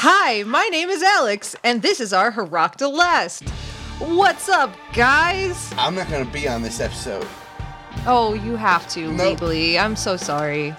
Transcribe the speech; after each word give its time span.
Hi, 0.00 0.44
my 0.44 0.62
name 0.70 0.90
is 0.90 1.02
Alex, 1.02 1.56
and 1.64 1.82
this 1.82 1.98
is 2.00 2.12
our 2.12 2.30
Hirac 2.30 2.76
Delest. 2.76 3.48
What's 3.98 4.48
up, 4.48 4.72
guys? 4.92 5.72
I'm 5.76 5.96
not 5.96 6.08
gonna 6.08 6.24
be 6.24 6.46
on 6.48 6.62
this 6.62 6.78
episode. 6.78 7.26
Oh, 8.06 8.32
you 8.34 8.54
have 8.54 8.88
to 8.90 9.10
Nope. 9.12 9.40
legally. 9.40 9.76
I'm 9.76 9.96
so 9.96 10.16
sorry. 10.16 10.72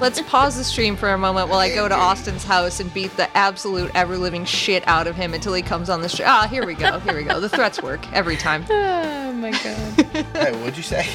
Let's 0.00 0.22
pause 0.22 0.56
the 0.56 0.64
stream 0.64 0.96
for 0.96 1.10
a 1.10 1.18
moment 1.18 1.50
while 1.50 1.58
I 1.58 1.68
go 1.74 1.86
to 1.86 1.94
Austin's 1.94 2.44
house 2.44 2.80
and 2.80 2.92
beat 2.94 3.14
the 3.18 3.34
absolute 3.36 3.90
ever 3.94 4.16
living 4.16 4.46
shit 4.46 4.82
out 4.88 5.06
of 5.06 5.16
him 5.16 5.34
until 5.34 5.52
he 5.52 5.60
comes 5.62 5.90
on 5.90 6.00
the 6.00 6.08
stream. 6.08 6.28
Ah, 6.30 6.46
here 6.48 6.64
we 6.66 6.74
go. 6.74 6.98
Here 7.00 7.14
we 7.14 7.24
go. 7.24 7.40
The 7.40 7.48
threats 7.50 7.82
work 7.82 8.10
every 8.12 8.36
time. 8.36 8.64
Oh 9.30 9.32
my 9.32 9.52
god. 9.52 10.26
Hey, 10.34 10.52
what'd 10.58 10.76
you 10.76 10.82
say? 10.82 11.06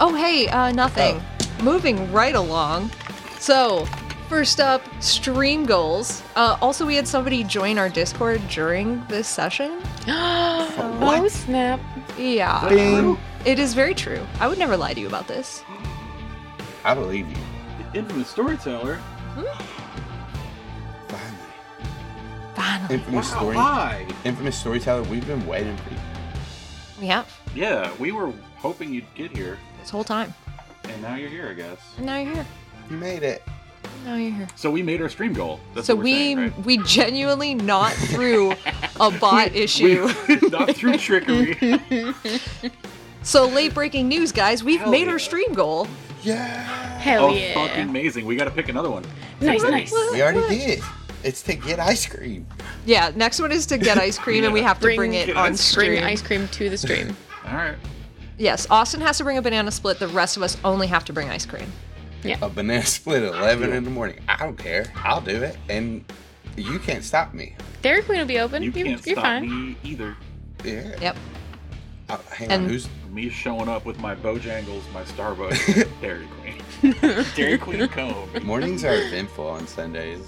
Oh, 0.00 0.14
hey, 0.14 0.48
uh, 0.48 0.72
nothing. 0.72 1.20
Moving 1.62 2.10
right 2.10 2.34
along. 2.34 2.90
So, 3.38 3.86
first 4.28 4.60
up, 4.60 4.82
stream 5.00 5.66
goals. 5.66 6.22
Uh, 6.34 6.56
also, 6.60 6.84
we 6.86 6.94
had 6.96 7.06
somebody 7.06 7.44
join 7.44 7.78
our 7.78 7.88
Discord 7.88 8.40
during 8.48 9.04
this 9.06 9.28
session. 9.28 9.80
oh 10.08 11.26
snap. 11.30 11.80
Yeah. 12.18 12.68
Bing. 12.68 13.18
It 13.44 13.58
is 13.58 13.74
very 13.74 13.94
true. 13.94 14.24
I 14.40 14.48
would 14.48 14.58
never 14.58 14.76
lie 14.76 14.94
to 14.94 15.00
you 15.00 15.06
about 15.06 15.28
this. 15.28 15.62
I 16.84 16.94
believe 16.94 17.28
you. 17.28 17.36
Infamous 17.94 18.28
storyteller. 18.28 18.98
Finally. 21.08 21.38
Finally. 22.54 22.94
Infamous 22.94 23.30
Wow, 23.32 23.38
story. 23.38 23.56
hi. 23.56 24.06
Infamous 24.24 24.58
storyteller. 24.58 25.02
We've 25.04 25.26
been 25.26 25.46
waiting 25.46 25.76
for 25.78 25.90
you. 25.90 26.00
We 27.00 27.06
have 27.08 27.26
Yeah, 27.54 27.92
we 27.98 28.12
were 28.12 28.32
hoping 28.56 28.92
you'd 28.92 29.12
get 29.14 29.30
here, 29.36 29.58
this 29.80 29.90
whole 29.90 30.04
time. 30.04 30.32
and 30.84 31.02
now 31.02 31.14
you're 31.16 31.28
here, 31.30 31.48
I 31.50 31.54
guess. 31.54 31.78
And 31.98 32.06
now 32.06 32.16
you're 32.18 32.34
here. 32.34 32.46
You 32.90 32.96
made 32.96 33.22
it. 33.22 33.42
Now 34.04 34.16
you're 34.16 34.32
here. 34.32 34.48
So 34.56 34.70
we 34.70 34.82
made 34.82 35.00
our 35.02 35.08
stream 35.08 35.32
goal. 35.32 35.60
That's 35.74 35.86
so 35.86 35.94
what 35.94 36.00
we're 36.00 36.04
we 36.04 36.12
saying, 36.12 36.38
right? 36.38 36.64
we 36.64 36.78
genuinely 36.78 37.54
not 37.54 37.92
through 37.92 38.52
a 39.00 39.10
bot 39.10 39.52
issue. 39.54 40.08
We, 40.28 40.36
not 40.48 40.74
through 40.76 40.96
trickery. 40.98 41.78
so 43.22 43.46
late 43.46 43.74
breaking 43.74 44.08
news, 44.08 44.32
guys. 44.32 44.62
We've 44.62 44.80
Hell 44.80 44.90
made 44.90 45.06
yeah. 45.06 45.12
our 45.12 45.18
stream 45.18 45.52
goal. 45.54 45.88
Yeah. 46.22 46.46
Hell 46.98 47.26
oh, 47.26 47.34
yeah. 47.34 47.54
fucking 47.54 47.88
amazing! 47.88 48.26
We 48.26 48.36
got 48.36 48.44
to 48.46 48.50
pick 48.50 48.68
another 48.68 48.90
one. 48.90 49.04
Nice, 49.40 49.62
nice. 49.62 49.92
We 50.12 50.22
already 50.22 50.48
did. 50.48 50.80
It's 51.22 51.42
to 51.42 51.54
get 51.54 51.78
ice 51.80 52.06
cream. 52.06 52.46
Yeah, 52.84 53.10
next 53.16 53.40
one 53.40 53.50
is 53.52 53.66
to 53.66 53.78
get 53.78 53.98
ice 53.98 54.18
cream, 54.18 54.44
and 54.44 54.52
we 54.52 54.60
Yeah. 54.60 54.68
have 54.68 54.78
to 54.78 54.86
bring, 54.86 54.96
Bring- 54.96 55.14
it 55.14 55.36
on 55.36 55.52
ice 55.52 55.60
stream. 55.60 55.92
Bring 55.92 56.04
ice 56.04 56.22
cream 56.22 56.46
to 56.48 56.70
the 56.70 56.78
stream. 56.78 57.16
All 57.46 57.54
right. 57.54 57.76
Yes, 58.38 58.66
Austin 58.70 59.00
has 59.00 59.18
to 59.18 59.24
bring 59.24 59.38
a 59.38 59.42
banana 59.42 59.70
split. 59.70 59.98
The 59.98 60.08
rest 60.08 60.36
of 60.36 60.42
us 60.42 60.56
only 60.64 60.86
have 60.88 61.04
to 61.06 61.12
bring 61.12 61.28
ice 61.30 61.46
cream. 61.46 61.72
A 62.42 62.48
banana 62.48 62.84
split 62.86 63.22
at 63.22 63.34
11 63.34 63.72
in 63.72 63.84
the 63.84 63.90
morning. 63.90 64.20
I 64.28 64.36
don't 64.36 64.56
care. 64.58 64.86
I'll 64.96 65.20
do 65.20 65.42
it. 65.42 65.56
And 65.68 66.04
you 66.56 66.78
can't 66.78 67.04
stop 67.04 67.34
me. 67.34 67.54
Dairy 67.82 68.02
Queen 68.02 68.18
will 68.18 68.26
be 68.26 68.38
open. 68.40 68.62
You 68.62 68.70
You, 68.72 68.84
can't 68.84 69.00
are 69.00 69.10
stop 69.12 69.24
fine. 69.24 69.68
me 69.70 69.76
either. 69.84 70.16
Yeah. 70.64 70.98
Yep. 71.00 71.16
Uh, 72.08 72.18
hang 72.32 72.50
And- 72.50 72.64
on. 72.64 72.68
Who's. 72.70 72.88
Me 73.10 73.30
showing 73.30 73.66
up 73.66 73.86
with 73.86 73.98
my 73.98 74.14
Bojangles, 74.14 74.82
my 74.92 75.02
Starbucks, 75.04 75.88
Dairy 76.02 76.26
Queen, 76.42 77.24
Dairy 77.34 77.56
Queen 77.56 77.88
cone. 77.88 78.28
Mornings 78.42 78.84
are 78.84 78.94
eventful 78.94 79.46
on 79.48 79.66
Sundays. 79.66 80.20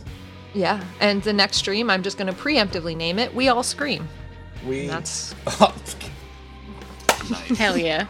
Yeah, 0.55 0.83
and 0.99 1.23
the 1.23 1.35
next 1.35 1.59
stream, 1.59 1.91
I'm 1.91 2.03
just 2.03 2.17
going 2.17 2.33
to 2.35 2.41
preemptively 2.41 2.97
name 2.97 3.19
it 3.19 3.35
"We 3.35 3.49
All 3.49 3.63
Scream." 3.63 4.09
We. 4.67 4.83
And 4.83 4.89
that's 4.91 5.35
Nice. 7.31 7.59
Hell 7.59 7.77
yeah. 7.77 8.07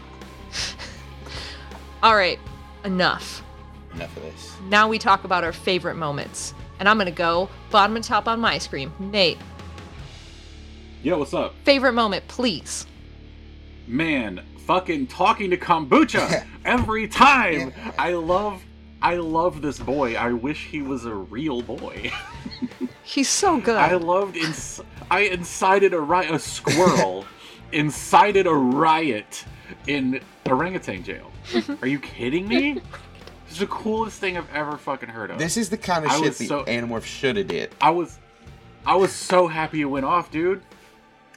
all 2.05 2.14
right. 2.14 2.39
Enough. 2.84 3.42
Enough 3.98 4.16
of 4.16 4.22
this. 4.22 4.52
Now 4.68 4.88
we 4.88 4.98
talk 4.98 5.24
about 5.24 5.42
our 5.42 5.52
favorite 5.52 5.96
moments, 5.96 6.54
and 6.78 6.88
I'm 6.88 6.96
going 6.96 7.06
to 7.06 7.12
go 7.12 7.48
bottom 7.70 7.96
and 7.96 8.04
top 8.04 8.28
on 8.28 8.38
my 8.41 8.58
screen. 8.58 8.92
Nate, 9.00 9.38
Yo, 11.02 11.18
what's 11.18 11.34
up, 11.34 11.54
favorite 11.64 11.92
moment, 11.92 12.26
please. 12.28 12.86
man? 13.86 14.42
Fucking 14.66 15.06
talking 15.06 15.48
to 15.50 15.56
kombucha 15.56 16.44
every 16.66 17.08
time. 17.08 17.72
I 17.98 18.12
love, 18.12 18.62
I 19.00 19.16
love 19.16 19.62
this 19.62 19.78
boy. 19.78 20.14
I 20.14 20.32
wish 20.32 20.66
he 20.66 20.82
was 20.82 21.06
a 21.06 21.14
real 21.14 21.62
boy. 21.62 22.12
He's 23.03 23.28
so 23.31 23.58
good. 23.58 23.76
I 23.78 23.94
loved. 23.94 24.37
Ins- 24.37 24.82
I 25.10 25.20
incited 25.20 25.94
a 25.94 26.00
riot. 26.00 26.31
A 26.34 26.38
squirrel 26.38 27.25
incited 27.72 28.47
a 28.47 28.53
riot 28.54 29.44
in 29.87 30.20
orangutan 30.47 31.03
jail. 31.03 31.32
Are 31.81 31.88
you 31.88 31.98
kidding 31.98 32.47
me? 32.47 32.82
This 33.58 33.64
is 33.64 33.70
the 33.70 33.74
coolest 33.82 34.20
thing 34.20 34.36
I've 34.36 34.54
ever 34.54 34.76
fucking 34.76 35.08
heard 35.08 35.32
of. 35.32 35.38
This 35.41 35.56
is 35.56 35.69
the 35.69 35.76
kind 35.76 36.04
of 36.04 36.12
I 36.12 36.14
shit 36.19 36.26
was 36.28 36.38
the 36.38 36.46
so- 36.46 36.64
Animorph 36.66 37.02
should 37.04 37.36
have 37.36 37.48
did. 37.48 37.74
I 37.80 37.91
was, 37.91 38.16
I 38.86 38.94
was 38.94 39.10
so 39.12 39.48
happy 39.48 39.80
it 39.80 39.86
went 39.86 40.06
off, 40.06 40.30
dude. 40.30 40.62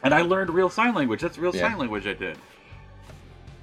And 0.03 0.13
I 0.13 0.21
learned 0.21 0.51
real 0.51 0.69
sign 0.69 0.93
language. 0.93 1.21
That's 1.21 1.39
real 1.39 1.55
Yeah. 1.55 1.69
sign 1.69 1.79
language 1.79 2.05
I 2.05 2.13
did. 2.13 2.37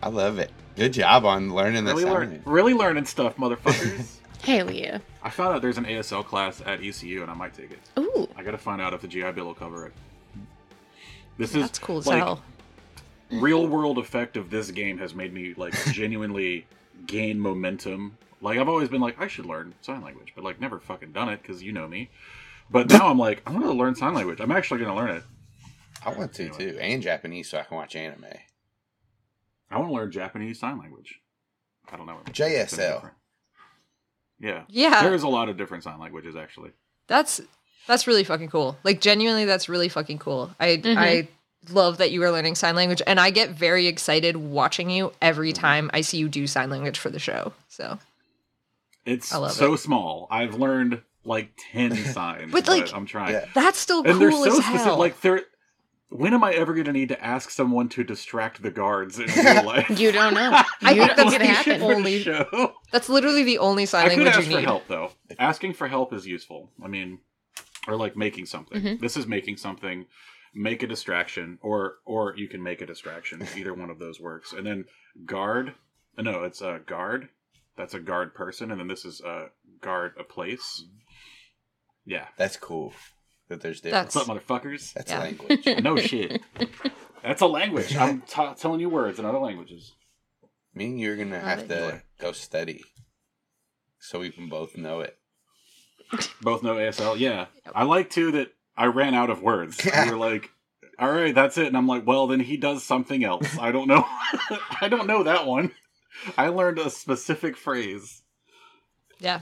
I 0.03 0.09
love 0.09 0.39
it. 0.41 0.51
Good 0.75 0.93
job 0.93 1.25
on 1.25 1.55
learning 1.55 1.85
this. 1.85 1.95
Really, 1.95 2.11
learn, 2.11 2.43
really 2.45 2.75
learning 2.75 3.05
stuff, 3.05 3.37
motherfuckers. 3.37 4.17
Hell 4.43 4.73
yeah. 4.73 4.99
I 5.23 5.31
found 5.31 5.55
out 5.55 5.63
there's 5.63 5.79
an 5.79 5.85
ASL 5.85 6.25
class 6.25 6.61
at 6.67 6.83
ECU, 6.83 7.23
and 7.23 7.31
I 7.31 7.35
might 7.35 7.55
take 7.55 7.71
it. 7.71 7.79
Ooh. 7.97 8.29
I 8.37 8.43
gotta 8.43 8.59
find 8.59 8.81
out 8.83 8.93
if 8.93 9.03
the 9.03 9.09
GI 9.09 9.33
Bill 9.33 9.47
will 9.47 9.55
cover 9.55 9.87
it. 9.87 9.93
This 11.37 11.55
is 11.55 11.63
That's 11.63 11.79
cool 11.79 11.99
as 11.99 12.07
like, 12.09 12.19
hell. 12.19 12.43
real 13.31 13.69
world 13.69 13.99
effect 13.99 14.37
of 14.37 14.51
this 14.51 14.73
game 14.73 14.99
has 14.99 15.15
made 15.15 15.33
me 15.33 15.55
like 15.57 15.75
genuinely 15.93 16.67
gain 17.07 17.39
momentum. 17.39 18.17
Like 18.41 18.59
I've 18.59 18.69
always 18.69 18.89
been 18.89 19.01
like 19.01 19.21
I 19.21 19.27
should 19.27 19.47
learn 19.47 19.75
sign 19.81 20.03
language, 20.03 20.33
but 20.35 20.45
like 20.45 20.61
never 20.61 20.79
fucking 20.79 21.13
done 21.13 21.29
it 21.29 21.43
because 21.43 21.63
you 21.63 21.73
know 21.73 21.89
me. 21.89 22.11
But 22.71 22.89
now 22.91 23.09
I'm 23.09 23.19
like 23.19 23.43
I 23.47 23.51
want 23.51 23.65
to 23.65 23.73
learn 23.73 23.95
sign 23.95 24.15
language. 24.15 24.41
I'm 24.41 24.53
actually 24.53 24.81
gonna 24.81 24.95
learn 24.97 25.11
it. 25.11 25.23
I 26.05 26.11
want 26.13 26.33
to 26.35 26.43
Anyway. 26.45 26.59
too, 26.73 26.79
and 26.81 27.03
Japanese, 27.03 27.49
so 27.49 27.59
I 27.59 27.63
can 27.65 27.77
watch 27.77 27.97
anime. 27.97 28.25
I 29.71 29.79
want 29.79 29.91
to 29.91 29.95
learn 29.95 30.11
Japanese 30.13 30.59
sign 30.61 30.79
language. 30.79 31.21
I 31.91 31.97
don't 31.97 32.07
know. 32.07 32.15
what- 32.15 32.33
JSL. 32.33 33.11
Yeah. 34.41 34.63
Yeah. 34.69 35.03
There 35.03 35.15
is 35.15 35.23
a 35.25 35.29
lot 35.29 35.49
of 35.49 35.57
different 35.57 35.85
sign 35.85 35.99
languages 35.99 36.37
actually. 36.37 36.71
That's 37.09 37.41
that's 37.87 38.07
really 38.07 38.25
fucking 38.25 38.51
cool. 38.51 38.79
Like 38.85 39.01
genuinely, 39.01 39.45
that's 39.47 39.69
really 39.69 39.89
fucking 39.89 40.19
cool. 40.19 40.55
I 40.61 40.77
Mhm. 40.77 40.97
I 40.97 41.29
love 41.73 41.99
that 41.99 42.13
you 42.13 42.23
are 42.23 42.31
learning 42.31 42.55
sign 42.55 42.77
language, 42.77 43.03
and 43.07 43.19
I 43.19 43.31
get 43.31 43.51
very 43.51 43.87
excited 43.89 44.37
watching 44.37 44.91
you 44.91 45.13
every 45.21 45.53
time 45.53 45.91
I 45.93 46.03
see 46.03 46.19
you 46.19 46.29
do 46.29 46.47
sign 46.47 46.71
language 46.71 46.99
for 46.99 47.11
the 47.11 47.19
show. 47.19 47.53
So 47.69 47.99
It's 49.09 49.29
so 49.29 49.73
it. 49.75 49.79
small. 49.79 50.27
I've 50.31 50.55
learned 50.55 51.03
like 51.25 51.51
ten 51.73 51.95
signs, 52.15 52.53
But, 52.53 52.67
but, 52.67 52.95
I'm 52.95 53.07
trying. 53.07 53.33
Yeah. 53.35 53.47
that's 53.55 53.79
still 53.79 54.03
and 54.05 54.21
they're 54.21 54.31
cool 54.31 54.45
so 54.45 54.51
as 54.51 54.57
specific. 54.65 54.81
hell. 54.83 54.99
Like 54.99 55.21
they're. 55.21 55.43
When 56.11 56.33
am 56.33 56.43
I 56.43 56.53
ever 56.53 56.73
going 56.73 56.87
to 56.87 56.93
need 56.93 57.11
to 57.11 57.23
ask 57.23 57.51
someone 57.51 57.91
to 57.91 58.03
distract 58.03 58.63
the 58.63 58.71
guards 58.71 59.19
in 59.19 59.27
real 59.45 59.63
life? 59.67 59.91
You 60.01 60.11
don't 60.11 60.33
know. 60.33 60.53
I 60.83 60.95
think 60.95 61.15
that's 61.17 61.31
get 61.33 61.41
the 61.41 61.45
it 61.45 61.51
happen. 61.51 61.83
only- 61.83 61.95
only 61.97 62.19
show. 62.23 62.73
that's 62.93 63.11
literally 63.11 63.43
the 63.43 63.59
only 63.59 63.85
sign 63.85 64.07
I 64.07 64.09
could 64.15 64.19
language 64.25 64.37
ask 64.37 64.47
you 64.47 64.53
for 64.53 64.59
need. 64.61 64.65
help 64.65 64.89
though. 64.89 65.11
Asking 65.39 65.75
for 65.75 65.87
help 65.87 66.15
is 66.15 66.27
useful. 66.27 66.71
I 66.83 66.89
mean, 66.89 67.19
or 67.87 67.97
like 67.97 68.17
making 68.17 68.47
something. 68.47 68.81
Mhm. 68.81 69.01
This 69.01 69.17
is 69.19 69.27
making 69.27 69.59
something. 69.59 70.07
Make 70.55 70.83
a 70.83 70.87
distraction, 70.87 71.59
or 71.61 71.97
or 72.07 72.35
you 72.39 72.49
can 72.49 72.63
make 72.63 72.81
a 72.81 72.87
distraction. 72.87 73.47
Either 73.55 73.75
one 73.75 73.91
of 73.91 73.99
those 73.99 74.19
works. 74.19 74.55
And 74.55 74.67
then 74.67 74.87
guard. 75.27 75.75
uh, 76.17 76.23
No, 76.23 76.43
it's 76.45 76.63
a 76.63 76.81
guard. 76.87 77.29
That's 77.79 77.95
a 77.95 78.01
guard 78.01 78.35
person, 78.35 78.71
and 78.71 78.79
then 78.81 78.89
this 78.89 79.05
is 79.07 79.21
a 79.23 79.47
guard 79.81 80.13
a 80.19 80.25
place. 80.25 80.85
Yeah. 82.05 82.27
That's 82.37 82.57
cool. 82.59 82.93
That 83.49 83.61
there's 83.63 83.81
difference. 83.81 84.15
What's 84.15 84.29
up, 84.29 84.37
motherfuckers? 84.37 84.93
That's 84.93 85.11
Yeah. 85.11 85.21
language. 85.21 85.67
No 85.83 85.97
shit. 85.97 86.43
That's 87.23 87.41
a 87.41 87.47
language. 87.47 87.97
I'm 87.97 88.21
t- 88.29 88.53
telling 88.59 88.81
you 88.81 88.89
words 88.91 89.19
in 89.19 89.25
other 89.25 89.39
languages. 89.39 89.95
Me 90.75 90.87
and 90.87 91.01
you're 91.01 91.17
gonna 91.17 91.41
have 91.41 91.61
it. 91.61 91.69
to 91.69 92.03
go 92.21 92.33
study, 92.33 92.83
so 94.01 94.21
we 94.21 94.31
can 94.31 94.49
both 94.49 94.77
know 94.77 95.01
it. 95.01 95.17
Both 96.43 96.63
know 96.63 96.75
ASL. 96.77 97.19
Yeah. 97.19 97.47
I 97.75 97.85
like 97.85 98.09
too 98.11 98.33
that 98.33 98.49
I 98.77 98.87
ran 98.87 99.15
out 99.15 99.29
of 99.31 99.43
words. 99.43 99.85
You 99.85 100.11
were 100.13 100.17
like, 100.17 100.51
"All 100.99 101.11
right, 101.13 101.35
that's 101.35 101.59
it," 101.59 101.67
and 101.67 101.77
I'm 101.77 101.87
like, 101.87 102.07
"Well, 102.07 102.27
then 102.29 102.41
he 102.41 102.57
does 102.57 102.83
something 102.83 103.25
else. 103.25 103.59
I 103.59 103.73
don't 103.73 103.89
know. 103.89 104.05
I 104.81 104.89
don't 104.89 105.07
know 105.07 105.25
that 105.25 105.47
one. 105.47 105.73
I 106.37 106.49
learned 106.49 106.79
a 106.79 106.91
specific 106.91 107.57
phrase. 107.57 108.23
Yeah, 109.21 109.41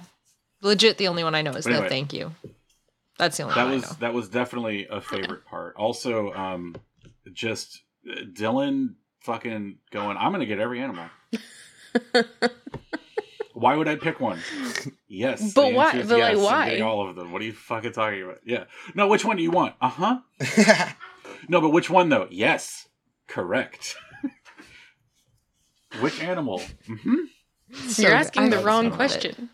legit. 0.62 0.98
The 0.98 1.08
only 1.08 1.24
one 1.24 1.34
I 1.34 1.42
know 1.42 1.50
is 1.52 1.64
But 1.64 1.70
the 1.70 1.76
anyway. 1.76 1.88
thank 1.88 2.12
you. 2.12 2.32
That's 3.18 3.36
the 3.36 3.44
only 3.44 3.54
That 3.54 3.64
one 3.64 3.72
was 3.74 3.84
I 3.84 3.88
know. 3.88 3.96
that 4.00 4.14
was 4.14 4.28
definitely 4.28 4.86
a 4.90 5.00
favorite 5.00 5.44
part. 5.46 5.74
Also, 5.76 6.32
um, 6.34 6.76
just 7.32 7.82
uh, 8.10 8.20
Dylan 8.24 8.94
fucking 9.20 9.78
going. 9.90 10.16
I'm 10.16 10.32
gonna 10.32 10.46
get 10.46 10.58
every 10.60 10.80
animal. 10.80 11.06
Why 13.54 13.74
would 13.74 13.88
I 13.88 13.96
pick 13.96 14.20
one? 14.20 14.38
Yes, 15.08 15.54
But 15.54 15.72
why- 15.72 15.86
answer 15.86 16.00
is 16.00 16.08
but, 16.08 16.18
like, 16.18 16.32
yes, 16.32 16.38
I'm 16.38 16.44
why? 16.44 16.64
getting 16.68 16.82
all 16.82 17.08
of 17.08 17.16
them. 17.16 17.32
What 17.32 17.40
are 17.40 17.44
you 17.46 17.54
fucking 17.54 17.92
talking 17.92 18.22
about? 18.22 18.40
Yeah. 18.44 18.64
No, 18.94 19.08
which 19.08 19.24
one 19.24 19.38
do 19.38 19.42
you 19.42 19.50
want? 19.50 19.74
Uh 19.80 19.88
huh. 19.88 20.18
No, 21.48 21.60
but 21.60 21.70
which 21.70 21.88
one 21.90 22.08
though? 22.08 22.26
Yes, 22.30 22.88
correct. 23.28 23.96
Which 26.00 26.22
animal? 26.22 26.60
Mm-hmm. 26.88 27.14
So 27.88 28.02
You're 28.02 28.12
asking 28.14 28.50
the 28.50 28.58
wrong 28.58 28.84
some 28.84 28.86
of 28.86 28.92
it. 28.92 28.96
question. 28.96 29.50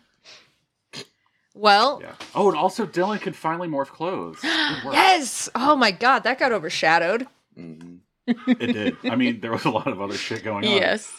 Well, 1.55 1.99
Yeah. 2.01 2.13
Oh, 2.33 2.49
and 2.49 2.57
also 2.57 2.85
Dylan 2.85 3.21
can 3.21 3.33
finally 3.33 3.67
morph 3.67 3.87
clothes. 3.87 4.39
Yes. 4.43 5.49
Oh 5.55 5.75
my 5.75 5.91
god, 5.91 6.19
that 6.23 6.39
got 6.39 6.51
overshadowed. 6.51 7.27
Mhm. 7.57 7.99
It 8.25 8.73
did. 8.73 8.97
I 9.03 9.15
mean, 9.15 9.41
there 9.41 9.51
was 9.51 9.65
a 9.65 9.69
lot 9.69 9.87
of 9.87 10.01
other 10.01 10.15
shit 10.15 10.43
going 10.43 10.65
on. 10.65 10.71
Yes. 10.71 11.11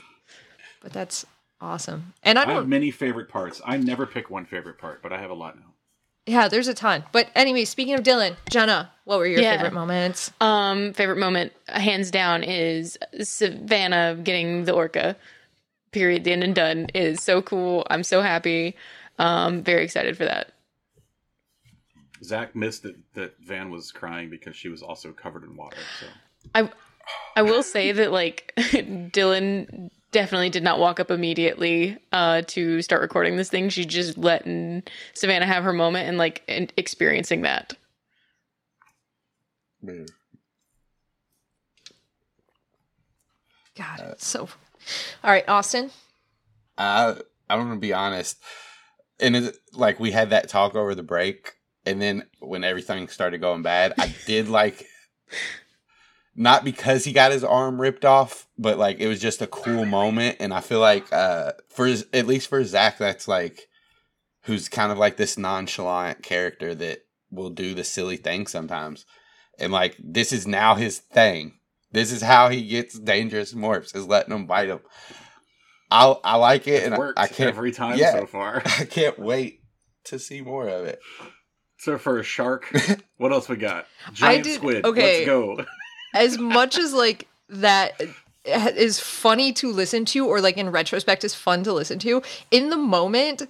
But 0.83 0.93
that's 0.93 1.25
awesome. 1.61 2.15
And 2.23 2.39
I 2.39 2.45
I 2.45 2.53
have 2.55 2.67
many 2.69 2.91
favorite 2.91 3.29
parts. 3.29 3.61
I 3.65 3.77
never 3.77 4.07
pick 4.07 4.31
one 4.31 4.47
favorite 4.47 4.79
part, 4.79 5.03
but 5.03 5.13
I 5.13 5.21
have 5.21 5.31
a 5.31 5.35
lot 5.35 5.57
now. 5.57 5.74
Yeah, 6.27 6.49
there's 6.49 6.69
a 6.69 6.75
ton. 6.75 7.05
But 7.13 7.29
anyway, 7.35 7.65
speaking 7.67 7.95
of 7.95 8.03
Dylan, 8.03 8.37
Jenna, 8.49 8.91
what 9.05 9.19
were 9.19 9.27
your 9.27 9.41
Yeah. 9.41 9.57
favorite 9.57 9.75
moments? 9.75 10.33
Um, 10.41 10.93
favorite 10.95 11.19
moment, 11.19 11.53
hands 11.69 12.11
down, 12.11 12.43
is 12.43 12.97
Savannah 13.23 14.17
getting 14.23 14.65
the 14.65 14.73
orca. 14.73 15.17
Period. 15.93 16.25
The 16.25 16.33
end 16.33 16.43
and 16.43 16.55
done 16.55 16.87
is 16.95 17.23
so 17.23 17.43
cool. 17.43 17.87
I'm 17.91 18.03
so 18.03 18.23
happy. 18.23 18.75
Um, 19.19 19.63
very 19.63 19.85
excited 19.85 20.17
for 20.17 20.25
that. 20.25 20.51
Zac 22.23 22.57
missed 22.57 22.85
that, 22.85 22.97
that 23.15 23.35
Van 23.41 23.71
was 23.71 23.93
crying 23.93 24.31
because 24.31 24.57
she 24.57 24.69
was 24.69 24.83
also 24.83 25.13
covered 25.13 25.45
in 25.45 25.57
water. 25.57 25.77
So 26.01 26.07
I 26.55 26.71
I 27.37 27.43
will 27.43 27.63
say 27.63 27.93
that 27.93 28.13
like 28.13 28.53
Dylan 28.59 29.91
definitely 30.15 30.49
did 30.49 30.63
not 30.63 30.79
walk 30.79 31.01
up 31.01 31.11
immediately 31.11 31.99
uh 32.13 32.41
to 32.47 32.81
start 32.81 33.03
recording 33.03 33.37
this 33.37 33.51
thing. 33.51 33.69
She 33.69 33.85
just 33.85 34.17
letting 34.17 34.85
Savannah 35.13 35.45
have 35.45 35.65
her 35.65 35.73
moment 35.73 36.09
and 36.09 36.17
like 36.17 36.43
and 36.49 36.73
experiencing 36.77 37.43
that. 37.43 37.77
Yeah. 39.83 40.05
God, 43.77 44.01
it's 44.13 44.27
so. 44.27 44.49
All 45.25 45.31
right, 45.31 45.47
Austin. 45.49 45.91
I 46.79 47.17
I'm 47.51 47.59
gonna 47.59 47.77
be 47.81 47.93
honest, 47.93 48.41
and 49.19 49.35
it, 49.35 49.57
like 49.73 49.99
we 49.99 50.13
had 50.13 50.31
that 50.31 50.49
talk 50.49 50.77
over 50.77 50.95
the 50.95 51.03
break, 51.03 51.55
and 51.85 52.01
then 52.01 52.25
when 52.39 52.63
everything 52.63 53.09
started 53.09 53.41
going 53.41 53.63
bad, 53.63 53.95
I 53.99 54.15
did 54.27 54.49
like, 54.49 54.87
not 56.37 56.65
because 56.65 57.05
he 57.05 57.13
got 57.13 57.33
his 57.33 57.45
arm 57.45 57.81
ripped 57.81 58.05
off, 58.05 58.49
but 58.59 58.79
like 58.79 58.99
it 58.99 59.09
was 59.09 59.21
just 59.21 59.43
a 59.43 59.47
cool 59.47 59.85
moment, 59.85 60.37
and 60.41 60.53
I 60.53 60.61
feel 60.61 60.81
like 60.81 61.13
uh 61.13 61.53
for 61.69 61.87
at 61.87 62.27
least 62.27 62.49
for 62.49 62.65
Zac, 62.65 62.99
that's 62.99 63.29
like 63.29 63.69
who's 64.43 64.69
kind 64.69 64.93
of 64.93 64.99
like 64.99 65.17
this 65.17 65.39
nonchalant 65.39 66.23
character 66.23 66.75
that 66.75 67.01
will 67.31 67.51
do 67.51 67.75
the 67.75 67.85
silly 67.85 68.17
thing 68.17 68.47
sometimes, 68.47 69.07
and 69.59 69.73
like 69.73 69.97
this 69.99 70.33
is 70.33 70.47
now 70.47 70.75
his 70.75 70.99
thing. 70.99 71.55
This 71.93 72.11
is 72.11 72.23
how 72.23 72.49
he 72.49 72.67
gets 72.67 72.99
dangerous 72.99 73.55
morphs 73.55 73.95
is 73.95 74.07
letting 74.07 74.31
them 74.31 74.47
bite 74.47 74.69
him. 74.69 74.81
I 75.91 76.17
I 76.25 76.37
like 76.37 76.67
it, 76.67 76.75
it's 76.75 76.87
and 76.87 76.95
I, 76.95 76.99
worked 76.99 77.19
I 77.19 77.29
can't 77.29 77.51
every 77.51 77.73
time 77.73 77.99
yeah. 77.99 78.13
so 78.13 78.27
far. 78.27 78.63
I 78.67 78.85
can't 78.85 79.19
wait 79.19 79.61
to 80.05 80.19
see 80.19 80.41
more 80.41 80.69
of 80.69 80.87
it. 80.87 80.99
So 81.79 81.99
for 81.99 82.19
a 82.19 82.25
shark, 82.25 82.73
what 83.19 83.33
else 83.33 83.49
we 83.49 83.57
got? 83.57 83.87
Giant 84.13 84.45
did- 84.45 84.55
squid. 84.55 84.85
okay. 84.85 85.19
Let's 85.19 85.27
go. 85.27 85.65
As 86.15 86.39
much 86.39 86.79
as 86.79 86.95
like 86.95 87.29
that 87.49 88.01
is 88.45 89.01
funny 89.01 89.53
to 89.55 89.71
listen 89.71 90.05
to, 90.07 90.27
or 90.27 90.41
like 90.41 90.57
in 90.57 90.71
retrospect 90.71 91.25
is 91.25 91.35
fun 91.35 91.63
to 91.65 91.73
listen 91.73 91.99
to, 92.01 92.23
in 92.51 92.71
the 92.71 92.77
moment, 92.77 93.43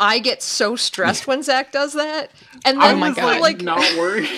I 0.00 0.18
get 0.18 0.42
so 0.42 0.76
stressed 0.76 1.26
when 1.26 1.42
Zac 1.42 1.72
does 1.72 1.92
that. 1.94 2.30
And 2.64 2.78
I 2.78 2.88
then 2.88 2.98
my 2.98 3.08
was 3.08 3.16
God. 3.16 3.40
like, 3.40 3.60
not 3.60 3.80
worried. 3.96 4.28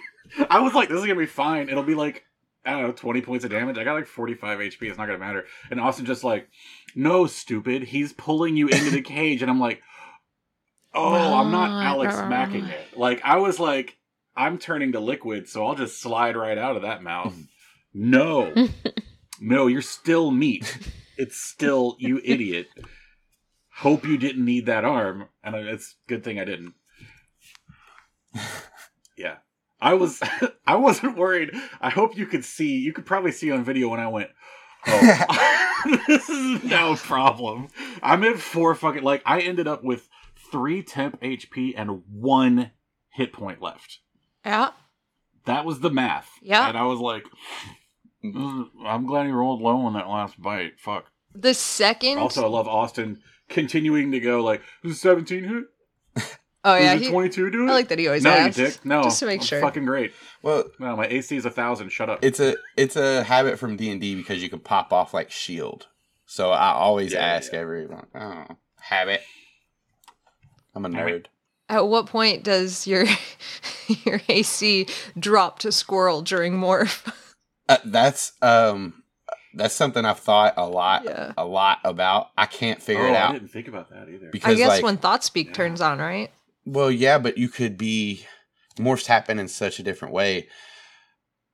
I 0.50 0.60
was 0.60 0.74
like, 0.74 0.88
this 0.88 0.98
is 0.98 1.06
gonna 1.06 1.18
be 1.18 1.26
fine. 1.26 1.68
It'll 1.68 1.82
be 1.82 1.94
like 1.94 2.24
I 2.64 2.72
don't 2.72 2.82
know, 2.82 2.92
twenty 2.92 3.20
points 3.20 3.44
of 3.44 3.50
damage. 3.50 3.76
I 3.76 3.84
got 3.84 3.94
like 3.94 4.06
forty 4.06 4.34
five 4.34 4.58
HP. 4.58 4.82
It's 4.82 4.98
not 4.98 5.06
gonna 5.06 5.18
matter. 5.18 5.46
And 5.70 5.80
Austin 5.80 6.06
just 6.06 6.24
like, 6.24 6.48
no, 6.94 7.26
stupid. 7.26 7.82
He's 7.82 8.12
pulling 8.12 8.56
you 8.56 8.68
into 8.68 8.90
the 8.90 9.02
cage, 9.02 9.42
and 9.42 9.50
I'm 9.50 9.60
like, 9.60 9.82
oh, 10.94 11.34
I'm 11.34 11.50
not 11.50 11.84
Alex 11.84 12.14
right, 12.14 12.20
right, 12.20 12.28
smacking 12.28 12.64
it. 12.66 12.96
Like 12.96 13.20
I 13.24 13.38
was 13.38 13.58
like, 13.58 13.96
I'm 14.36 14.58
turning 14.58 14.92
to 14.92 15.00
liquid, 15.00 15.48
so 15.48 15.66
I'll 15.66 15.74
just 15.74 16.00
slide 16.00 16.36
right 16.36 16.58
out 16.58 16.76
of 16.76 16.82
that 16.82 17.02
mouth. 17.02 17.32
Mm-hmm. 17.32 17.42
No, 17.94 18.68
no, 19.40 19.66
you're 19.66 19.82
still 19.82 20.30
meat. 20.30 20.78
It's 21.16 21.36
still 21.36 21.96
you 22.00 22.20
idiot. 22.24 22.68
Hope 23.76 24.06
you 24.06 24.18
didn't 24.18 24.44
need 24.44 24.66
that 24.66 24.84
arm, 24.84 25.28
and 25.42 25.54
it's 25.54 25.96
good 26.06 26.24
thing 26.24 26.38
I 26.38 26.44
didn't. 26.44 26.74
Yeah. 29.16 29.36
I 29.80 29.94
was 29.94 30.20
I 30.66 30.76
wasn't 30.76 31.18
worried. 31.18 31.50
I 31.80 31.90
hope 31.90 32.16
you 32.16 32.26
could 32.26 32.44
see 32.44 32.78
you 32.78 32.92
could 32.92 33.04
probably 33.04 33.32
see 33.32 33.50
on 33.50 33.64
video 33.64 33.88
when 33.88 34.00
I 34.00 34.08
went, 34.08 34.30
Oh 34.86 35.98
this 36.06 36.28
is 36.30 36.64
no 36.64 36.94
problem. 36.96 37.68
I'm 38.02 38.24
at 38.24 38.38
four 38.38 38.74
fucking 38.74 39.02
like 39.02 39.22
I 39.26 39.40
ended 39.40 39.66
up 39.66 39.82
with 39.82 40.08
three 40.50 40.82
temp 40.82 41.20
HP 41.20 41.74
and 41.76 42.02
one 42.08 42.70
hit 43.10 43.32
point 43.32 43.60
left. 43.60 43.98
Yeah, 44.44 44.70
That 45.46 45.64
was 45.64 45.80
the 45.80 45.90
math. 45.90 46.28
Yeah. 46.42 46.68
And 46.68 46.76
I 46.78 46.84
was 46.84 46.98
like 47.00 47.24
"Mm, 48.24 48.68
I'm 48.84 49.06
glad 49.06 49.26
he 49.26 49.32
rolled 49.32 49.60
low 49.60 49.76
on 49.86 49.94
that 49.94 50.08
last 50.08 50.40
bite. 50.40 50.78
Fuck. 50.78 51.06
the 51.34 51.54
second. 51.54 52.18
Also 52.18 52.44
I 52.44 52.48
love 52.48 52.68
Austin 52.68 53.20
continuing 53.48 54.12
to 54.12 54.20
go 54.20 54.42
like, 54.42 54.62
is 54.84 54.92
it 54.92 54.98
17 55.00 55.44
hit? 55.44 55.64
oh 56.64 56.76
yeah, 56.76 56.94
he, 56.94 57.08
22 57.08 57.50
do 57.50 57.64
it? 57.66 57.70
I 57.70 57.72
like 57.72 57.88
that 57.88 57.98
he 57.98 58.06
always 58.06 58.22
no, 58.22 58.30
asks. 58.30 58.58
you 58.58 58.66
dick. 58.66 58.84
No, 58.84 59.02
just 59.02 59.18
to 59.20 59.26
make 59.26 59.40
I'm 59.40 59.46
sure. 59.46 59.60
Fucking 59.60 59.84
great. 59.84 60.12
Well, 60.42 60.64
No, 60.78 60.96
my 60.96 61.06
AC 61.06 61.36
is 61.36 61.44
a 61.44 61.50
thousand. 61.50 61.90
Shut 61.90 62.08
up. 62.08 62.20
it's 62.24 62.38
a 62.40 62.54
it's 62.76 62.96
a 62.96 63.24
habit 63.24 63.58
from 63.58 63.76
D 63.76 63.90
and 63.90 64.00
D 64.00 64.14
because 64.14 64.42
you 64.42 64.48
can 64.48 64.60
pop 64.60 64.92
off 64.92 65.12
like 65.12 65.30
shield. 65.30 65.88
So 66.26 66.50
I 66.52 66.72
always 66.72 67.12
Yeah, 67.12 67.20
ask 67.20 67.52
yeah. 67.52 67.58
everyone. 67.58 68.06
Oh, 68.14 68.44
habit. 68.80 69.22
I'm 70.74 70.84
a 70.86 70.94
Habit. 70.96 71.24
nerd. 71.24 71.26
At 71.72 71.88
what 71.88 72.04
point 72.04 72.42
does 72.44 72.86
your 72.86 73.06
your 74.04 74.20
AC 74.28 74.86
drop 75.18 75.58
to 75.60 75.72
squirrel 75.72 76.20
during 76.22 76.52
morph? 76.54 77.12
Uh, 77.68 77.76
that's 77.84 78.32
um 78.42 79.04
that's 79.54 79.72
something 79.74 80.04
I've 80.04 80.18
thought 80.18 80.54
a 80.56 80.66
lot 80.66 81.04
Yeah. 81.04 81.32
a 81.38 81.44
lot 81.46 81.78
about. 81.84 82.30
I 82.36 82.44
can't 82.46 82.82
figure 82.82 83.04
oh, 83.06 83.10
it 83.12 83.16
out. 83.16 83.30
I 83.30 83.34
didn't 83.34 83.52
think 83.52 83.68
about 83.68 83.88
that 83.90 84.08
either. 84.08 84.28
because 84.32 84.54
I 84.54 84.56
guess 84.56 84.68
like 84.68 84.82
when 84.84 84.96
thought 84.96 85.22
speak 85.22 85.46
Yeah. 85.48 85.52
turns 85.54 85.80
on, 85.80 85.98
right? 86.00 86.30
Well, 86.66 86.90
yeah, 86.90 87.18
but 87.18 87.38
you 87.38 87.48
could 87.48 87.78
be 87.78 88.26
morphs 88.76 89.06
happen 89.06 89.38
in 89.38 89.46
such 89.46 89.78
a 89.78 89.82
different 89.84 90.12
way. 90.12 90.48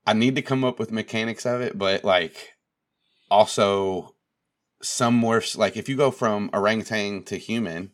I 0.07 0.15
need 0.15 0.35
to 0.37 0.43
come 0.43 0.65
up 0.65 0.79
with 0.79 0.91
mechanics 0.91 1.45
of 1.45 1.61
it, 1.61 1.77
but 1.77 2.05
like 2.05 2.55
also 3.31 4.15
some 4.83 5.21
morphs 5.21 5.57
like 5.59 5.77
if 5.77 5.89
you 5.91 5.97
go 5.97 6.11
from 6.11 6.49
orangutan 6.55 7.23
to 7.25 7.37
human, 7.37 7.83
you- 7.85 7.91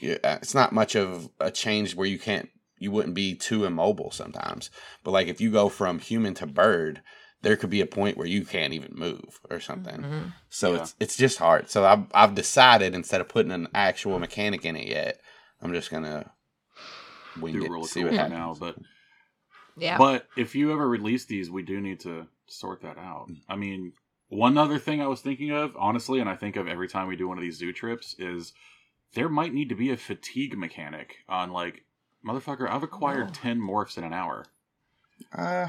it's 0.00 0.54
not 0.54 0.72
much 0.72 0.96
of 0.96 1.28
a 1.40 1.50
change 1.50 1.94
where 1.94 2.06
you 2.06 2.18
can't 2.18 2.48
you 2.78 2.90
wouldn't 2.90 3.14
be 3.14 3.34
too 3.34 3.64
immobile 3.64 4.10
sometimes. 4.10 4.70
But 5.04 5.12
like 5.12 5.28
if 5.28 5.40
you 5.40 5.50
go 5.50 5.68
from 5.68 5.98
human 5.98 6.34
to 6.34 6.46
bird, 6.46 7.02
there 7.42 7.56
could 7.56 7.70
be 7.70 7.80
a 7.80 7.86
point 7.86 8.16
where 8.16 8.26
you 8.26 8.44
can't 8.44 8.72
even 8.72 8.92
move 8.94 9.40
or 9.50 9.60
something. 9.60 10.02
Mhm. 10.02 10.32
So 10.50 10.74
Yeah. 10.74 10.82
it's 10.82 10.94
it's 11.00 11.16
just 11.16 11.38
hard. 11.38 11.70
So 11.70 11.84
I've 11.84 12.06
I've 12.12 12.34
decided 12.34 12.94
instead 12.94 13.20
of 13.20 13.28
putting 13.28 13.52
an 13.52 13.68
actual 13.74 14.18
mechanic 14.18 14.64
in 14.64 14.76
it 14.76 14.88
yet, 14.88 15.20
I'm 15.62 15.72
just 15.72 15.90
gonna 15.90 16.32
wing 17.40 17.54
do 17.54 17.64
it, 17.64 17.70
roll 17.70 17.84
see 17.84 18.04
what 18.04 18.12
for 18.12 18.16
happens. 18.18 18.38
now, 18.38 18.56
but 18.58 18.76
Yeah. 19.76 19.98
but 19.98 20.28
if 20.36 20.54
you 20.54 20.72
ever 20.72 20.88
release 20.88 21.24
these, 21.24 21.50
we 21.50 21.62
do 21.62 21.80
need 21.80 22.00
to 22.00 22.26
sort 22.46 22.82
that 22.82 22.98
out. 22.98 23.28
I 23.48 23.56
mean, 23.56 23.92
one 24.28 24.58
other 24.58 24.78
thing 24.78 25.00
I 25.00 25.06
was 25.06 25.20
thinking 25.20 25.50
of, 25.50 25.76
honestly, 25.76 26.20
and 26.20 26.28
I 26.28 26.36
think 26.36 26.56
of 26.56 26.68
every 26.68 26.88
time 26.88 27.08
we 27.08 27.16
do 27.16 27.28
one 27.28 27.38
of 27.38 27.42
these 27.42 27.56
zoo 27.58 27.72
trips, 27.72 28.14
is 28.18 28.52
there 29.14 29.28
might 29.28 29.52
need 29.54 29.68
to 29.70 29.74
be 29.74 29.90
a 29.90 29.96
fatigue 29.96 30.56
mechanic 30.58 31.16
on 31.28 31.50
like, 31.50 31.84
motherfucker, 32.26 32.68
I've 32.68 32.82
acquired 32.82 33.26
No. 33.28 33.32
ten 33.32 33.60
morphs 33.60 33.96
in 33.98 34.04
an 34.04 34.12
hour. 34.12 34.46
Uh, 35.32 35.68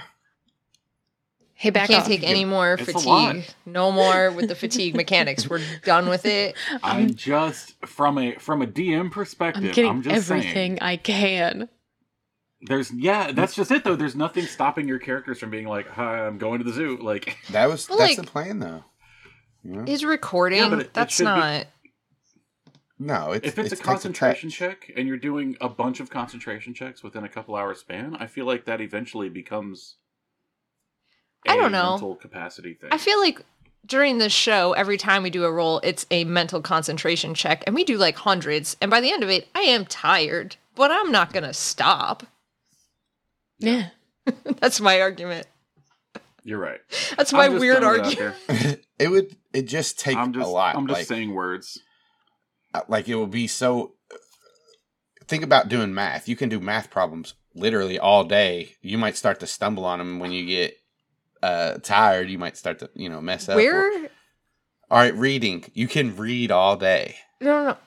Hey, 1.57 1.69
back 1.69 1.87
Can't 1.87 2.01
off. 2.01 2.07
take 2.07 2.23
any 2.23 2.43
more 2.43 2.73
It's 2.73 2.83
fatigue. 2.91 3.45
No 3.65 3.89
more 3.89 4.29
with 4.29 4.49
the 4.49 4.55
fatigue 4.55 4.93
mechanics. 4.93 5.49
We're 5.49 5.61
done 5.85 6.09
with 6.09 6.25
it. 6.25 6.53
I'm 6.83 7.13
just 7.15 7.75
from 7.85 8.17
a 8.17 8.35
from 8.39 8.61
a 8.61 8.67
DM 8.67 9.09
perspective. 9.09 9.63
I'm 9.63 9.69
I'm, 9.69 9.73
getting 9.73 10.01
just 10.01 10.29
everything 10.29 10.53
saying. 10.53 10.79
I 10.81 10.97
can. 10.97 11.69
There's 12.61 12.91
yeah, 12.91 13.31
that's 13.31 13.55
just 13.55 13.71
it 13.71 13.85
though. 13.85 13.95
There's 13.95 14.17
nothing 14.17 14.43
stopping 14.47 14.85
your 14.85 14.99
characters 14.99 15.39
from 15.39 15.49
being 15.49 15.65
like, 15.65 15.87
"Hi, 15.87 16.27
I'm 16.27 16.37
going 16.37 16.57
to 16.59 16.65
the 16.65 16.73
zoo." 16.73 16.97
Like, 17.01 17.37
that 17.51 17.69
was 17.69 17.87
that's 17.87 17.99
like- 18.01 18.17
the 18.17 18.23
plan 18.23 18.59
though. 18.59 18.83
You 19.63 19.75
know? 19.77 19.83
Is 19.87 20.03
recording. 20.03 20.59
Yeah, 20.59 20.67
but 20.69 20.79
it- 20.79 20.85
it 20.87 20.93
that's 20.93 21.17
be- 21.19 21.23
not. 21.23 21.67
No, 22.97 23.33
it's 23.33 23.47
if 23.47 23.59
it's, 23.59 23.73
it 23.73 23.79
a 23.79 23.83
concentration 23.83 24.49
touch. 24.49 24.57
check 24.57 24.91
and 24.95 25.07
you're 25.07 25.17
doing 25.17 25.57
a 25.59 25.67
bunch 25.67 25.99
of 25.99 26.09
concentration 26.09 26.73
checks 26.73 27.03
within 27.03 27.23
a 27.23 27.29
couple 27.29 27.55
hour 27.55 27.75
span, 27.75 28.15
I 28.17 28.27
feel 28.27 28.45
like 28.45 28.65
that 28.65 28.81
eventually 28.81 29.29
becomes. 29.29 29.95
I 31.47 31.53
I 31.53 31.57
don't 31.57 31.71
know. 31.71 31.91
Mental 31.91 32.15
capacity 32.15 32.73
thing. 32.73 32.89
I 32.91 32.97
feel 32.97 33.19
like 33.19 33.41
during 33.85 34.17
this 34.17 34.33
show, 34.33 34.73
every 34.73 34.97
time 34.97 35.23
we 35.23 35.29
do 35.29 35.43
a 35.43 35.51
roll, 35.51 35.79
it's 35.83 36.05
a 36.09 36.23
mental 36.23 36.61
concentration 36.61 37.33
check, 37.33 37.63
and 37.65 37.75
we 37.75 37.83
do 37.83 37.97
like 37.97 38.15
hundreds. 38.15 38.77
And 38.81 38.89
by 38.89 39.01
the 39.01 39.11
end 39.11 39.23
of 39.23 39.29
it, 39.29 39.47
I 39.53 39.61
am 39.61 39.85
tired, 39.85 40.55
but 40.75 40.89
I'm 40.91 41.11
not 41.11 41.33
gonna 41.33 41.53
stop. 41.53 42.23
Yeah. 43.59 43.89
That's 44.59 44.79
my 44.81 45.01
argument. 45.01 45.47
You're 46.43 46.59
right. 46.59 46.79
That's 47.17 47.33
my 47.33 47.49
weird 47.49 47.79
throwing 47.79 48.05
it 48.05 48.21
out 48.21 48.23
argument. 48.47 48.85
it 48.99 49.07
would 49.09 49.35
it 49.51 49.63
just 49.63 49.99
take 49.99 50.15
I'm 50.15 50.31
just 50.31 50.45
a 50.45 50.49
lot. 50.49 50.75
I'm 50.75 50.87
just 50.87 50.99
like, 50.99 51.07
saying 51.07 51.33
words. 51.33 51.79
Like 52.87 53.07
it 53.07 53.15
would 53.15 53.31
be 53.31 53.47
so 53.47 53.93
think 55.27 55.43
about 55.43 55.69
doing 55.69 55.93
math. 55.93 56.27
You 56.29 56.35
can 56.35 56.49
do 56.49 56.59
math 56.59 56.89
problems 56.89 57.33
literally 57.55 57.97
all 57.97 58.23
day. 58.23 58.75
You 58.81 58.97
might 58.97 59.17
start 59.17 59.39
to 59.39 59.47
stumble 59.47 59.85
on 59.85 59.99
them 59.99 60.19
when 60.19 60.31
you 60.31 60.45
get 60.45 60.75
uh, 61.41 61.77
tired. 61.81 62.29
You 62.29 62.37
might 62.37 62.57
start 62.57 62.79
to 62.79 62.89
you 62.95 63.09
know 63.09 63.21
mess 63.21 63.49
up. 63.49 63.55
Where? 63.55 63.91
All 64.91 64.99
right, 64.99 65.15
reading. 65.15 65.65
You 65.73 65.87
can 65.87 66.15
read 66.15 66.51
all 66.51 66.75
day. 66.77 67.15
No, 67.41 67.63
no, 67.63 67.69
no. 67.71 67.77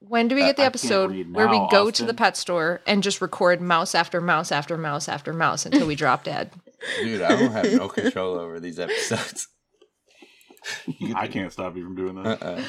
When 0.00 0.28
do 0.28 0.34
we 0.34 0.42
Uh, 0.42 0.46
get 0.48 0.56
the 0.56 0.62
I 0.62 0.64
can't 0.66 0.74
episode 0.74 1.10
read 1.10 1.34
where 1.34 1.48
we 1.48 1.58
now, 1.58 1.68
go 1.68 1.90
to 1.90 2.04
the 2.04 2.12
pet 2.14 2.36
store 2.36 2.82
and 2.86 3.02
just 3.02 3.22
record 3.22 3.62
mouse 3.62 3.94
after 3.94 4.20
mouse 4.20 4.52
after 4.52 4.76
mouse 4.76 5.08
after 5.08 5.32
mouse 5.32 5.64
until 5.64 5.86
we 5.86 5.94
drop 5.94 6.22
dead? 6.24 6.50
Dude, 7.02 7.22
I 7.22 7.28
don't 7.30 7.52
have 7.52 7.72
no 7.72 7.88
control 7.88 8.38
over 8.38 8.60
these 8.60 8.78
episodes. 8.78 9.48
I 11.14 11.26
can't 11.28 11.50
stop 11.50 11.74
you 11.76 11.84
from 11.84 11.96
doing 11.96 12.22
that. 12.22 12.42
Uh-uh. 12.42 12.62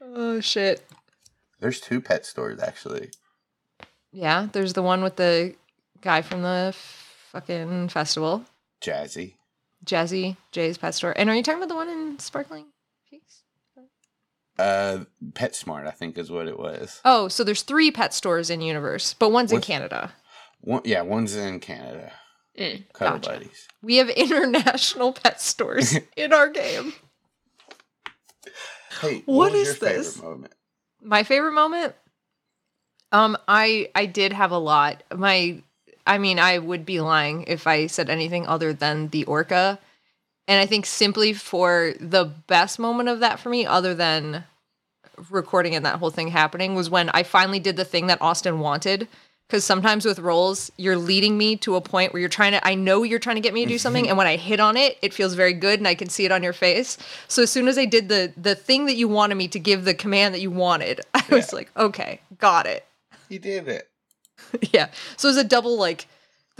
Oh 0.00 0.40
shit. 0.40 0.86
There's 1.60 1.80
two 1.80 2.00
pet 2.00 2.24
stores 2.24 2.60
actually. 2.60 3.10
Yeah, 4.12 4.48
there's 4.52 4.72
the 4.72 4.82
one 4.82 5.02
with 5.02 5.16
the 5.16 5.54
guy 6.00 6.22
from 6.22 6.42
the 6.42 6.74
fucking 7.30 7.88
festival, 7.90 8.44
Jazzy. 8.80 9.34
Jazzy 9.84 10.36
Jay's 10.52 10.78
pet 10.78 10.94
store. 10.94 11.12
And 11.16 11.28
are 11.30 11.34
you 11.36 11.42
talking 11.42 11.58
about 11.58 11.68
the 11.68 11.76
one 11.76 11.88
in 11.88 12.18
Sparkling 12.18 12.66
Peaks? 13.08 13.42
Uh, 14.58 15.04
PetSmart, 15.32 15.86
I 15.86 15.90
think 15.90 16.18
is 16.18 16.30
what 16.30 16.48
it 16.48 16.58
was. 16.58 17.00
Oh, 17.04 17.28
so 17.28 17.44
there's 17.44 17.62
three 17.62 17.90
pet 17.90 18.12
stores 18.12 18.50
in 18.50 18.60
universe, 18.60 19.14
but 19.14 19.30
one's 19.32 19.52
in 19.52 19.60
Canada. 19.60 20.12
One, 20.60 20.82
yeah, 20.84 21.00
one's 21.02 21.34
in 21.34 21.60
Canada. 21.60 22.12
Mm. 22.58 22.92
Cuddle 22.92 23.18
Gotcha. 23.18 23.30
buddies. 23.30 23.68
We 23.80 23.96
have 23.96 24.08
international 24.10 25.12
pet 25.12 25.40
stores 25.40 25.96
in 26.16 26.32
our 26.32 26.48
game. 26.50 26.92
What 29.02 29.22
what, 29.26 29.52
is 29.52 29.66
your 29.66 29.74
this? 29.74 30.16
favorite 30.16 30.30
moment? 30.30 30.52
My 31.02 31.22
favorite 31.22 31.52
moment? 31.52 31.94
Um, 33.12 33.36
I 33.48 33.90
I 33.94 34.06
did 34.06 34.32
have 34.32 34.50
a 34.50 34.58
lot. 34.58 35.02
My 35.14 35.62
I 36.06 36.18
mean, 36.18 36.38
I 36.38 36.58
would 36.58 36.84
be 36.84 37.00
lying 37.00 37.44
if 37.46 37.66
I 37.66 37.86
said 37.86 38.10
anything 38.10 38.46
other 38.46 38.72
than 38.72 39.08
the 39.08 39.24
orca. 39.24 39.78
And 40.48 40.60
I 40.60 40.66
think 40.66 40.86
simply 40.86 41.32
for 41.32 41.94
the 42.00 42.24
best 42.24 42.78
moment 42.78 43.08
of 43.08 43.20
that 43.20 43.38
for 43.38 43.48
me, 43.48 43.66
other 43.66 43.94
than 43.94 44.44
recording 45.30 45.76
and 45.76 45.84
that 45.84 45.98
whole 45.98 46.10
thing 46.10 46.28
happening, 46.28 46.74
was 46.74 46.90
when 46.90 47.10
I 47.10 47.22
finally 47.22 47.60
did 47.60 47.76
the 47.76 47.84
thing 47.84 48.08
that 48.08 48.20
Austin 48.20 48.58
wanted. 48.58 49.06
Because 49.50 49.64
sometimes 49.64 50.04
with 50.04 50.20
roles, 50.20 50.70
you're 50.76 50.96
leading 50.96 51.36
me 51.36 51.56
to 51.56 51.74
a 51.74 51.80
point 51.80 52.12
where 52.12 52.20
you're 52.20 52.28
trying 52.28 52.52
to, 52.52 52.64
I 52.64 52.76
know 52.76 53.02
you're 53.02 53.18
trying 53.18 53.34
to 53.34 53.42
get 53.42 53.52
me 53.52 53.64
to 53.64 53.68
do 53.68 53.78
something. 53.78 54.04
Mm-hmm. 54.04 54.10
and 54.10 54.18
when 54.18 54.28
I 54.28 54.36
hit 54.36 54.60
on 54.60 54.76
it, 54.76 54.96
it 55.02 55.12
feels 55.12 55.34
very 55.34 55.52
good 55.52 55.80
and 55.80 55.88
I 55.88 55.96
can 55.96 56.08
see 56.08 56.24
it 56.24 56.30
on 56.30 56.44
your 56.44 56.52
face. 56.52 56.96
So 57.26 57.42
as 57.42 57.50
soon 57.50 57.66
as 57.66 57.76
I 57.76 57.84
did 57.84 58.08
the 58.08 58.32
the 58.36 58.54
thing 58.54 58.86
that 58.86 58.94
you 58.94 59.08
wanted 59.08 59.34
me 59.34 59.48
to 59.48 59.58
give 59.58 59.84
the 59.84 59.92
command 59.92 60.34
that 60.34 60.40
you 60.40 60.52
wanted, 60.52 61.00
I 61.14 61.24
was 61.30 61.52
like, 61.52 61.68
okay, 61.76 62.20
got 62.38 62.66
it. 62.66 62.86
He 63.28 63.38
did 63.38 63.66
it. 63.66 63.88
yeah. 64.72 64.90
So 65.16 65.28
it's 65.28 65.36
a 65.36 65.42
double 65.42 65.76
like 65.76 66.06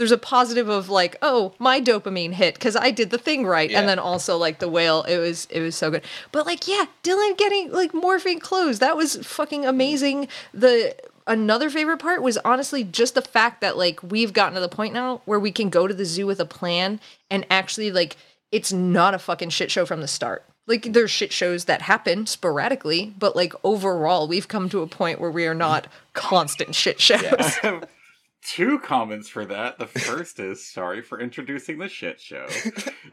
there's 0.01 0.11
a 0.11 0.17
positive 0.17 0.67
of 0.67 0.89
like, 0.89 1.15
oh, 1.21 1.53
my 1.59 1.79
dopamine 1.79 2.33
hit 2.33 2.55
because 2.55 2.75
I 2.75 2.89
did 2.89 3.11
the 3.11 3.19
thing 3.19 3.45
right. 3.45 3.69
Yeah. 3.69 3.79
And 3.79 3.87
then 3.87 3.99
also 3.99 4.35
like 4.35 4.57
the 4.59 4.67
whale, 4.67 5.03
it 5.03 5.17
was 5.17 5.47
it 5.51 5.61
was 5.61 5.75
so 5.75 5.91
good. 5.91 6.03
But 6.31 6.45
like, 6.45 6.67
yeah, 6.67 6.85
Dylan 7.03 7.37
getting 7.37 7.71
like 7.71 7.93
morphine 7.93 8.39
clothes, 8.39 8.79
that 8.79 8.97
was 8.97 9.17
fucking 9.17 9.61
mm-hmm. 9.61 9.69
amazing. 9.69 10.27
The 10.53 10.95
another 11.27 11.69
favorite 11.69 11.97
part 11.99 12.21
was 12.21 12.37
honestly 12.39 12.83
just 12.83 13.15
the 13.15 13.21
fact 13.21 13.61
that 13.61 13.77
like 13.77 14.01
we've 14.03 14.33
gotten 14.33 14.55
to 14.55 14.59
the 14.61 14.69
point 14.69 14.93
now 14.93 15.21
where 15.25 15.39
we 15.39 15.51
can 15.51 15.69
go 15.69 15.87
to 15.87 15.93
the 15.93 16.05
zoo 16.05 16.25
with 16.27 16.39
a 16.39 16.45
plan 16.45 16.99
and 17.29 17.45
actually 17.49 17.91
like 17.91 18.17
it's 18.51 18.73
not 18.73 19.13
a 19.13 19.19
fucking 19.19 19.49
shit 19.49 19.71
show 19.71 19.85
from 19.85 20.01
the 20.01 20.07
start. 20.07 20.43
Like 20.67 20.93
there's 20.93 21.11
shit 21.11 21.31
shows 21.33 21.65
that 21.65 21.81
happen 21.83 22.25
sporadically, 22.27 23.13
but 23.17 23.35
like 23.35 23.53
overall 23.63 24.27
we've 24.27 24.47
come 24.47 24.69
to 24.69 24.81
a 24.81 24.87
point 24.87 25.19
where 25.19 25.31
we 25.31 25.45
are 25.47 25.55
not 25.55 25.87
constant 26.13 26.75
shit 26.75 26.99
shows. 27.01 27.23
I 27.23 27.49
have 27.63 27.87
two 28.43 28.79
comments 28.79 29.27
for 29.29 29.45
that. 29.45 29.79
The 29.79 29.87
first 29.87 30.39
is 30.39 30.65
sorry 30.65 31.01
for 31.01 31.19
introducing 31.19 31.77
the 31.79 31.87
shit 31.89 32.19
show. 32.21 32.47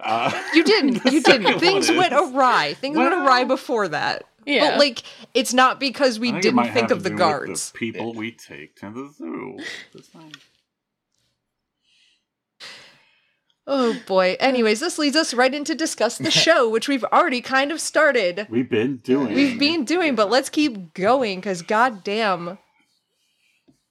Uh, 0.00 0.30
You 0.54 0.62
didn't. 0.64 1.04
You 1.12 1.22
didn't. 1.22 1.58
Things 1.58 1.90
went 1.90 2.12
awry. 2.12 2.74
Things 2.74 2.96
went 2.96 3.10
Well- 3.12 3.26
awry 3.26 3.44
before 3.44 3.88
that. 3.88 4.24
Yeah. 4.48 4.70
But 4.70 4.78
like, 4.78 5.02
it's 5.34 5.52
not 5.52 5.78
because 5.78 6.18
we 6.18 6.30
think 6.30 6.42
didn't 6.42 6.56
might 6.56 6.72
think 6.72 6.90
of 6.90 7.02
the 7.02 7.10
guards. 7.10 7.70
The 7.70 7.78
people 7.78 8.14
we 8.14 8.32
take 8.32 8.76
to 8.76 8.90
the 8.90 9.12
zoo. 9.12 9.58
Oh 13.66 13.94
boy. 14.06 14.36
Anyways, 14.40 14.80
this 14.80 14.98
leads 14.98 15.14
us 15.16 15.34
right 15.34 15.52
into 15.52 15.74
discuss 15.74 16.16
the 16.16 16.30
show, 16.46 16.68
which 16.68 16.88
we've 16.88 17.04
already 17.04 17.42
kind 17.42 17.70
of 17.70 17.80
started. 17.80 18.46
We've 18.48 18.70
been 18.70 18.96
doing. 18.98 19.34
We've 19.34 19.58
been 19.58 19.84
doing, 19.84 20.14
but 20.14 20.30
let's 20.30 20.48
keep 20.48 20.94
going 20.94 21.40
because 21.40 21.60
goddamn, 21.60 22.56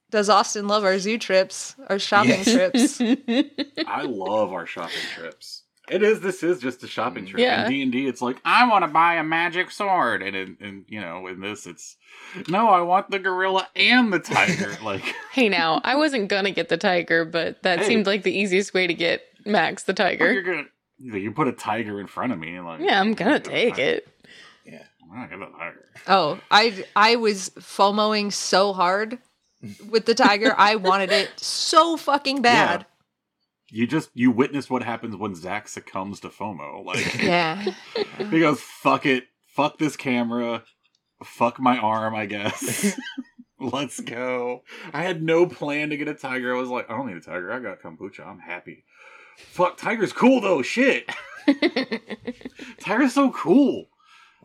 does 0.09 0.29
Austin 0.29 0.67
love 0.67 0.83
our 0.83 0.97
zoo 0.97 1.19
trips, 1.19 1.75
our 1.87 1.99
shopping 1.99 2.41
Yes. 2.43 2.97
trips? 2.97 2.99
I 3.87 4.01
love 4.03 4.51
our 4.53 4.65
shopping 4.65 4.95
trips. 5.13 5.61
It 5.89 6.03
is. 6.03 6.19
This 6.19 6.43
is 6.43 6.59
just 6.59 6.83
a 6.83 6.87
shopping 6.87 7.25
mm. 7.25 7.29
trip. 7.29 7.41
Yeah. 7.41 7.65
In 7.65 7.71
D 7.71 7.81
and 7.81 7.91
D, 7.91 8.07
it's 8.07 8.21
like 8.21 8.37
I 8.43 8.67
want 8.69 8.83
to 8.83 8.87
buy 8.87 9.15
a 9.15 9.23
magic 9.23 9.71
sword, 9.71 10.21
and 10.21 10.35
in, 10.35 10.57
in 10.59 10.85
you 10.87 10.99
know, 10.99 11.27
in 11.27 11.39
this, 11.39 11.65
it's 11.65 11.95
no, 12.47 12.69
I 12.69 12.81
want 12.81 13.09
the 13.09 13.19
gorilla 13.19 13.67
and 13.75 14.11
the 14.11 14.19
tiger. 14.19 14.75
Like, 14.83 15.03
hey, 15.31 15.49
now 15.49 15.81
I 15.83 15.95
wasn't 15.95 16.29
gonna 16.29 16.51
get 16.51 16.69
the 16.69 16.77
tiger, 16.77 17.25
but 17.25 17.63
that 17.63 17.79
Hey. 17.79 17.87
seemed 17.87 18.05
like 18.05 18.23
the 18.23 18.37
easiest 18.37 18.73
way 18.73 18.87
to 18.87 18.93
get 18.93 19.23
Max 19.45 19.83
the 19.83 19.91
you're 19.91 19.95
tiger. 19.95 20.41
gonna 20.41 20.63
you 20.99 21.31
put 21.31 21.47
a 21.47 21.51
tiger 21.51 21.99
in 21.99 22.07
front 22.07 22.33
of 22.33 22.39
me, 22.39 22.55
and 22.55 22.65
like, 22.65 22.81
Yeah, 22.81 22.99
I'm 22.99 23.13
gonna 23.13 23.39
take 23.39 23.77
it. 23.77 24.07
Yeah. 24.65 24.83
I'm 25.01 25.19
not 25.19 25.29
gonna 25.29 25.45
get 25.45 25.55
a 25.55 25.57
tiger. 25.57 25.85
Oh, 26.07 26.39
I 26.51 26.85
I 26.95 27.15
was 27.15 27.49
FOMOing 27.59 28.31
so 28.33 28.73
hard 28.73 29.19
with 29.89 30.05
the 30.05 30.15
tiger. 30.15 30.53
I 30.57 30.75
wanted 30.75 31.11
it 31.11 31.31
so 31.37 31.97
fucking 31.97 32.41
bad. 32.41 32.85
You 33.69 33.85
just 33.85 34.09
you 34.13 34.31
witness 34.31 34.69
what 34.69 34.83
happens 34.83 35.15
when 35.15 35.35
Zac 35.35 35.67
succumbs 35.67 36.19
to 36.21 36.29
FOMO. 36.29 36.85
Like, 36.85 37.15
Yeah. 37.23 37.63
he 38.17 38.39
goes, 38.39 38.61
"Fuck 38.61 39.05
it, 39.05 39.25
fuck 39.47 39.77
this 39.77 39.97
camera, 39.97 40.63
fuck 41.23 41.59
my 41.59 41.77
arm." 41.77 42.15
I 42.15 42.25
guess. 42.25 42.97
Let's 43.59 43.99
go. 43.99 44.63
I 44.93 45.01
had 45.01 45.23
no 45.23 45.47
plan 45.47 45.89
to 45.89 45.97
get 45.97 46.07
a 46.07 46.13
tiger. 46.13 46.55
I 46.55 46.59
was 46.59 46.69
like, 46.69 46.89
I 46.91 46.95
don't 46.95 47.07
need 47.07 47.17
a 47.17 47.21
tiger. 47.21 47.51
I 47.51 47.59
got 47.59 47.81
kombucha. 47.81 48.25
I'm 48.25 48.39
happy. 48.39 48.85
Fuck, 49.37 49.77
tiger's 49.77 50.13
cool 50.13 50.41
though. 50.41 50.61
Shit. 50.61 51.09
Tiger's 52.79 53.13
so 53.13 53.31
cool. 53.31 53.87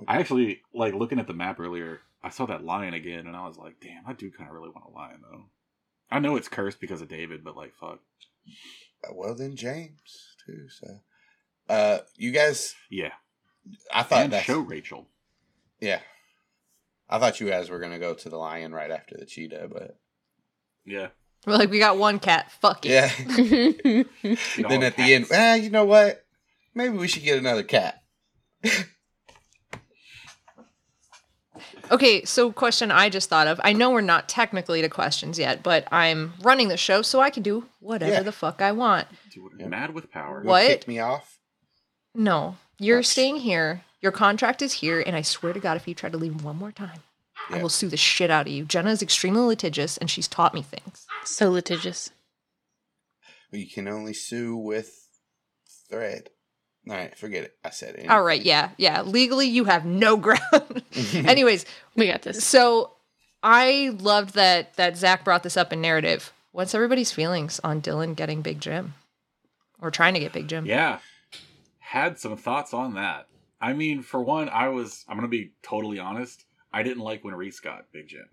I 0.09 0.19
actually 0.19 0.63
like 0.75 0.95
looking 0.95 1.19
at 1.19 1.27
the 1.27 1.35
map 1.35 1.61
earlier. 1.61 2.01
I 2.23 2.31
saw 2.31 2.47
that 2.47 2.65
lion 2.65 2.95
again, 2.95 3.27
and 3.27 3.37
I 3.37 3.47
was 3.47 3.59
like, 3.59 3.75
"Damn, 3.81 4.07
I 4.07 4.13
do 4.15 4.31
kind 4.31 4.49
of 4.49 4.55
really 4.55 4.71
want 4.71 4.87
a 4.89 4.97
lion 4.97 5.21
though." 5.23 5.45
I 6.11 6.19
know 6.19 6.37
it's 6.37 6.49
cursed 6.49 6.81
because 6.81 7.03
of 7.03 7.09
David, 7.09 7.43
but 7.45 7.57
like, 7.57 7.75
fuck, 7.75 8.01
Well, 9.11 9.35
then 9.35 9.57
James 9.57 10.37
too. 10.47 10.69
So, 10.69 11.01
uh, 11.69 11.99
you 12.17 12.31
guys, 12.31 12.75
yeah. 12.91 13.13
I 13.93 14.03
thought 14.03 14.25
And 14.25 14.33
that's 14.33 14.45
show 14.45 14.61
Rachel. 14.61 15.07
yeah. 15.81 16.01
I 17.09 17.19
thought 17.19 17.41
you 17.41 17.49
guys 17.49 17.69
were 17.69 17.79
gonna 17.79 17.99
go 17.99 18.15
to 18.15 18.29
the 18.29 18.37
lion 18.39 18.73
right 18.73 18.91
after 18.91 19.17
the 19.19 19.27
cheetah, 19.27 19.69
but 19.73 19.99
Yeah. 20.85 21.09
We're 21.47 21.57
like, 21.57 21.71
we 21.71 21.79
got 21.81 21.99
one 21.99 22.21
cat. 22.21 22.51
Fuck 22.53 22.87
it. 22.87 22.91
yeah. 22.91 24.03
Then 24.69 24.83
at 24.85 24.97
the 24.97 25.13
end, 25.15 25.29
cats. 25.29 25.37
ah, 25.39 25.55
you 25.55 25.71
know 25.71 25.85
what? 25.85 26.25
Maybe 26.75 26.97
we 26.97 27.09
should 27.09 27.25
get 27.25 27.39
another 27.39 27.65
cat. 27.65 28.03
Okay, 31.93 32.25
so 32.25 32.51
question 32.51 32.91
I 32.91 33.11
just 33.11 33.29
thought 33.29 33.47
of. 33.47 33.61
I 33.63 33.75
know 33.75 33.91
we're 33.91 34.01
not 34.01 34.29
technically 34.29 34.81
to 34.81 34.89
questions 34.89 35.39
yet, 35.39 35.63
but 35.63 35.87
I'm 35.93 36.33
running 36.43 36.69
the 36.69 36.77
show 36.79 37.03
so 37.03 37.21
I 37.21 37.29
can 37.29 37.43
do 37.43 37.69
whatever 37.81 38.13
Yeah. 38.13 38.23
the 38.23 38.33
fuck 38.33 38.63
I 38.63 38.73
want. 38.73 39.07
Do 39.31 39.51
it- 39.59 39.69
Mad 39.69 39.93
with 39.95 40.11
power. 40.11 40.43
You 40.43 40.49
What? 40.49 40.67
Kick 40.67 40.89
me 40.89 40.99
off. 40.99 41.39
No, 42.15 42.57
you're 42.79 43.03
sh- 43.03 43.09
staying 43.09 43.37
here. 43.37 43.85
Your 44.01 44.11
contract 44.13 44.63
is 44.63 44.73
here, 44.75 45.01
and 45.07 45.15
I 45.15 45.23
swear 45.23 45.53
to 45.53 45.61
God, 45.61 45.77
if 45.77 45.87
you 45.87 45.95
try 45.95 46.09
to 46.09 46.17
leave 46.17 46.43
one 46.43 46.57
more 46.57 46.73
time, 46.73 47.03
I 47.51 47.57
Yeah. 47.57 47.63
will 47.63 47.69
sue 47.69 47.89
the 47.89 47.97
shit 47.99 48.31
out 48.31 48.47
of 48.47 48.53
you. 48.53 48.65
Jenna 48.65 48.91
is 48.91 49.03
extremely 49.03 49.43
litigious, 49.43 49.97
and 49.99 50.11
she's 50.11 50.27
taught 50.29 50.55
me 50.55 50.63
things. 50.63 51.07
so 51.25 51.51
litigious. 51.51 52.11
You 53.53 53.69
can 53.71 53.87
only 53.87 54.15
sue 54.15 54.57
with 54.57 55.09
thread. 55.91 56.31
All 56.89 56.97
right, 56.97 57.17
forget 57.17 57.45
it. 57.45 57.57
I 57.65 57.71
said 57.71 57.95
it. 57.97 58.09
All 58.11 58.23
right, 58.23 58.43
yeah, 58.43 58.71
yeah. 58.77 59.03
Legally, 59.03 59.47
you 59.47 59.65
have 59.65 59.85
no 59.85 60.17
ground. 60.19 60.83
Anyways, 61.15 61.65
We 61.95 62.09
got 62.09 62.23
this. 62.23 62.45
so 62.45 62.93
I 63.43 63.97
loved 64.01 64.35
that 64.35 64.75
that 64.75 64.97
Zac 64.97 65.25
brought 65.25 65.43
this 65.43 65.57
up 65.57 65.73
in 65.73 65.81
narrative. 65.81 66.33
What's 66.51 66.75
everybody's 66.75 67.13
feelings 67.13 67.61
on 67.65 67.81
Dylan 67.81 68.15
getting 68.17 68.43
Big 68.43 68.61
Jim, 68.61 68.95
or 69.81 69.91
trying 69.91 70.15
to 70.15 70.21
get 70.21 70.33
Big 70.33 70.49
Jim? 70.49 70.67
Yeah. 70.67 70.99
Had 71.79 72.19
some 72.19 72.37
thoughts 72.37 72.73
on 72.75 72.95
that. 72.95 73.27
I 73.61 73.73
mean, 73.75 74.03
for 74.03 74.21
one, 74.23 74.49
I 74.49 74.69
was, 74.69 75.05
I'm 75.09 75.17
going 75.17 75.29
to 75.31 75.31
be 75.31 75.53
totally 75.63 75.99
honest. 75.99 76.45
I 76.73 76.83
didn't 76.83 77.03
like 77.05 77.23
when 77.23 77.35
Reese 77.35 77.61
got 77.61 77.93
Big 77.93 78.09
Jim 78.09 78.29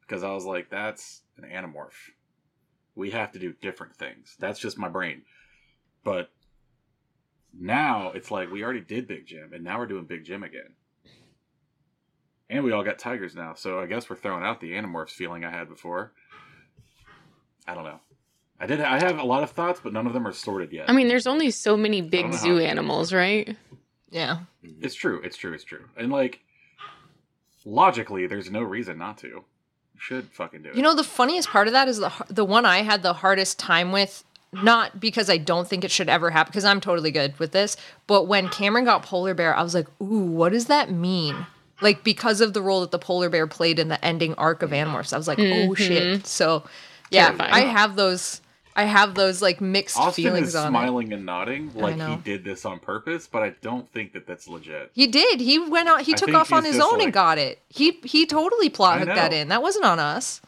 because 0.00 0.22
I 0.24 0.30
was 0.32 0.44
like, 0.46 0.70
that's 0.70 1.20
an 1.36 1.44
Animorph. 1.44 1.90
We 2.94 3.10
have 3.10 3.32
to 3.32 3.38
do 3.38 3.52
different 3.60 3.96
things. 3.96 4.36
That's 4.38 4.58
just 4.58 4.78
my 4.78 4.88
brain. 4.88 5.22
But 6.02 6.30
now 7.58 8.12
it's 8.14 8.30
like 8.30 8.50
we 8.50 8.62
already 8.62 8.80
did 8.80 9.06
Big 9.06 9.26
Jim 9.26 9.52
and 9.52 9.64
now 9.64 9.78
we're 9.78 9.86
doing 9.86 10.04
Big 10.04 10.24
Jim 10.24 10.42
again. 10.42 10.74
And 12.48 12.64
we 12.64 12.72
all 12.72 12.82
got 12.82 12.98
tigers 12.98 13.36
now. 13.36 13.54
So 13.54 13.78
I 13.78 13.86
guess 13.86 14.10
we're 14.10 14.16
throwing 14.16 14.42
out 14.42 14.60
the 14.60 14.72
Animorphs 14.72 15.10
feeling 15.10 15.44
I 15.44 15.50
had 15.50 15.68
before. 15.68 16.12
I 17.66 17.74
don't 17.74 17.84
know. 17.84 18.00
I 18.58 18.66
did. 18.66 18.80
I 18.80 18.98
have 18.98 19.18
a 19.18 19.24
lot 19.24 19.42
of 19.42 19.50
thoughts, 19.50 19.80
but 19.82 19.92
none 19.92 20.06
of 20.06 20.12
them 20.12 20.26
are 20.26 20.32
sorted 20.32 20.72
yet. 20.72 20.90
I 20.90 20.92
mean, 20.92 21.08
there's 21.08 21.26
only 21.26 21.50
so 21.50 21.76
many 21.76 22.02
big 22.02 22.32
zoo 22.34 22.58
animals, 22.58 23.12
right? 23.12 23.56
Yeah. 24.10 24.40
Mm-hmm. 24.64 24.84
it's 24.84 24.94
true. 24.94 25.20
It's 25.22 25.36
true. 25.36 25.54
It's 25.54 25.64
true. 25.64 25.84
And 25.96 26.12
like, 26.12 26.40
logically, 27.64 28.26
there's 28.26 28.50
no 28.50 28.62
reason 28.62 28.98
not 28.98 29.16
to. 29.18 29.28
You 29.28 29.44
should 29.98 30.26
fucking 30.32 30.62
do 30.62 30.70
it. 30.70 30.76
You 30.76 30.82
know, 30.82 30.94
the 30.94 31.04
funniest 31.04 31.48
part 31.48 31.68
of 31.68 31.72
that 31.72 31.88
is 31.88 31.98
the 31.98 32.12
the 32.28 32.44
one 32.44 32.66
I 32.66 32.82
had 32.82 33.02
the 33.02 33.14
hardest 33.14 33.58
time 33.58 33.92
with. 33.92 34.24
Not 34.52 34.98
because 34.98 35.30
I 35.30 35.36
don't 35.36 35.68
think 35.68 35.84
it 35.84 35.92
should 35.92 36.08
ever 36.08 36.30
happen, 36.30 36.50
because 36.50 36.64
I'm 36.64 36.80
totally 36.80 37.12
good 37.12 37.38
with 37.38 37.52
this. 37.52 37.76
But 38.08 38.24
when 38.24 38.48
Cameron 38.48 38.84
got 38.84 39.04
polar 39.04 39.32
bear, 39.32 39.54
I 39.56 39.62
was 39.62 39.74
like, 39.74 39.86
"Ooh, 40.02 40.24
what 40.24 40.50
does 40.50 40.66
that 40.66 40.90
mean?" 40.90 41.46
Like 41.80 42.02
because 42.02 42.40
of 42.40 42.52
the 42.52 42.60
role 42.60 42.80
that 42.80 42.90
the 42.90 42.98
polar 42.98 43.28
bear 43.30 43.46
played 43.46 43.78
in 43.78 43.88
the 43.88 44.04
ending 44.04 44.34
arc 44.34 44.62
of 44.62 44.70
Animorphs, 44.70 45.12
I 45.12 45.18
was 45.18 45.28
like, 45.28 45.38
"Oh 45.38 45.42
mm-hmm. 45.42 45.74
shit!" 45.74 46.26
So, 46.26 46.64
yeah, 47.10 47.26
Terrifying. 47.26 47.52
I 47.52 47.60
have 47.60 47.94
those. 47.94 48.40
I 48.74 48.84
have 48.84 49.14
those 49.14 49.42
like 49.42 49.60
mixed 49.60 49.96
Austin 49.96 50.24
feelings 50.24 50.48
is 50.48 50.54
on 50.56 50.66
it. 50.66 50.70
smiling 50.70 51.12
and 51.12 51.26
nodding 51.26 51.70
like 51.74 52.00
he 52.00 52.16
did 52.16 52.44
this 52.44 52.64
on 52.64 52.78
purpose, 52.78 53.26
but 53.26 53.42
I 53.42 53.50
don't 53.62 53.90
think 53.92 54.12
that 54.14 54.26
that's 54.26 54.48
legit. 54.48 54.90
He 54.94 55.06
did. 55.06 55.40
He 55.40 55.58
went 55.58 55.88
out. 55.88 56.02
He 56.02 56.12
I 56.12 56.16
took 56.16 56.34
off 56.34 56.52
on 56.52 56.64
his 56.64 56.76
just 56.76 56.92
own 56.92 57.00
and 57.00 57.12
got 57.12 57.38
it. 57.38 57.60
He 57.68 58.00
he 58.04 58.26
totally 58.26 58.68
plot 58.68 58.98
hooked 58.98 59.14
that 59.14 59.32
in. 59.32 59.48
That 59.48 59.62
wasn't 59.62 59.84
on 59.84 59.98
us. 59.98 60.40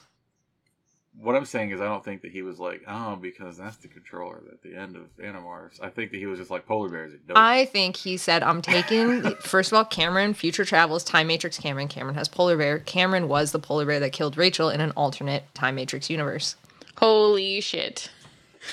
What 1.22 1.36
I'm 1.36 1.44
saying 1.44 1.70
is, 1.70 1.80
I 1.80 1.84
don't 1.84 2.04
think 2.04 2.22
that 2.22 2.32
he 2.32 2.42
was 2.42 2.58
like, 2.58 2.82
oh, 2.88 3.14
because 3.14 3.56
that's 3.56 3.76
the 3.76 3.86
controller 3.86 4.42
at 4.52 4.60
the 4.60 4.74
end 4.74 4.96
of 4.96 5.04
Animorphs. 5.18 5.80
I 5.80 5.88
think 5.88 6.10
that 6.10 6.16
he 6.16 6.26
was 6.26 6.40
just 6.40 6.50
like, 6.50 6.66
polar 6.66 6.88
bears 6.88 7.14
are 7.14 7.18
dope. 7.18 7.36
I 7.38 7.66
think 7.66 7.94
he 7.94 8.16
said, 8.16 8.42
I'm 8.42 8.60
taking, 8.60 9.22
first 9.40 9.70
of 9.70 9.76
all, 9.76 9.84
Cameron, 9.84 10.34
future 10.34 10.64
travels, 10.64 11.04
Time 11.04 11.28
Matrix 11.28 11.58
Cameron. 11.58 11.86
Cameron 11.86 12.16
has 12.16 12.28
Polar 12.28 12.56
Bear. 12.56 12.80
Cameron 12.80 13.28
was 13.28 13.52
the 13.52 13.60
Polar 13.60 13.86
Bear 13.86 14.00
that 14.00 14.10
killed 14.12 14.36
Rachel 14.36 14.68
in 14.68 14.80
an 14.80 14.90
alternate 14.96 15.44
Time 15.54 15.76
Matrix 15.76 16.10
universe. 16.10 16.56
Holy 16.98 17.60
shit. 17.60 18.10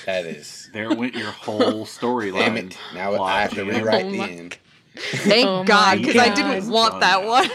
That 0.06 0.26
is. 0.26 0.70
there 0.72 0.92
went 0.92 1.14
your 1.14 1.30
whole 1.30 1.60
storyline. 1.86 2.38
Damn 2.38 2.56
it. 2.56 2.78
Now 2.94 3.14
plot, 3.14 3.30
I 3.30 3.42
have 3.42 3.54
to 3.54 3.64
rewrite 3.64 4.06
Oh 4.06 4.10
the 4.10 4.18
my 4.18 4.28
end. 4.28 4.58
Thank 4.96 5.46
Oh 5.46 5.62
God, 5.62 5.98
because 5.98 6.16
I 6.16 6.34
didn't 6.34 6.68
want 6.68 6.94
Done 6.94 7.00
that 7.00 7.24
one. 7.24 7.48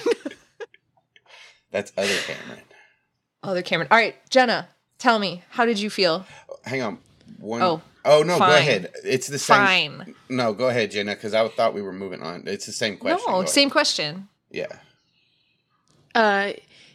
That's 1.72 1.92
other 1.98 2.16
Cameron. 2.26 2.64
Other 3.44 3.62
Cameron. 3.62 3.90
All 3.92 3.98
right, 3.98 4.16
Jenna, 4.30 4.70
tell 5.06 5.20
me, 5.20 5.44
how 5.50 5.66
did 5.66 5.80
you 5.80 5.90
feel? 5.90 6.26
Hang 6.64 6.82
on. 6.82 6.98
One 7.40 7.62
Oh, 7.62 7.82
Oh 8.08 8.22
no, 8.24 8.38
go 8.38 8.46
ahead. 8.46 8.92
It's 9.04 9.28
the 9.28 9.40
same. 9.40 9.58
Fine. 10.00 10.16
No, 10.30 10.54
go 10.54 10.68
ahead, 10.70 10.92
Jenna, 10.92 11.16
because 11.16 11.34
I 11.34 11.48
thought 11.48 11.74
we 11.74 11.82
were 11.82 11.92
moving 11.94 12.22
on. 12.22 12.44
It's 12.48 12.66
the 12.66 12.72
same 12.72 12.98
question. 12.98 13.20
Go 13.26 13.32
No, 13.32 13.38
ahead. 13.40 13.50
same 13.50 13.70
question. 13.70 14.28
Yeah. 14.52 14.68
Uh, 16.14 16.54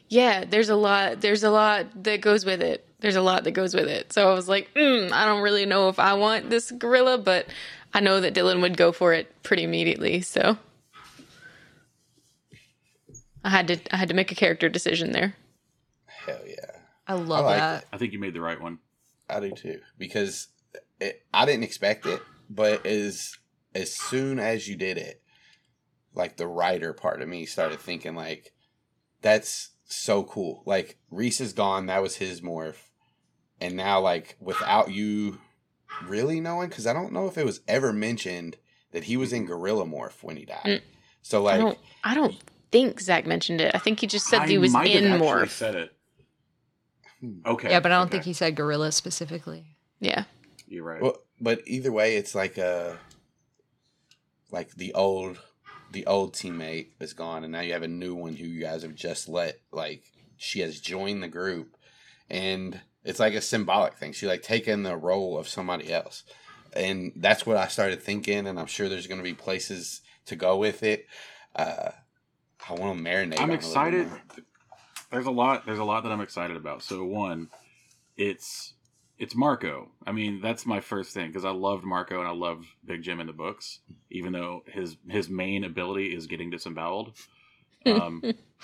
yeah, 0.08 0.44
there's 0.44 0.68
a 0.68 0.76
lot. 0.76 1.20
There's 1.20 1.42
a 1.42 1.50
lot 1.50 1.86
that 2.04 2.20
goes 2.20 2.44
with 2.44 2.62
it. 2.62 2.84
There's 3.00 3.16
a 3.16 3.22
lot 3.22 3.44
that 3.44 3.52
goes 3.52 3.74
with 3.74 3.88
it. 3.88 4.12
So 4.12 4.30
I 4.30 4.34
was 4.34 4.48
like, 4.48 4.72
mm, 4.74 5.10
I 5.12 5.24
don't 5.24 5.42
really 5.42 5.66
know 5.66 5.88
if 5.88 5.98
I 5.98 6.14
want 6.14 6.48
this 6.50 6.70
gorilla, 6.70 7.18
but 7.18 7.46
I 7.92 8.00
know 8.00 8.20
that 8.20 8.34
Dylan 8.34 8.60
would 8.62 8.76
go 8.76 8.92
for 8.92 9.12
it 9.12 9.26
pretty 9.42 9.62
immediately. 9.64 10.20
So 10.20 10.58
I 13.44 13.50
had 13.50 13.68
to. 13.68 13.78
I 13.92 13.96
had 13.96 14.08
to 14.08 14.14
make 14.14 14.30
a 14.30 14.36
character 14.36 14.68
decision 14.68 15.12
there. 15.12 15.34
Hell 16.06 16.40
yeah. 16.46 16.76
I 17.10 17.14
love 17.14 17.44
like 17.44 17.58
that. 17.58 17.86
I 17.92 17.98
think 17.98 18.12
you 18.12 18.20
made 18.20 18.34
the 18.34 18.40
right 18.40 18.60
one. 18.60 18.78
I 19.28 19.40
do 19.40 19.50
too 19.50 19.80
because 19.98 20.46
it, 21.00 21.24
I 21.34 21.44
didn't 21.44 21.64
expect 21.64 22.06
it, 22.06 22.22
but 22.48 22.86
as 22.86 23.36
as 23.74 23.92
soon 23.92 24.38
as 24.38 24.68
you 24.68 24.76
did 24.76 24.96
it, 24.96 25.20
like 26.14 26.36
the 26.36 26.46
writer 26.46 26.92
part 26.92 27.20
of 27.20 27.28
me 27.28 27.46
started 27.46 27.80
thinking 27.80 28.14
like, 28.14 28.52
that's 29.22 29.70
so 29.86 30.22
cool. 30.22 30.62
Like 30.66 30.98
Reese 31.10 31.40
is 31.40 31.52
gone, 31.52 31.86
that 31.86 32.00
was 32.00 32.16
his 32.16 32.42
morph, 32.42 32.90
and 33.60 33.76
now 33.76 33.98
like 33.98 34.36
without 34.40 34.92
you 34.92 35.38
really 36.06 36.40
knowing, 36.40 36.68
because 36.68 36.86
I 36.86 36.92
don't 36.92 37.12
know 37.12 37.26
if 37.26 37.36
it 37.36 37.44
was 37.44 37.60
ever 37.66 37.92
mentioned 37.92 38.56
that 38.92 39.04
he 39.04 39.16
was 39.16 39.32
in 39.32 39.46
Gorilla 39.46 39.84
Morph 39.84 40.22
when 40.22 40.36
he 40.36 40.44
died. 40.44 40.60
Mm. 40.64 40.80
So 41.22 41.46
I 41.46 41.56
like, 41.56 41.60
don't. 41.60 41.78
I 42.04 42.14
don't 42.14 42.36
think 42.70 43.00
Zac 43.00 43.26
mentioned 43.26 43.60
it. 43.60 43.74
I 43.74 43.78
think 43.78 43.98
he 43.98 44.06
just 44.06 44.26
said 44.26 44.42
I 44.42 44.46
he 44.46 44.58
was 44.58 44.72
might 44.72 44.90
in 44.90 45.06
actually 45.06 45.26
morph. 45.26 45.50
Said 45.50 45.74
it. 45.74 45.92
Hmm. 47.20 47.40
Okay. 47.46 47.70
Yeah, 47.70 47.80
but 47.80 47.92
I 47.92 47.96
don't 47.96 48.06
okay. 48.06 48.12
think 48.12 48.24
he 48.24 48.32
said 48.32 48.56
gorilla 48.56 48.92
specifically. 48.92 49.76
Yeah. 50.00 50.24
You're 50.66 50.84
right. 50.84 51.02
Well, 51.02 51.18
but 51.40 51.62
either 51.66 51.92
way, 51.92 52.16
it's 52.16 52.34
like 52.34 52.58
a 52.58 52.98
like 54.50 54.74
the 54.74 54.94
old 54.94 55.38
the 55.92 56.06
old 56.06 56.34
teammate 56.34 56.88
is 57.00 57.12
gone, 57.12 57.44
and 57.44 57.52
now 57.52 57.60
you 57.60 57.72
have 57.72 57.82
a 57.82 57.88
new 57.88 58.14
one 58.14 58.36
who 58.36 58.46
you 58.46 58.60
guys 58.60 58.82
have 58.82 58.94
just 58.94 59.28
let 59.28 59.58
like 59.72 60.04
she 60.36 60.60
has 60.60 60.80
joined 60.80 61.22
the 61.22 61.28
group, 61.28 61.76
and 62.28 62.80
it's 63.04 63.20
like 63.20 63.34
a 63.34 63.40
symbolic 63.40 63.94
thing. 63.94 64.12
She 64.12 64.26
like 64.26 64.42
taken 64.42 64.82
the 64.82 64.96
role 64.96 65.38
of 65.38 65.48
somebody 65.48 65.92
else, 65.92 66.24
and 66.72 67.12
that's 67.16 67.44
what 67.44 67.56
I 67.56 67.68
started 67.68 68.02
thinking. 68.02 68.46
And 68.46 68.58
I'm 68.58 68.66
sure 68.66 68.88
there's 68.88 69.06
going 69.06 69.20
to 69.20 69.24
be 69.24 69.34
places 69.34 70.02
to 70.26 70.36
go 70.36 70.56
with 70.56 70.82
it. 70.82 71.06
Uh, 71.54 71.90
I 72.68 72.74
want 72.74 72.98
to 72.98 73.04
marinate. 73.04 73.38
I'm 73.38 73.44
on 73.44 73.50
a 73.50 73.54
excited. 73.54 74.08
There's 75.10 75.26
a 75.26 75.30
lot. 75.30 75.66
There's 75.66 75.78
a 75.78 75.84
lot 75.84 76.02
that 76.04 76.12
I'm 76.12 76.20
excited 76.20 76.56
about. 76.56 76.82
So 76.82 77.04
one, 77.04 77.48
it's 78.16 78.74
it's 79.18 79.34
Marco. 79.34 79.88
I 80.06 80.12
mean, 80.12 80.40
that's 80.40 80.64
my 80.64 80.80
first 80.80 81.12
thing 81.12 81.28
because 81.28 81.44
I 81.44 81.50
loved 81.50 81.84
Marco 81.84 82.20
and 82.20 82.28
I 82.28 82.32
loved 82.32 82.66
Big 82.84 83.02
Jim 83.02 83.20
in 83.20 83.26
the 83.26 83.32
books, 83.32 83.80
even 84.10 84.32
though 84.32 84.62
his 84.66 84.96
his 85.08 85.28
main 85.28 85.64
ability 85.64 86.14
is 86.14 86.26
getting 86.26 86.50
disemboweled. 86.50 87.12
Um, 87.84 88.22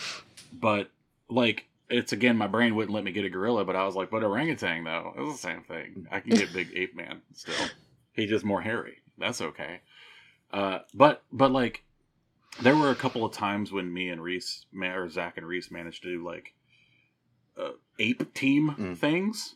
but 0.53 0.91
like, 1.29 1.67
it's 1.91 2.13
again, 2.13 2.37
my 2.37 2.47
brain 2.47 2.75
wouldn't 2.75 2.95
let 2.95 3.05
me 3.05 3.13
get 3.13 3.25
a 3.25 3.31
gorilla, 3.31 3.65
but 3.65 3.77
I 3.77 3.85
was 3.85 3.97
like, 3.97 4.11
but 4.11 4.23
orangutan 4.23 4.85
though, 4.85 5.15
it's 5.17 5.43
the 5.43 5.49
same 5.49 5.63
thing. 5.63 6.07
I 6.11 6.21
can 6.21 6.31
get 6.31 6.53
big 6.53 6.73
ape 6.77 6.97
man 6.97 7.21
still. 7.35 7.69
He's 8.13 8.31
just 8.31 8.45
more 8.45 8.63
hairy. 8.63 8.99
That's 9.19 9.43
okay. 9.43 9.81
Uh, 10.53 10.79
but 10.95 11.23
but 11.33 11.51
like 11.51 11.83
there 12.63 12.77
were 12.77 12.91
a 12.91 12.95
couple 12.95 13.25
of 13.25 13.33
times 13.33 13.73
when 13.73 13.93
me 13.93 14.09
and 14.09 14.23
Reese, 14.23 14.67
or 14.81 15.09
Zac 15.09 15.37
and 15.37 15.47
Reese, 15.47 15.71
managed 15.71 16.03
to 16.03 16.17
do 16.19 16.25
like 16.25 16.55
uh, 17.59 17.71
ape 17.99 18.33
team 18.35 18.75
Mm. 18.79 18.97
things, 18.99 19.55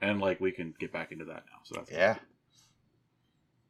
and 0.00 0.20
like 0.20 0.40
we 0.40 0.52
can 0.52 0.74
get 0.78 0.92
back 0.92 1.12
into 1.12 1.24
that 1.26 1.44
now. 1.50 1.58
So 1.64 1.74
that's 1.76 1.90
Yeah, 1.90 2.16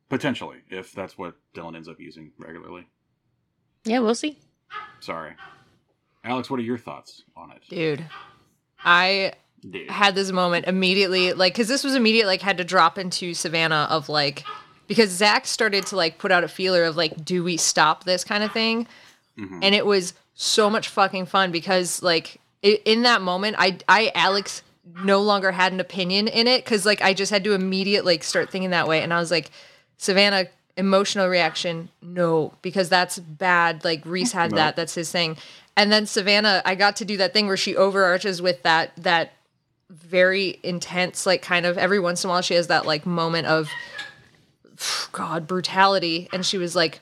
potentially 0.09 0.59
if 0.70 0.92
that's 0.92 1.16
what 1.18 1.35
Dylan 1.55 1.77
ends 1.77 1.88
up 1.88 2.00
using 2.00 2.33
regularly. 2.38 2.87
Yeah, 3.85 3.98
we'll 4.00 4.14
see. 4.14 4.38
Sorry, 5.00 5.33
Alex. 6.24 6.48
What 6.50 6.59
are 6.61 6.64
your 6.64 6.79
thoughts 6.79 7.22
on 7.37 7.50
it? 7.50 7.62
Dude, 7.68 8.05
I 8.83 9.33
Dude. 9.68 9.90
had 9.90 10.14
this 10.14 10.31
moment 10.33 10.66
immediately, 10.66 11.33
like, 11.33 11.53
because 11.55 11.68
this 11.68 11.85
was 11.85 11.94
immediate, 11.94 12.27
like, 12.27 12.40
had 12.42 12.59
to 12.59 12.64
drop 12.64 12.98
into 12.98 13.35
Savannah 13.35 13.87
of 13.90 14.09
like, 14.09 14.44
because 14.87 15.11
Zac 15.11 15.47
started 15.47 15.87
to 15.87 15.97
like 15.97 16.18
put 16.18 16.31
out 16.33 16.44
a 16.44 16.49
feeler 16.49 16.85
of 16.85 16.97
like, 16.97 17.25
do 17.25 17.42
we 17.44 17.57
stop 17.57 18.05
this 18.05 18.25
kind 18.25 18.42
of 18.44 18.53
thing? 18.53 18.87
Mhm. 19.38 19.61
And 19.62 19.75
it 19.75 19.87
was 19.87 20.14
so 20.35 20.68
much 20.68 20.88
fucking 20.88 21.27
fun 21.27 21.53
because 21.53 22.03
like 22.03 22.40
i 22.64 22.81
in 22.85 23.03
that 23.03 23.23
moment, 23.23 23.57
I, 23.59 23.79
I, 23.88 24.11
Alex 24.14 24.62
no 25.03 25.20
longer 25.23 25.51
had 25.53 25.73
an 25.73 25.81
opinion 25.81 26.29
in 26.29 26.47
it 26.47 26.64
because 26.64 26.85
like 26.85 27.01
I 27.03 27.14
just 27.14 27.31
had 27.33 27.44
to 27.44 27.53
immediately 27.53 28.14
like 28.14 28.25
start 28.25 28.51
thinking 28.51 28.70
that 28.70 28.87
way, 28.88 29.03
and 29.03 29.12
I 29.12 29.18
was 29.20 29.31
like, 29.31 29.51
Savannah, 29.97 30.47
emotional 30.77 31.29
reaction, 31.29 31.88
no, 32.03 32.53
because 32.62 32.88
that's 32.88 33.18
bad. 33.18 33.85
Like 33.85 34.03
Reese 34.05 34.33
had 34.33 34.51
No. 34.51 34.57
that, 34.57 34.77
that's 34.77 34.94
his 34.94 35.11
thing. 35.11 35.37
And 35.77 35.90
then 35.92 36.07
Savannah, 36.07 36.62
I 36.64 36.75
got 36.75 36.97
to 36.97 37.05
do 37.05 37.16
that 37.16 37.33
thing 37.33 37.47
where 37.47 37.57
she 37.57 37.75
overarches 37.77 38.40
with 38.42 38.62
that 38.62 38.92
that 38.97 39.33
very 39.90 40.59
intense, 40.62 41.27
like 41.27 41.42
kind 41.42 41.66
of 41.66 41.79
every 41.79 42.01
once 42.01 42.25
in 42.25 42.31
a 42.31 42.33
while 42.33 42.42
she 42.42 42.55
has 42.55 42.66
that 42.68 42.87
like 42.87 43.07
moment 43.07 43.47
of 43.47 43.68
God, 45.13 45.47
brutality. 45.47 46.29
And 46.33 46.45
she 46.45 46.59
was 46.59 46.75
like, 46.75 47.01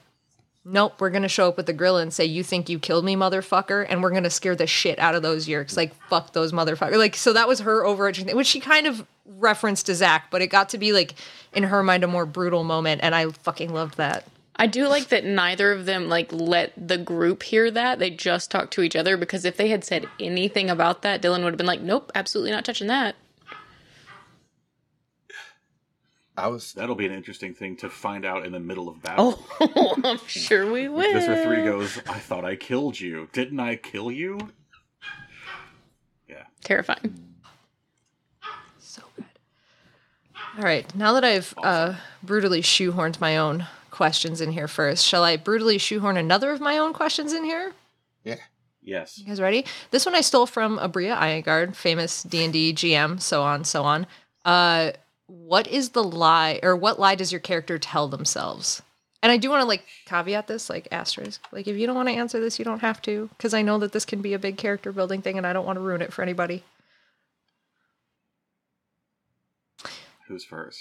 Nope, 0.65 1.01
we're 1.01 1.11
gonna 1.11 1.29
show 1.29 1.49
up 1.49 1.57
with 1.57 1.67
the 1.67 1.73
grill 1.73 1.97
and 1.97 2.13
say, 2.13 2.25
You 2.25 2.45
think 2.45 2.69
you 2.69 2.79
killed 2.79 3.05
me, 3.05 3.17
motherfucker? 3.17 3.85
And 3.89 4.03
we're 4.03 4.13
gonna 4.13 4.31
scare 4.31 4.55
the 4.55 4.67
shit 4.67 4.99
out 4.99 5.15
of 5.15 5.23
those 5.23 5.49
Yeerks. 5.49 5.77
Like, 5.77 5.95
fuck 6.09 6.33
those 6.33 6.53
motherfuckers. 6.53 6.97
Like, 6.97 7.17
so 7.17 7.33
that 7.33 7.49
was 7.49 7.61
her 7.61 7.85
overarching 7.85 8.27
thing, 8.27 8.37
which 8.37 8.47
she 8.47 8.61
kind 8.61 8.87
of 8.87 9.05
referenced 9.27 9.87
to 9.87 9.95
Zac, 9.95 10.31
but 10.31 10.41
it 10.41 10.49
got 10.49 10.69
to 10.71 10.79
be 10.79 10.93
like 10.93 11.15
in 11.53 11.65
her 11.65 11.83
mind 11.83 12.05
a 12.05 12.07
more 12.07 12.27
brutal 12.27 12.63
moment, 12.63 13.01
and 13.03 13.15
I 13.15 13.31
fucking 13.31 13.73
loved 13.73 13.97
that. 13.97 14.25
I 14.55 14.67
do 14.67 14.87
like 14.87 15.09
that 15.09 15.25
neither 15.25 15.73
of 15.73 15.87
them 15.87 16.09
like 16.09 16.33
let 16.33 16.73
the 16.77 16.99
group 16.99 17.43
hear 17.43 17.71
that. 17.71 17.99
They 17.99 18.11
just 18.11 18.51
talked 18.51 18.73
to 18.75 18.83
each 18.83 18.95
other 18.95 19.17
because 19.17 19.45
if 19.45 19.57
they 19.57 19.69
had 19.69 19.83
said 19.83 20.07
anything 20.21 20.71
about 20.71 21.03
that, 21.03 21.23
Dylan 21.23 21.43
would 21.43 21.55
have 21.55 21.57
been 21.59 21.67
like, 21.67 21.81
"Nope, 21.81 22.13
absolutely 22.15 22.53
not 22.53 22.65
touching 22.65 22.87
that." 22.89 23.17
I 26.37 26.49
was. 26.49 26.73
That'll 26.73 26.95
be 26.95 27.07
an 27.07 27.13
interesting 27.13 27.55
thing 27.55 27.77
to 27.77 27.91
find 27.91 28.25
out 28.25 28.47
in 28.47 28.53
the 28.53 28.61
middle 28.61 28.89
of 28.89 29.03
battle. 29.03 29.45
Oh, 29.61 29.95
I'm 30.05 30.19
sure 30.27 30.71
we 30.71 30.89
will. 30.89 31.13
Visser 31.13 31.45
three 31.45 31.63
goes. 31.65 31.99
I 32.09 32.19
thought 32.19 32.45
I 32.45 32.57
killed 32.57 32.99
you. 32.99 33.29
Didn't 33.33 33.61
I 33.61 33.77
kill 33.77 34.11
you? 34.11 34.39
Yeah. 36.29 36.45
Terrifying. 36.65 37.35
So 38.79 39.03
good. 39.17 39.27
All 40.57 40.65
right, 40.65 40.95
now 40.95 41.13
that 41.15 41.25
I've 41.25 41.55
uh, 41.63 41.95
brutally 42.23 42.63
shoehorned 42.63 43.21
my 43.21 43.37
own 43.37 43.67
questions 43.91 44.41
in 44.41 44.53
here 44.53 44.69
first, 44.69 45.07
shall 45.07 45.25
I 45.25 45.37
brutally 45.37 45.79
shoehorn 45.79 46.17
another 46.17 46.51
of 46.51 46.61
my 46.61 46.79
own 46.79 46.93
questions 46.93 47.33
in 47.33 47.45
here? 47.45 47.73
Yeah. 48.25 48.37
Yes. 48.83 49.19
You 49.19 49.27
guys 49.27 49.41
ready? 49.41 49.65
This 49.91 50.05
one 50.05 50.15
I 50.15 50.23
stole 50.23 50.47
from 50.47 50.79
Aabria 50.79 51.17
Iyengar, 51.17 51.75
famous 51.75 52.23
D 52.23 52.45
and 52.45 52.53
D 52.53 52.73
GM, 52.73 53.21
so 53.21 53.43
on, 53.43 53.65
so 53.65 53.85
on. 53.85 54.07
Uh, 54.45 54.93
what 55.33 55.67
is 55.67 55.91
the 55.91 56.05
lie 56.05 56.61
or 56.63 56.77
what 56.77 57.01
lie 57.01 57.15
does 57.15 57.33
your 57.33 57.41
character 57.41 57.79
tell 57.79 58.07
themselves? 58.07 58.83
And 59.23 59.33
I 59.33 59.39
do 59.39 59.49
want 59.51 59.63
to 59.63 59.67
like 59.67 59.87
caveat 60.05 60.47
this, 60.47 60.69
like 60.69 60.89
asterisk. 60.93 61.41
Like 61.53 61.67
if 61.67 61.77
you 61.77 61.87
don't 61.87 61.97
want 61.97 62.09
to 62.09 62.15
answer 62.15 62.39
this, 62.39 62.59
you 62.59 62.65
don't 62.65 62.81
have 62.81 63.01
to, 63.03 63.31
because 63.37 63.55
I 63.55 63.63
know 63.63 63.79
that 63.79 63.93
this 63.93 64.05
can 64.05 64.21
be 64.21 64.35
a 64.35 64.39
big 64.39 64.57
character 64.59 64.93
building 64.93 65.23
thing, 65.23 65.39
and 65.39 65.47
I 65.47 65.53
don't 65.53 65.65
want 65.65 65.77
to 65.77 65.81
ruin 65.81 66.03
it 66.03 66.13
for 66.13 66.23
anybody. 66.23 66.65
Who's 70.29 70.45
first? 70.45 70.81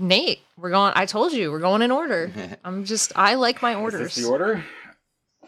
Nate, 0.00 0.40
we're 0.56 0.70
going. 0.70 0.92
I 0.96 1.06
told 1.06 1.32
you 1.32 1.50
we're 1.50 1.58
going 1.60 1.82
in 1.82 1.90
order. 1.90 2.30
I'm 2.64 2.84
just. 2.84 3.12
I 3.16 3.34
like 3.34 3.62
my 3.62 3.72
Is 3.72 3.78
orders. 3.78 4.14
this 4.14 4.24
the 4.24 4.30
order? 4.30 4.64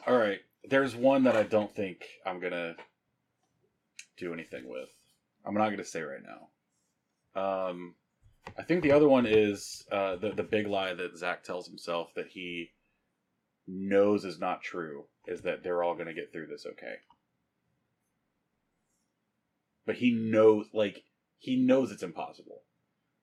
All 0.06 0.16
right. 0.16 0.38
There's 0.68 0.94
one 0.94 1.24
that 1.24 1.36
I 1.36 1.42
don't 1.42 1.74
think 1.74 2.04
I'm 2.24 2.40
gonna 2.40 2.76
do 4.16 4.32
anything 4.32 4.68
with. 4.68 4.88
I'm 5.44 5.54
not 5.54 5.70
gonna 5.70 5.84
say 5.84 6.02
right 6.02 6.20
now. 6.22 7.70
Um, 7.70 7.94
I 8.56 8.62
think 8.62 8.82
the 8.82 8.92
other 8.92 9.08
one 9.08 9.26
is 9.26 9.84
uh, 9.90 10.16
the 10.16 10.30
the 10.30 10.42
big 10.42 10.66
lie 10.66 10.94
that 10.94 11.16
Zac 11.16 11.42
tells 11.42 11.66
himself 11.66 12.12
that 12.14 12.28
he 12.28 12.70
knows 13.66 14.24
is 14.24 14.38
not 14.38 14.62
true 14.62 15.04
is 15.26 15.42
that 15.42 15.62
they're 15.62 15.82
all 15.82 15.94
gonna 15.94 16.14
get 16.14 16.32
through 16.32 16.46
this 16.46 16.66
okay. 16.66 16.96
But 19.86 19.96
he 19.96 20.12
knows, 20.12 20.66
like 20.72 21.04
he 21.38 21.56
knows 21.56 21.90
it's 21.90 22.02
impossible, 22.02 22.62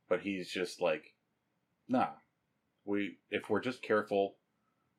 but 0.10 0.22
he's 0.22 0.50
just 0.50 0.82
like, 0.82 1.14
nah. 1.88 2.10
We 2.86 3.18
if 3.30 3.50
we're 3.50 3.62
just 3.62 3.82
careful, 3.82 4.36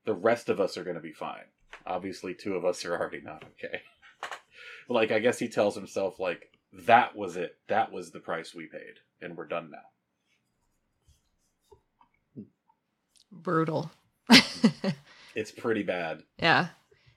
the 0.04 0.14
rest 0.14 0.48
of 0.48 0.60
us 0.60 0.76
are 0.76 0.84
going 0.84 0.96
to 0.96 1.02
be 1.02 1.12
fine. 1.12 1.44
Obviously, 1.86 2.34
two 2.34 2.54
of 2.54 2.64
us 2.64 2.84
are 2.84 2.96
already 2.96 3.20
not 3.20 3.44
okay. 3.44 3.82
like, 4.88 5.10
I 5.10 5.18
guess 5.18 5.38
he 5.38 5.48
tells 5.48 5.74
himself, 5.74 6.18
like, 6.18 6.50
that 6.72 7.14
was 7.14 7.36
it. 7.36 7.56
That 7.68 7.92
was 7.92 8.10
the 8.10 8.20
price 8.20 8.54
we 8.54 8.66
paid, 8.66 9.00
and 9.20 9.36
we're 9.36 9.46
done 9.46 9.70
now. 9.70 9.78
Brutal. 13.30 13.90
It's 15.36 15.52
pretty 15.52 15.82
bad. 15.82 16.22
Yeah. 16.38 16.68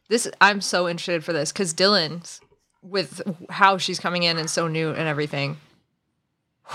This 0.09 0.29
I'm 0.41 0.59
so 0.59 0.87
interested 0.89 1.23
for 1.23 1.31
this 1.31 1.51
because 1.53 1.73
Dylan's 1.73 2.41
with 2.83 3.21
how 3.49 3.77
she's 3.77 3.99
coming 3.99 4.23
in 4.23 4.37
and 4.37 4.49
so 4.49 4.67
new 4.67 4.89
and 4.89 5.07
everything. 5.07 5.57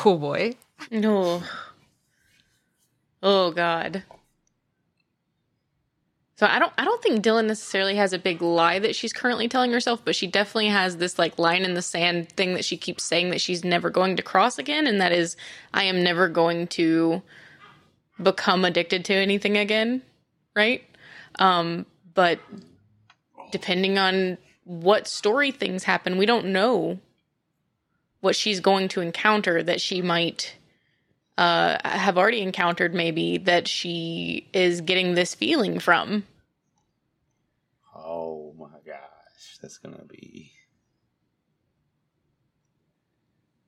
Oh 0.04 0.16
boy. 0.16 0.54
No. 0.90 1.42
Oh 3.22 3.50
God. 3.50 4.04
So 6.36 6.46
I 6.46 6.58
don't 6.58 6.72
I 6.78 6.84
don't 6.84 7.02
think 7.02 7.22
Dylan 7.22 7.46
necessarily 7.46 7.96
has 7.96 8.14
a 8.14 8.18
big 8.18 8.40
lie 8.40 8.78
that 8.78 8.96
she's 8.96 9.12
currently 9.12 9.46
telling 9.46 9.70
herself, 9.70 10.02
but 10.02 10.16
she 10.16 10.26
definitely 10.26 10.68
has 10.68 10.96
this 10.96 11.18
like 11.18 11.38
line 11.38 11.62
in 11.62 11.74
the 11.74 11.82
sand 11.82 12.30
thing 12.30 12.54
that 12.54 12.64
she 12.64 12.78
keeps 12.78 13.04
saying 13.04 13.28
that 13.30 13.40
she's 13.40 13.64
never 13.64 13.90
going 13.90 14.16
to 14.16 14.22
cross 14.22 14.58
again, 14.58 14.86
and 14.86 14.98
that 15.00 15.12
is 15.12 15.36
I 15.74 15.84
am 15.84 16.02
never 16.02 16.28
going 16.28 16.68
to 16.68 17.22
become 18.22 18.64
addicted 18.64 19.04
to 19.06 19.14
anything 19.14 19.56
again. 19.56 20.02
Right? 20.54 20.84
Um, 21.38 21.86
but 22.14 22.38
depending 23.50 23.98
on 23.98 24.38
what 24.64 25.08
story 25.08 25.50
things 25.50 25.84
happen, 25.84 26.16
we 26.16 26.26
don't 26.26 26.46
know 26.46 26.98
what 28.20 28.36
she's 28.36 28.60
going 28.60 28.88
to 28.88 29.00
encounter 29.00 29.62
that 29.62 29.80
she 29.80 30.00
might 30.00 30.56
uh, 31.36 31.76
have 31.84 32.16
already 32.16 32.40
encountered, 32.40 32.94
maybe 32.94 33.38
that 33.38 33.66
she 33.68 34.48
is 34.52 34.80
getting 34.80 35.14
this 35.14 35.34
feeling 35.34 35.80
from. 35.80 36.24
Oh 37.94 38.54
my 38.58 38.78
gosh, 38.86 39.58
that's 39.60 39.78
gonna 39.78 40.04
be 40.08 40.52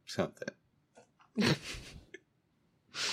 something. 0.06 0.48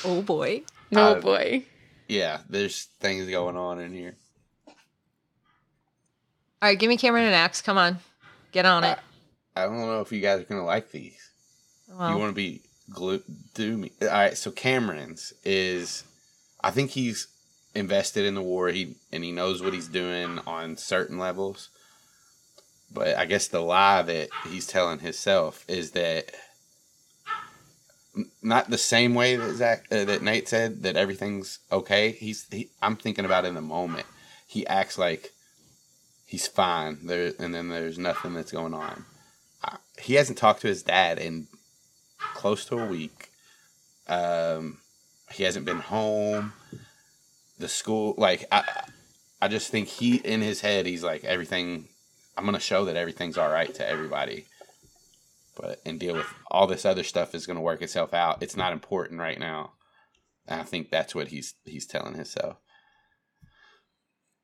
Oh 0.05 0.21
boy. 0.21 0.63
Oh 0.95 1.13
Uh, 1.13 1.19
boy. 1.19 1.65
Yeah, 2.07 2.39
there's 2.49 2.85
things 2.99 3.29
going 3.29 3.57
on 3.57 3.79
in 3.79 3.93
here. 3.93 4.15
All 4.67 4.73
right, 6.69 6.77
give 6.79 6.89
me 6.89 6.97
Cameron 6.97 7.23
and 7.23 7.31
Max. 7.31 7.61
Come 7.61 7.77
on. 7.77 7.99
Get 8.51 8.65
on 8.65 8.83
it. 8.83 8.97
I 9.55 9.63
don't 9.65 9.77
know 9.77 10.01
if 10.01 10.11
you 10.11 10.21
guys 10.21 10.41
are 10.41 10.45
gonna 10.45 10.65
like 10.65 10.91
these. 10.91 11.29
Well, 11.87 12.11
you 12.11 12.17
want 12.17 12.31
to 12.31 12.35
be 12.35 12.61
glue 12.89 13.23
do 13.53 13.77
me 13.77 13.91
all 14.01 14.07
right 14.09 14.37
so 14.37 14.51
cameron's 14.51 15.31
is 15.45 16.03
i 16.61 16.69
think 16.69 16.91
he's 16.91 17.27
invested 17.73 18.25
in 18.25 18.35
the 18.35 18.41
war 18.41 18.67
he 18.67 18.95
and 19.13 19.23
he 19.23 19.31
knows 19.31 19.63
what 19.63 19.73
he's 19.73 19.87
doing 19.87 20.37
on 20.45 20.75
certain 20.75 21.17
levels 21.17 21.69
but 22.91 23.15
i 23.17 23.23
guess 23.25 23.47
the 23.47 23.61
lie 23.61 24.01
that 24.01 24.27
he's 24.49 24.67
telling 24.67 24.99
himself 24.99 25.63
is 25.69 25.91
that 25.91 26.25
n- 26.25 26.33
not 28.41 28.69
the 28.69 28.77
same 28.77 29.15
way 29.15 29.35
that 29.35 29.55
Zac 29.55 29.85
uh, 29.91 30.05
that 30.05 30.21
Nate 30.21 30.47
said 30.47 30.83
that 30.83 30.95
everything's 30.95 31.59
okay. 31.71 32.11
He's 32.11 32.47
he, 32.51 32.69
I'm 32.81 32.95
thinking 32.95 33.25
about 33.25 33.45
in 33.45 33.55
the 33.55 33.61
moment. 33.61 34.05
He 34.47 34.67
acts 34.67 34.97
like 34.97 35.31
he's 36.25 36.47
fine 36.47 36.99
there, 37.03 37.33
and 37.39 37.53
then 37.53 37.69
there's 37.69 37.97
nothing 37.97 38.33
that's 38.33 38.51
going 38.51 38.73
on. 38.73 39.05
Uh, 39.63 39.77
he 39.99 40.15
hasn't 40.15 40.37
talked 40.37 40.61
to 40.61 40.67
his 40.67 40.83
dad 40.83 41.17
in 41.17 41.47
close 42.33 42.65
to 42.65 42.79
a 42.79 42.85
week. 42.85 43.29
Um, 44.07 44.79
he 45.31 45.43
hasn't 45.43 45.65
been 45.65 45.79
home. 45.79 46.53
The 47.57 47.67
school, 47.67 48.13
like 48.17 48.45
I, 48.51 48.63
I 49.41 49.47
just 49.47 49.71
think 49.71 49.87
he 49.87 50.17
in 50.17 50.41
his 50.41 50.61
head, 50.61 50.85
he's 50.85 51.03
like 51.03 51.23
everything. 51.23 51.87
I'm 52.37 52.45
gonna 52.45 52.59
show 52.59 52.85
that 52.85 52.95
everything's 52.95 53.37
all 53.37 53.49
right 53.49 53.73
to 53.75 53.87
everybody, 53.87 54.45
but 55.55 55.79
and 55.85 55.99
deal 55.99 56.15
with 56.15 56.27
all 56.49 56.67
this 56.67 56.85
other 56.85 57.03
stuff 57.03 57.35
is 57.35 57.45
gonna 57.45 57.61
work 57.61 57.81
itself 57.81 58.13
out. 58.13 58.41
It's 58.41 58.57
not 58.57 58.73
important 58.73 59.19
right 59.19 59.39
now, 59.39 59.73
and 60.47 60.61
I 60.61 60.63
think 60.63 60.89
that's 60.89 61.15
what 61.15 61.29
he's 61.29 61.55
he's 61.65 61.85
telling 61.85 62.15
himself. 62.15 62.57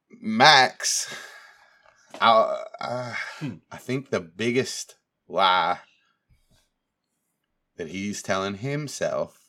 Max, 0.10 1.16
I 2.20 2.64
uh, 2.82 3.16
I 3.72 3.78
think 3.78 4.10
the 4.10 4.20
biggest 4.20 4.96
lie 5.28 5.80
that 7.78 7.90
he's 7.90 8.22
telling 8.22 8.56
himself 8.56 9.40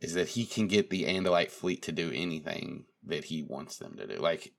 is 0.00 0.14
that 0.14 0.28
he 0.28 0.44
can 0.44 0.68
get 0.68 0.90
the 0.90 1.04
Andalite 1.04 1.50
fleet 1.50 1.82
to 1.82 1.92
do 1.92 2.12
anything 2.14 2.84
that 3.04 3.24
he 3.24 3.42
wants 3.42 3.78
them 3.78 3.96
to 3.96 4.06
do. 4.06 4.16
Like, 4.16 4.52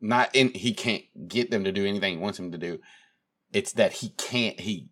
not 0.00 0.34
in 0.34 0.48
he 0.50 0.74
can't 0.74 1.04
get 1.28 1.50
them 1.50 1.64
to 1.64 1.72
do 1.72 1.86
anything 1.86 2.14
he 2.14 2.22
wants 2.22 2.38
them 2.38 2.52
to 2.52 2.58
do. 2.58 2.80
It's 3.54 3.72
that 3.74 3.94
he 3.94 4.10
can't. 4.10 4.58
He, 4.60 4.88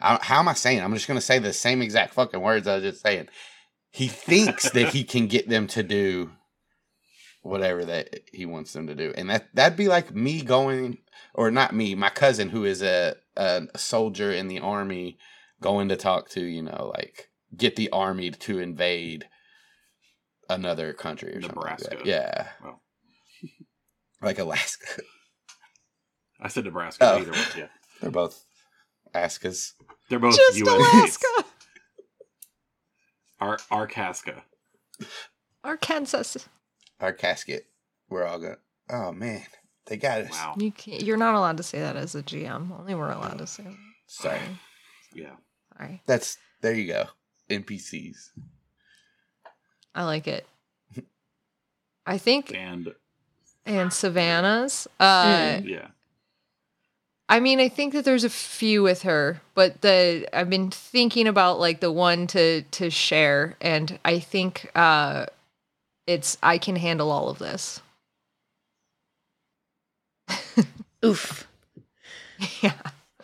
I, 0.00 0.18
how 0.22 0.38
am 0.38 0.48
I 0.48 0.54
saying? 0.54 0.80
I'm 0.80 0.94
just 0.94 1.08
gonna 1.08 1.20
say 1.20 1.38
the 1.38 1.52
same 1.52 1.82
exact 1.82 2.14
fucking 2.14 2.40
words 2.40 2.66
I 2.66 2.76
was 2.76 2.84
just 2.84 3.02
saying. 3.02 3.28
He 3.90 4.06
thinks 4.06 4.70
that 4.70 4.90
he 4.90 5.04
can 5.04 5.26
get 5.26 5.48
them 5.48 5.66
to 5.68 5.82
do 5.82 6.30
whatever 7.42 7.84
that 7.84 8.20
he 8.32 8.46
wants 8.46 8.72
them 8.72 8.86
to 8.86 8.94
do, 8.94 9.12
and 9.16 9.28
that 9.28 9.48
that'd 9.54 9.76
be 9.76 9.88
like 9.88 10.14
me 10.14 10.40
going, 10.40 10.98
or 11.34 11.50
not 11.50 11.74
me, 11.74 11.94
my 11.96 12.10
cousin 12.10 12.50
who 12.50 12.64
is 12.64 12.80
a 12.80 13.16
a 13.36 13.66
soldier 13.76 14.30
in 14.30 14.46
the 14.46 14.60
army 14.60 15.18
going 15.60 15.88
to 15.88 15.96
talk 15.96 16.30
to 16.30 16.40
you 16.40 16.62
know 16.62 16.92
like 16.96 17.28
get 17.56 17.74
the 17.74 17.90
army 17.90 18.30
to 18.30 18.60
invade 18.60 19.26
another 20.48 20.92
country 20.92 21.36
or 21.36 21.40
Nebraska. 21.40 21.82
something. 21.82 21.98
Like. 21.98 22.06
Yeah, 22.06 22.48
Well, 22.62 22.80
like 24.22 24.38
Alaska. 24.38 25.02
I 26.40 26.48
said 26.48 26.64
Nebraska. 26.64 27.04
Oh. 27.04 27.18
Either 27.20 27.32
one, 27.32 27.40
yeah. 27.56 27.66
They're 28.00 28.10
both 28.10 28.44
Askas. 29.14 29.72
They're 30.08 30.18
both 30.18 30.36
Just 30.36 30.58
U.S. 30.58 30.68
Alaska. 30.94 31.26
states. 31.26 31.48
Ar- 33.40 33.58
Arkaska. 33.70 34.42
Arkansas. 35.64 36.38
Our 37.00 37.12
casket. 37.12 37.66
We're 38.08 38.26
all 38.26 38.38
going. 38.38 38.56
Oh 38.90 39.12
man, 39.12 39.42
they 39.86 39.96
got 39.96 40.22
us. 40.22 40.30
Wow. 40.32 40.54
You 40.58 40.70
can't, 40.72 41.02
you're 41.02 41.16
not 41.16 41.34
allowed 41.34 41.56
to 41.58 41.62
say 41.62 41.78
that 41.80 41.96
as 41.96 42.14
a 42.14 42.22
GM. 42.22 42.76
Only 42.78 42.94
we're 42.94 43.10
allowed 43.10 43.38
to 43.38 43.46
say 43.46 43.62
that. 43.62 43.74
Sorry. 44.06 44.38
Yeah. 45.14 45.36
Sorry. 45.76 46.02
That's 46.06 46.36
there. 46.60 46.74
You 46.74 46.86
go. 46.88 47.04
NPCs. 47.48 48.30
I 49.94 50.04
like 50.04 50.28
it. 50.28 50.46
I 52.06 52.18
think 52.18 52.54
And 52.54 52.94
and 53.66 53.92
Savannah's. 53.92 54.88
Uh 54.98 55.60
yeah. 55.64 55.88
I 57.30 57.38
mean, 57.38 57.60
I 57.60 57.68
think 57.68 57.92
that 57.92 58.04
there's 58.04 58.24
a 58.24 58.28
few 58.28 58.82
with 58.82 59.02
her, 59.02 59.40
but 59.54 59.82
the 59.82 60.28
I've 60.32 60.50
been 60.50 60.68
thinking 60.68 61.28
about 61.28 61.60
like 61.60 61.78
the 61.78 61.92
one 61.92 62.26
to 62.28 62.62
to 62.62 62.90
share, 62.90 63.56
and 63.60 64.00
I 64.04 64.18
think 64.18 64.68
uh, 64.74 65.26
it's 66.08 66.36
I 66.42 66.58
can 66.58 66.74
handle 66.74 67.12
all 67.12 67.28
of 67.28 67.38
this. 67.38 67.82
Oof. 71.04 71.46
yeah, 72.62 72.72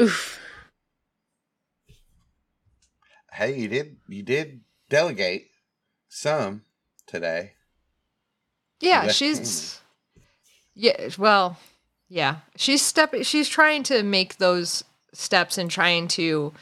Oof. 0.01 0.41
Hey, 3.33 3.59
you 3.59 3.67
did. 3.67 3.97
You 4.09 4.23
did 4.23 4.61
delegate 4.89 5.49
some 6.09 6.63
today. 7.09 7.55
yeah, 8.79 9.09
she's 9.09 9.81
yeah. 10.77 11.09
Well, 11.19 11.59
yeah, 12.09 12.37
she's 12.57 12.83
step. 12.83 13.15
She's 13.23 13.49
trying 13.49 13.83
to 13.85 14.03
make 14.03 14.37
those 14.39 14.85
steps 15.13 15.59
and 15.59 15.71
trying 15.71 16.09
to, 16.09 16.53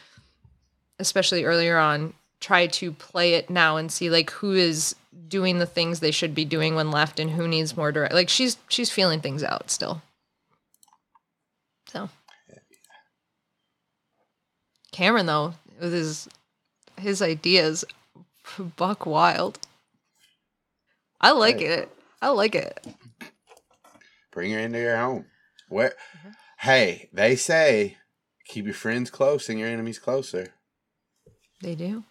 especially 0.99 1.45
earlier 1.45 1.77
on, 1.77 2.15
try 2.41 2.67
to 2.67 2.93
play 2.93 3.35
it 3.35 3.51
now 3.51 3.77
and 3.77 3.91
see 3.91 4.11
like 4.11 4.31
who 4.31 4.53
is 4.53 4.95
doing 5.29 5.59
the 5.59 5.67
things 5.67 6.01
they 6.01 6.11
should 6.11 6.35
be 6.35 6.45
doing 6.45 6.75
when 6.75 6.91
left 6.91 7.19
and 7.19 7.31
who 7.31 7.49
needs 7.49 7.77
more 7.77 7.93
direct. 7.93 8.15
Like 8.15 8.29
she's 8.29 8.57
she's 8.69 8.91
feeling 8.91 9.21
things 9.21 9.43
out 9.43 9.71
still. 9.71 10.03
So 11.89 12.09
Cameron 14.93 15.27
though, 15.27 15.55
with 15.81 15.93
his 15.93 16.29
his 16.99 17.21
ideas, 17.23 17.85
buck 18.77 19.07
wild. 19.07 19.59
I 21.21 21.33
like 21.33 21.59
Hey. 21.59 21.67
it. 21.67 21.89
I 22.23 22.29
like 22.29 22.55
it. 22.55 22.87
Bring 24.31 24.53
her 24.53 24.59
into 24.61 24.79
your 24.81 24.97
home. 24.97 25.25
Where? 25.69 25.95
Hey, 26.59 27.09
they 27.13 27.37
say 27.37 27.97
keep 28.47 28.65
your 28.65 28.75
friends 28.75 29.11
close 29.11 29.49
and 29.49 29.59
your 29.59 29.69
enemies 29.69 29.99
closer. 29.99 30.55
They 31.63 31.75
do. 31.75 32.05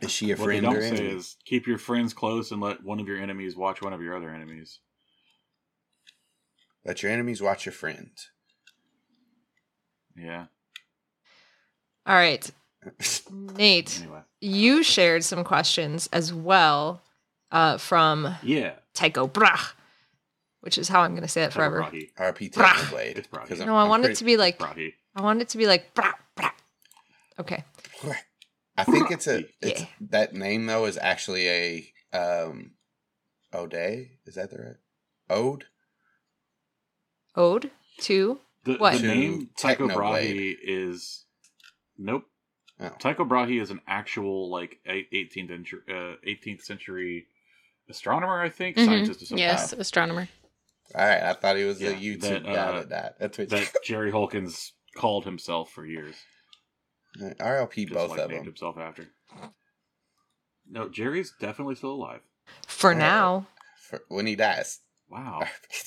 Is 0.00 0.10
she 0.10 0.30
a 0.32 0.36
What 0.36 0.46
they 0.48 0.60
friend 0.60 0.66
or 0.66 0.80
don't 0.80 0.82
say 0.96 1.04
enemy? 1.04 1.16
is 1.16 1.36
keep 1.44 1.66
your 1.66 1.76
friends 1.78 2.14
close 2.14 2.50
and 2.52 2.60
let 2.60 2.82
one 2.82 3.00
of 3.00 3.06
your 3.06 3.18
enemies 3.18 3.54
watch 3.56 3.82
one 3.82 3.92
of 3.92 4.00
your 4.00 4.16
other 4.16 4.30
enemies. 4.30 4.78
Let 6.86 7.02
your 7.02 7.12
enemies 7.12 7.42
watch 7.42 7.66
your 7.66 7.74
friends. 7.74 8.30
Yeah. 10.16 10.46
All 12.06 12.14
right, 12.14 12.50
Nate. 13.30 14.00
Anyway. 14.02 14.20
you 14.40 14.82
shared 14.82 15.22
some 15.22 15.44
questions 15.44 16.08
as 16.14 16.32
well 16.32 17.02
uh, 17.52 17.76
from 17.76 18.34
Yeah. 18.42 18.72
Tycho 18.94 19.26
Brach, 19.26 19.74
which 20.60 20.78
is 20.78 20.88
how 20.88 21.00
I'm 21.00 21.12
going 21.12 21.22
to 21.22 21.28
say 21.28 21.42
it 21.42 21.52
forever. 21.52 21.82
Brahi. 21.82 22.12
RP 22.14 22.50
Technoblade. 22.52 23.18
It's 23.18 23.60
I'm- 23.60 23.66
No, 23.66 23.76
I 23.76 23.84
want 23.88 24.04
it 24.04 24.16
to 24.16 24.24
be 24.24 24.36
like 24.36 24.58
Brahi. 24.58 24.94
I 25.16 25.22
want 25.22 25.40
it 25.42 25.48
to 25.50 25.58
be 25.58 25.66
like 25.66 25.94
Brach, 25.94 26.18
Brach. 26.36 26.54
Okay. 27.38 27.64
I 28.76 28.84
think 28.84 29.10
it's 29.10 29.26
a 29.26 29.44
it's 29.60 29.80
Yeah. 29.82 29.86
that 30.10 30.32
name 30.34 30.66
though 30.66 30.86
is 30.86 30.96
actually 30.98 31.48
a 31.48 31.92
um 32.12 32.72
Ode. 33.52 34.08
Is 34.26 34.36
that 34.36 34.50
the 34.50 34.58
right 34.58 34.76
ode? 35.28 35.64
Ode 37.36 37.70
to 38.00 38.40
The, 38.64 38.74
What? 38.76 39.00
the 39.00 39.06
name 39.08 39.50
Tycho 39.56 39.88
Technoblade. 39.88 39.94
Brahe 39.96 40.56
is 40.62 41.24
nope. 41.98 42.24
Oh. 42.78 42.90
Tycho 42.98 43.24
Brahe 43.24 43.60
is 43.60 43.70
an 43.70 43.80
actual 43.86 44.48
like 44.50 44.78
18th 44.86 45.48
century, 45.48 45.80
uh, 45.88 46.14
18th 46.26 46.62
century 46.62 47.26
astronomer, 47.88 48.40
I 48.40 48.48
think, 48.48 48.76
Mhm. 48.76 48.84
scientist 48.86 49.22
of 49.22 49.28
some 49.28 49.38
Yes, 49.38 49.70
kind. 49.70 49.80
astronomer. 49.80 50.28
All 50.94 51.06
right, 51.06 51.22
I 51.22 51.32
thought 51.34 51.56
he 51.56 51.64
was 51.64 51.80
Yeah, 51.80 51.90
a 51.90 51.94
YouTube 51.94 52.20
that, 52.22 52.44
guy 52.44 52.50
uh, 52.52 52.84
that. 52.84 53.18
That's 53.18 53.38
what 53.38 53.48
that 53.50 53.72
Jerry 53.84 54.10
Holkins 54.10 54.72
called 54.96 55.24
himself 55.24 55.70
for 55.70 55.86
years. 55.86 56.16
RLP 57.18 57.88
Just 57.88 57.92
both 57.94 58.10
like 58.10 58.20
of 58.20 58.30
named 58.30 58.40
them. 58.40 58.46
himself 58.46 58.76
after. 58.78 59.06
No, 60.68 60.88
Jerry's 60.88 61.32
definitely 61.40 61.74
still 61.74 61.92
alive. 61.92 62.20
for 62.66 62.92
Uh, 62.92 62.98
now. 62.98 63.46
For, 63.88 64.02
when 64.08 64.26
he 64.26 64.36
dies. 64.36 64.80
Wow. 65.08 65.42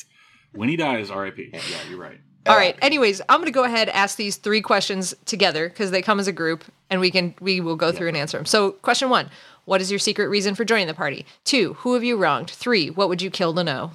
when 0.53 0.67
he 0.69 0.75
dies, 0.75 1.09
R.I.P. 1.09 1.49
Yeah. 1.53 1.61
Yeah, 1.69 1.77
you're 1.89 1.99
right. 1.99 2.19
All 2.45 2.57
right. 2.57 2.77
Anyways, 2.81 3.21
I'm 3.29 3.37
going 3.39 3.45
to 3.45 3.51
go 3.51 3.63
ahead 3.63 3.87
and 3.87 3.95
ask 3.95 4.17
these 4.17 4.35
three 4.35 4.59
questions 4.61 5.13
together 5.25 5.69
because 5.69 5.91
they 5.91 6.01
come 6.01 6.19
as 6.19 6.27
a 6.27 6.33
group, 6.33 6.65
and 6.89 6.99
we 6.99 7.09
can 7.09 7.33
we 7.39 7.61
will 7.61 7.77
go 7.77 7.93
through 7.93 8.09
and 8.09 8.17
answer 8.17 8.37
them. 8.37 8.45
So, 8.45 8.71
question 8.73 9.09
one: 9.09 9.29
What 9.63 9.79
is 9.79 9.89
your 9.89 9.99
secret 9.99 10.27
reason 10.27 10.53
for 10.53 10.65
joining 10.65 10.87
the 10.87 10.93
party? 10.93 11.25
Two: 11.45 11.75
Who 11.75 11.93
have 11.93 12.03
you 12.03 12.17
wronged? 12.17 12.49
Three: 12.49 12.89
What 12.89 13.07
would 13.07 13.21
you 13.21 13.31
kill 13.31 13.53
to 13.53 13.63
know? 13.63 13.91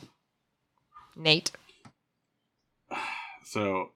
Nate. 1.19 1.51
So, 3.45 3.91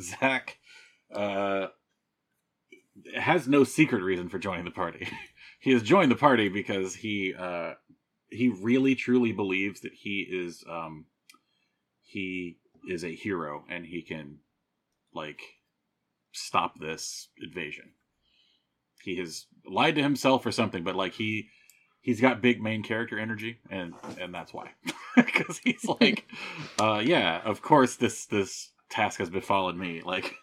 Zac 0.00 0.58
uh, 1.14 1.66
has 3.16 3.46
no 3.46 3.64
secret 3.64 4.02
reason 4.02 4.28
for 4.28 4.38
joining 4.38 4.64
the 4.64 4.70
party. 4.70 5.08
he 5.60 5.72
has 5.72 5.82
joined 5.82 6.10
the 6.10 6.16
party 6.16 6.48
because 6.48 6.94
he 6.94 7.34
uh, 7.38 7.74
he 8.30 8.48
really 8.48 8.94
truly 8.94 9.32
believes 9.32 9.80
that 9.80 9.92
he 9.92 10.26
is 10.30 10.64
um, 10.68 11.06
he 12.02 12.58
is 12.88 13.04
a 13.04 13.14
hero 13.14 13.64
and 13.68 13.84
he 13.84 14.02
can 14.02 14.38
like 15.12 15.40
stop 16.32 16.78
this 16.80 17.28
invasion. 17.42 17.92
He 19.02 19.16
has 19.16 19.46
lied 19.68 19.96
to 19.96 20.02
himself 20.02 20.46
or 20.46 20.52
something, 20.52 20.82
but 20.82 20.96
like 20.96 21.14
he 21.14 21.48
he's 22.00 22.20
got 22.20 22.40
big 22.40 22.62
main 22.62 22.82
character 22.82 23.18
energy 23.18 23.58
and 23.70 23.92
and 24.20 24.32
that's 24.32 24.54
why 24.54 24.70
because 25.24 25.58
he's 25.64 25.84
like 26.00 26.26
uh 26.80 27.02
yeah 27.04 27.40
of 27.44 27.62
course 27.62 27.96
this 27.96 28.26
this 28.26 28.70
task 28.90 29.18
has 29.18 29.30
befallen 29.30 29.78
me 29.78 30.02
like 30.04 30.34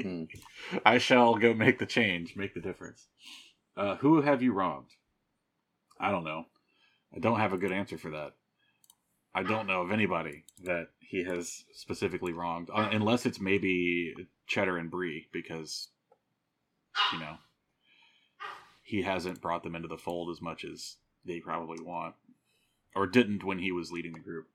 Hmm. 0.00 0.24
i 0.84 0.98
shall 0.98 1.36
go 1.36 1.54
make 1.54 1.78
the 1.78 1.86
change 1.86 2.36
make 2.36 2.54
the 2.54 2.60
difference. 2.60 3.08
Uh 3.76 3.96
who 3.96 4.20
have 4.20 4.42
you 4.42 4.52
wronged? 4.52 4.90
I 5.98 6.10
don't 6.10 6.24
know. 6.24 6.46
I 7.14 7.18
don't 7.18 7.40
have 7.40 7.52
a 7.52 7.58
good 7.58 7.72
answer 7.72 7.98
for 7.98 8.10
that. 8.10 8.32
I 9.34 9.42
don't 9.44 9.66
know 9.66 9.82
of 9.82 9.92
anybody 9.92 10.44
that 10.64 10.88
he 10.98 11.24
has 11.24 11.64
specifically 11.72 12.32
wronged 12.32 12.68
uh, 12.74 12.88
unless 12.92 13.26
it's 13.26 13.40
maybe 13.40 14.14
cheddar 14.46 14.76
and 14.76 14.90
brie 14.90 15.28
because 15.32 15.88
you 17.12 17.20
know 17.20 17.36
he 18.82 19.02
hasn't 19.02 19.40
brought 19.40 19.62
them 19.62 19.76
into 19.76 19.88
the 19.88 19.96
fold 19.96 20.30
as 20.30 20.42
much 20.42 20.64
as 20.64 20.96
they 21.24 21.38
probably 21.38 21.82
want 21.82 22.14
or 22.94 23.06
didn't 23.06 23.44
when 23.44 23.58
he 23.58 23.72
was 23.72 23.92
leading 23.92 24.12
the 24.12 24.18
group 24.18 24.46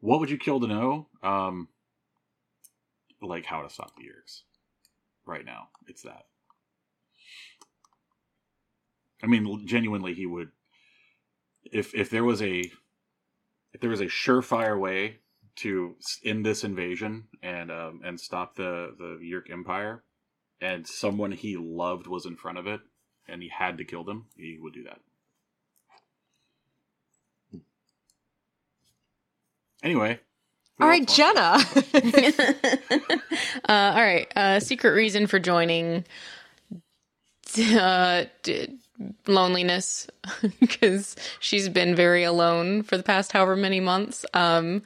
what 0.00 0.20
would 0.20 0.30
you 0.30 0.38
kill 0.38 0.60
to 0.60 0.66
know 0.66 1.06
um 1.22 1.68
like 3.22 3.44
how 3.44 3.62
to 3.62 3.70
stop 3.70 3.92
the 3.96 4.04
Yeerks. 4.04 4.42
right 5.26 5.44
now 5.44 5.68
it's 5.86 6.02
that 6.02 6.26
i 9.22 9.26
mean 9.26 9.66
genuinely 9.66 10.14
he 10.14 10.26
would 10.26 10.50
if 11.64 11.94
if 11.94 12.10
there 12.10 12.24
was 12.24 12.40
a 12.40 12.70
if 13.72 13.80
there 13.80 13.90
was 13.90 14.00
a 14.00 14.06
surefire 14.06 14.78
way 14.78 15.18
to 15.56 15.96
end 16.24 16.44
this 16.44 16.64
invasion 16.64 17.24
and 17.42 17.70
um 17.70 18.00
and 18.04 18.18
stop 18.18 18.56
the 18.56 18.94
the 18.98 19.18
Yeerk 19.22 19.50
empire 19.50 20.02
and 20.60 20.86
someone 20.86 21.32
he 21.32 21.56
loved 21.56 22.06
was 22.06 22.26
in 22.26 22.36
front 22.36 22.58
of 22.58 22.66
it 22.66 22.80
and 23.28 23.42
he 23.42 23.48
had 23.48 23.78
to 23.78 23.84
kill 23.84 24.04
them, 24.04 24.26
he 24.36 24.58
would 24.60 24.74
do 24.74 24.84
that. 24.84 24.98
Anyway. 29.82 30.18
who 30.78 30.84
All 30.84 30.90
else 30.90 31.18
right, 31.18 31.64
wants 31.64 31.92
to- 31.92 32.92
Jenna. 32.92 33.10
uh, 33.68 33.92
all 33.96 34.02
right. 34.02 34.28
Uh, 34.36 34.60
secret 34.60 34.90
reason 34.92 35.26
for 35.26 35.38
joining 35.38 36.04
uh, 37.72 38.24
d- 38.42 38.78
loneliness 39.26 40.06
because 40.60 41.16
she's 41.40 41.68
been 41.68 41.94
very 41.94 42.22
alone 42.24 42.82
for 42.82 42.96
the 42.96 43.02
past 43.02 43.32
however 43.32 43.56
many 43.56 43.80
months. 43.80 44.24
Um, 44.34 44.82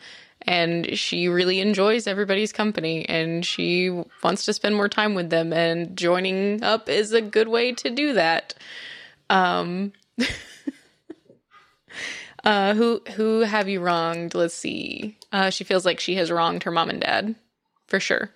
and 0.46 0.98
she 0.98 1.28
really 1.28 1.60
enjoys 1.60 2.06
everybody's 2.06 2.52
company 2.52 3.08
and 3.08 3.46
she 3.46 3.88
wants 4.22 4.44
to 4.44 4.52
spend 4.52 4.76
more 4.76 4.88
time 4.90 5.14
with 5.14 5.30
them. 5.30 5.52
And 5.52 5.96
joining 5.96 6.62
up 6.62 6.88
is 6.88 7.12
a 7.12 7.22
good 7.22 7.48
way 7.48 7.72
to 7.72 7.88
do 7.90 8.12
that. 8.12 8.54
Um, 9.30 9.92
uh, 12.44 12.74
who 12.74 13.00
who 13.14 13.40
have 13.40 13.68
you 13.68 13.80
wronged? 13.80 14.34
Let's 14.34 14.54
see. 14.54 15.16
Uh, 15.32 15.50
she 15.50 15.64
feels 15.64 15.84
like 15.84 15.98
she 15.98 16.16
has 16.16 16.30
wronged 16.30 16.62
her 16.64 16.70
mom 16.70 16.90
and 16.90 17.00
dad, 17.00 17.34
for 17.86 17.98
sure. 17.98 18.30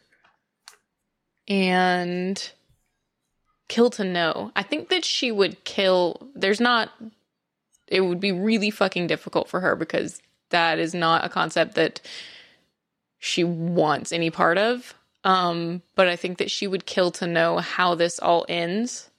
And 1.46 2.50
kill 3.68 3.90
to 3.90 4.04
know. 4.04 4.50
I 4.56 4.62
think 4.62 4.88
that 4.88 5.04
she 5.04 5.30
would 5.30 5.64
kill. 5.64 6.28
There's 6.34 6.60
not. 6.60 6.90
It 7.86 8.00
would 8.00 8.20
be 8.20 8.32
really 8.32 8.70
fucking 8.70 9.06
difficult 9.06 9.48
for 9.48 9.60
her 9.60 9.76
because 9.76 10.20
that 10.50 10.78
is 10.78 10.94
not 10.94 11.24
a 11.24 11.28
concept 11.28 11.74
that 11.74 12.00
she 13.18 13.44
wants 13.44 14.12
any 14.12 14.30
part 14.30 14.58
of. 14.58 14.94
Um, 15.24 15.82
but 15.96 16.08
I 16.08 16.16
think 16.16 16.38
that 16.38 16.50
she 16.50 16.66
would 16.66 16.86
kill 16.86 17.10
to 17.12 17.26
know 17.26 17.58
how 17.58 17.94
this 17.94 18.18
all 18.18 18.46
ends, 18.48 19.10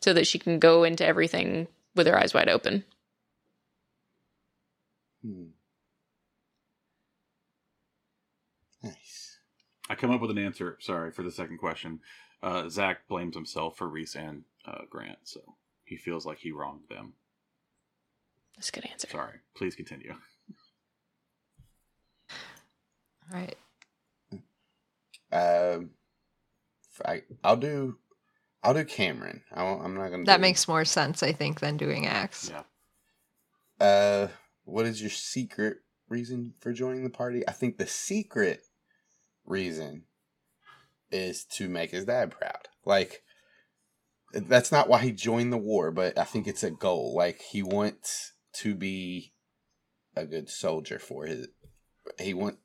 so 0.00 0.12
that 0.12 0.26
she 0.26 0.38
can 0.38 0.58
go 0.58 0.84
into 0.84 1.06
everything 1.06 1.68
with 1.94 2.06
her 2.06 2.18
eyes 2.18 2.34
wide 2.34 2.48
open. 2.48 2.84
Hmm. 5.24 5.44
Nice. 8.82 9.38
I 9.90 9.94
come 9.94 10.10
up 10.10 10.20
with 10.20 10.30
an 10.30 10.38
answer, 10.38 10.76
sorry, 10.80 11.10
for 11.10 11.22
the 11.22 11.32
second 11.32 11.58
question. 11.58 12.00
Uh, 12.42 12.68
Zac 12.68 13.08
blames 13.08 13.34
himself 13.34 13.76
for 13.76 13.88
Reese 13.88 14.14
and 14.14 14.44
uh, 14.64 14.82
Grant, 14.88 15.18
so 15.24 15.40
he 15.84 15.96
feels 15.96 16.24
like 16.24 16.38
he 16.38 16.52
wronged 16.52 16.82
them. 16.88 17.14
That's 18.54 18.68
a 18.68 18.72
good 18.72 18.86
answer. 18.86 19.08
Sorry. 19.10 19.38
Please 19.56 19.74
continue. 19.74 20.12
All 23.32 23.40
right. 23.40 23.56
Um, 25.30 25.90
I, 27.04 27.22
I'll 27.44 27.56
do. 27.56 27.96
I'll 28.62 28.74
do 28.74 28.84
Cameron. 28.84 29.42
I 29.52 29.62
won't, 29.62 29.84
I'm 29.84 29.94
not 29.94 30.10
gonna. 30.10 30.24
That 30.24 30.36
do- 30.36 30.42
makes 30.42 30.66
more 30.68 30.84
sense, 30.84 31.22
I 31.22 31.32
think, 31.32 31.60
than 31.60 31.76
doing 31.76 32.02
Max. 32.04 32.50
Yeah. 32.50 33.84
Uh, 33.84 34.28
what 34.68 34.86
is 34.86 35.00
your 35.00 35.10
secret 35.10 35.78
reason 36.08 36.54
for 36.60 36.72
joining 36.72 37.04
the 37.04 37.10
party? 37.10 37.46
I 37.48 37.52
think 37.52 37.78
the 37.78 37.86
secret 37.86 38.60
reason 39.44 40.04
is 41.10 41.44
to 41.56 41.68
make 41.68 41.90
his 41.90 42.04
dad 42.04 42.30
proud. 42.30 42.68
Like, 42.84 43.22
that's 44.32 44.70
not 44.70 44.88
why 44.88 44.98
he 44.98 45.12
joined 45.12 45.52
the 45.52 45.58
war, 45.58 45.90
but 45.90 46.18
I 46.18 46.24
think 46.24 46.46
it's 46.46 46.62
a 46.62 46.70
goal. 46.70 47.14
Like 47.16 47.40
he 47.40 47.62
wants 47.62 48.34
to 48.54 48.74
be 48.74 49.32
a 50.14 50.26
good 50.26 50.50
soldier 50.50 50.98
for 50.98 51.24
his. 51.24 51.48
He 52.18 52.34
want 52.34 52.58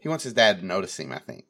he 0.00 0.08
wants 0.08 0.24
his 0.24 0.32
dad 0.32 0.60
to 0.60 0.66
notice 0.66 0.98
him. 0.98 1.12
I 1.12 1.18
think, 1.18 1.44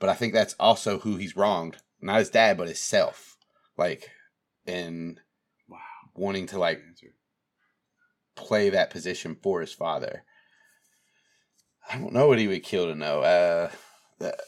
but 0.00 0.08
I 0.08 0.14
think 0.14 0.32
that's 0.32 0.54
also 0.58 0.98
who 0.98 1.16
he's 1.16 1.36
wronged. 1.36 1.76
Not 2.00 2.18
his 2.18 2.30
dad, 2.30 2.58
but 2.58 2.66
himself. 2.66 3.36
Like, 3.76 4.10
in 4.66 5.20
Wow. 5.68 5.78
wanting 6.14 6.46
to 6.48 6.58
like. 6.58 6.80
Play 8.38 8.70
that 8.70 8.90
position 8.90 9.36
for 9.42 9.60
his 9.60 9.72
father. 9.72 10.24
I 11.90 11.98
don't 11.98 12.12
know 12.12 12.28
what 12.28 12.38
he 12.38 12.46
would 12.46 12.62
kill 12.62 12.86
to 12.86 12.94
know. 12.94 13.20
Uh, 13.20 13.70
the- 14.18 14.38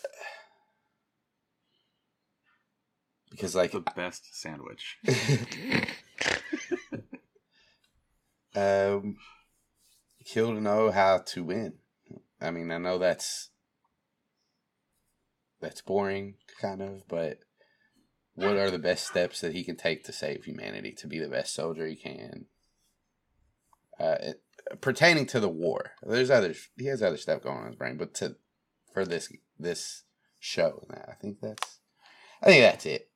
because 3.30 3.54
like 3.54 3.72
the 3.72 3.80
best 3.80 4.24
sandwich. 4.32 4.98
um, 8.56 9.16
kill 10.24 10.54
to 10.54 10.60
know 10.60 10.90
how 10.90 11.18
to 11.18 11.44
win. 11.44 11.74
I 12.40 12.50
mean, 12.50 12.70
I 12.70 12.78
know 12.78 12.98
that's 12.98 13.50
that's 15.60 15.82
boring, 15.82 16.36
kind 16.60 16.82
of, 16.82 17.06
but 17.08 17.38
what 18.34 18.56
are 18.56 18.70
the 18.70 18.78
best 18.78 19.06
steps 19.06 19.42
that 19.42 19.52
he 19.52 19.62
can 19.62 19.76
take 19.76 20.04
to 20.04 20.12
save 20.12 20.44
humanity 20.44 20.92
to 20.92 21.06
be 21.06 21.18
the 21.18 21.28
best 21.28 21.54
soldier 21.54 21.86
he 21.86 21.96
can? 21.96 22.46
Uh, 24.00 24.32
pertaining 24.80 25.26
to 25.26 25.40
the 25.40 25.48
war, 25.48 25.92
there's 26.02 26.30
other 26.30 26.54
he 26.76 26.86
has 26.86 27.02
other 27.02 27.16
stuff 27.16 27.42
going 27.42 27.56
on 27.56 27.62
in 27.62 27.68
his 27.68 27.76
brain, 27.76 27.96
but 27.96 28.14
to 28.14 28.36
for 28.92 29.04
this 29.04 29.32
this 29.58 30.04
show, 30.38 30.86
I 30.90 31.12
think 31.20 31.40
that's 31.40 31.78
I 32.42 32.46
think 32.46 32.62
that's 32.62 32.86
it. 32.86 33.10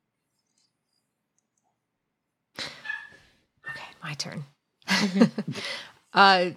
Okay, 2.59 3.89
my 4.03 4.13
turn. 4.13 4.45
uh, 6.13 6.51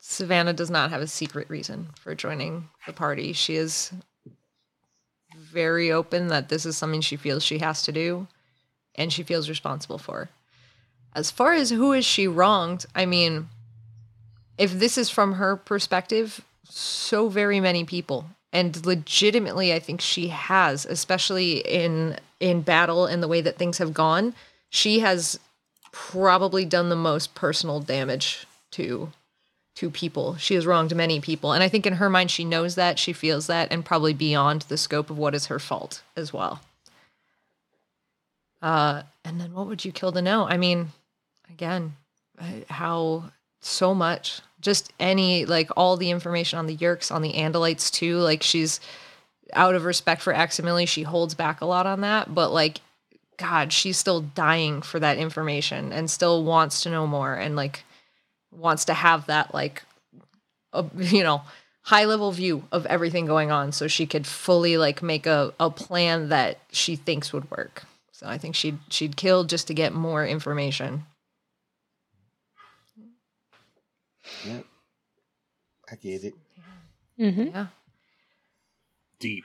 Savannah 0.00 0.52
does 0.52 0.70
not 0.70 0.90
have 0.90 1.00
a 1.00 1.06
secret 1.06 1.48
reason 1.48 1.88
for 1.96 2.14
joining 2.14 2.68
the 2.86 2.92
party. 2.92 3.32
She 3.32 3.54
is 3.54 3.92
very 5.36 5.92
open 5.92 6.28
that 6.28 6.48
this 6.48 6.66
is 6.66 6.76
something 6.76 7.00
she 7.00 7.16
feels 7.16 7.44
she 7.44 7.58
has 7.58 7.82
to 7.82 7.92
do 7.92 8.26
and 8.94 9.12
she 9.12 9.22
feels 9.22 9.48
responsible 9.48 9.98
for. 9.98 10.28
As 11.18 11.32
far 11.32 11.52
as 11.52 11.70
who 11.70 11.92
is 11.92 12.04
she 12.04 12.28
wronged, 12.28 12.86
I 12.94 13.04
mean, 13.04 13.48
if 14.56 14.72
this 14.72 14.96
is 14.96 15.10
from 15.10 15.32
her 15.32 15.56
perspective, 15.56 16.44
so 16.62 17.28
very 17.28 17.58
many 17.58 17.84
people. 17.84 18.26
And 18.52 18.86
legitimately, 18.86 19.74
I 19.74 19.80
think 19.80 20.00
she 20.00 20.28
has, 20.28 20.86
especially 20.86 21.58
in 21.58 22.18
in 22.38 22.62
battle 22.62 23.04
and 23.04 23.20
the 23.20 23.26
way 23.26 23.40
that 23.40 23.58
things 23.58 23.78
have 23.78 23.92
gone, 23.92 24.32
she 24.70 25.00
has 25.00 25.40
probably 25.90 26.64
done 26.64 26.88
the 26.88 26.94
most 26.94 27.34
personal 27.34 27.80
damage 27.80 28.46
to 28.70 29.10
to 29.74 29.90
people. 29.90 30.36
She 30.36 30.54
has 30.54 30.66
wronged 30.66 30.94
many 30.94 31.18
people. 31.20 31.52
And 31.52 31.64
I 31.64 31.68
think 31.68 31.84
in 31.84 31.94
her 31.94 32.08
mind 32.08 32.30
she 32.30 32.44
knows 32.44 32.76
that, 32.76 33.00
she 33.00 33.12
feels 33.12 33.48
that, 33.48 33.72
and 33.72 33.84
probably 33.84 34.14
beyond 34.14 34.62
the 34.62 34.78
scope 34.78 35.10
of 35.10 35.18
what 35.18 35.34
is 35.34 35.46
her 35.46 35.58
fault 35.58 36.02
as 36.16 36.32
well. 36.32 36.60
Uh 38.62 39.02
and 39.24 39.40
then 39.40 39.52
what 39.52 39.66
would 39.66 39.84
you 39.84 39.90
kill 39.90 40.12
to 40.12 40.22
know? 40.22 40.46
I 40.46 40.56
mean, 40.56 40.92
again, 41.50 41.96
uh, 42.40 42.44
how 42.68 43.30
so 43.60 43.94
much. 43.94 44.40
Just 44.60 44.92
any 44.98 45.44
like 45.44 45.70
all 45.76 45.96
the 45.96 46.10
information 46.10 46.58
on 46.58 46.66
the 46.66 46.76
Yeerks, 46.76 47.14
on 47.14 47.22
the 47.22 47.34
Andalites 47.34 47.92
too. 47.92 48.18
Like 48.18 48.42
she's 48.42 48.80
out 49.52 49.74
of 49.74 49.84
respect 49.84 50.22
for 50.22 50.32
Aximili, 50.32 50.86
she 50.86 51.02
holds 51.02 51.34
back 51.34 51.60
a 51.60 51.66
lot 51.66 51.86
on 51.86 52.00
that, 52.02 52.34
but 52.34 52.52
like 52.52 52.80
God, 53.36 53.72
she's 53.72 53.96
still 53.96 54.20
dying 54.20 54.82
for 54.82 54.98
that 54.98 55.16
information 55.16 55.92
and 55.92 56.10
still 56.10 56.44
wants 56.44 56.82
to 56.82 56.90
know 56.90 57.06
more 57.06 57.34
and 57.34 57.54
like 57.54 57.84
wants 58.50 58.84
to 58.86 58.94
have 58.94 59.26
that 59.26 59.54
like 59.54 59.84
a, 60.72 60.84
you 60.96 61.22
know 61.22 61.42
high 61.82 62.04
level 62.04 62.30
view 62.32 62.64
of 62.70 62.84
everything 62.86 63.24
going 63.24 63.50
on 63.50 63.72
so 63.72 63.88
she 63.88 64.06
could 64.06 64.26
fully 64.26 64.76
like 64.76 65.02
make 65.02 65.24
a, 65.24 65.54
a 65.58 65.70
plan 65.70 66.28
that 66.28 66.58
she 66.70 66.96
thinks 66.96 67.32
would 67.32 67.50
work. 67.50 67.84
So 68.12 68.26
I 68.26 68.36
think 68.36 68.54
she'd 68.54 68.78
she'd 68.90 69.16
kill 69.16 69.44
just 69.44 69.68
to 69.68 69.74
get 69.74 69.94
more 69.94 70.26
information. 70.26 71.06
Yep, 74.46 74.64
I 75.90 75.96
get 75.96 76.24
it. 76.24 76.34
Mm-hmm. 77.18 77.46
Yeah. 77.48 77.66
Deep. 79.18 79.44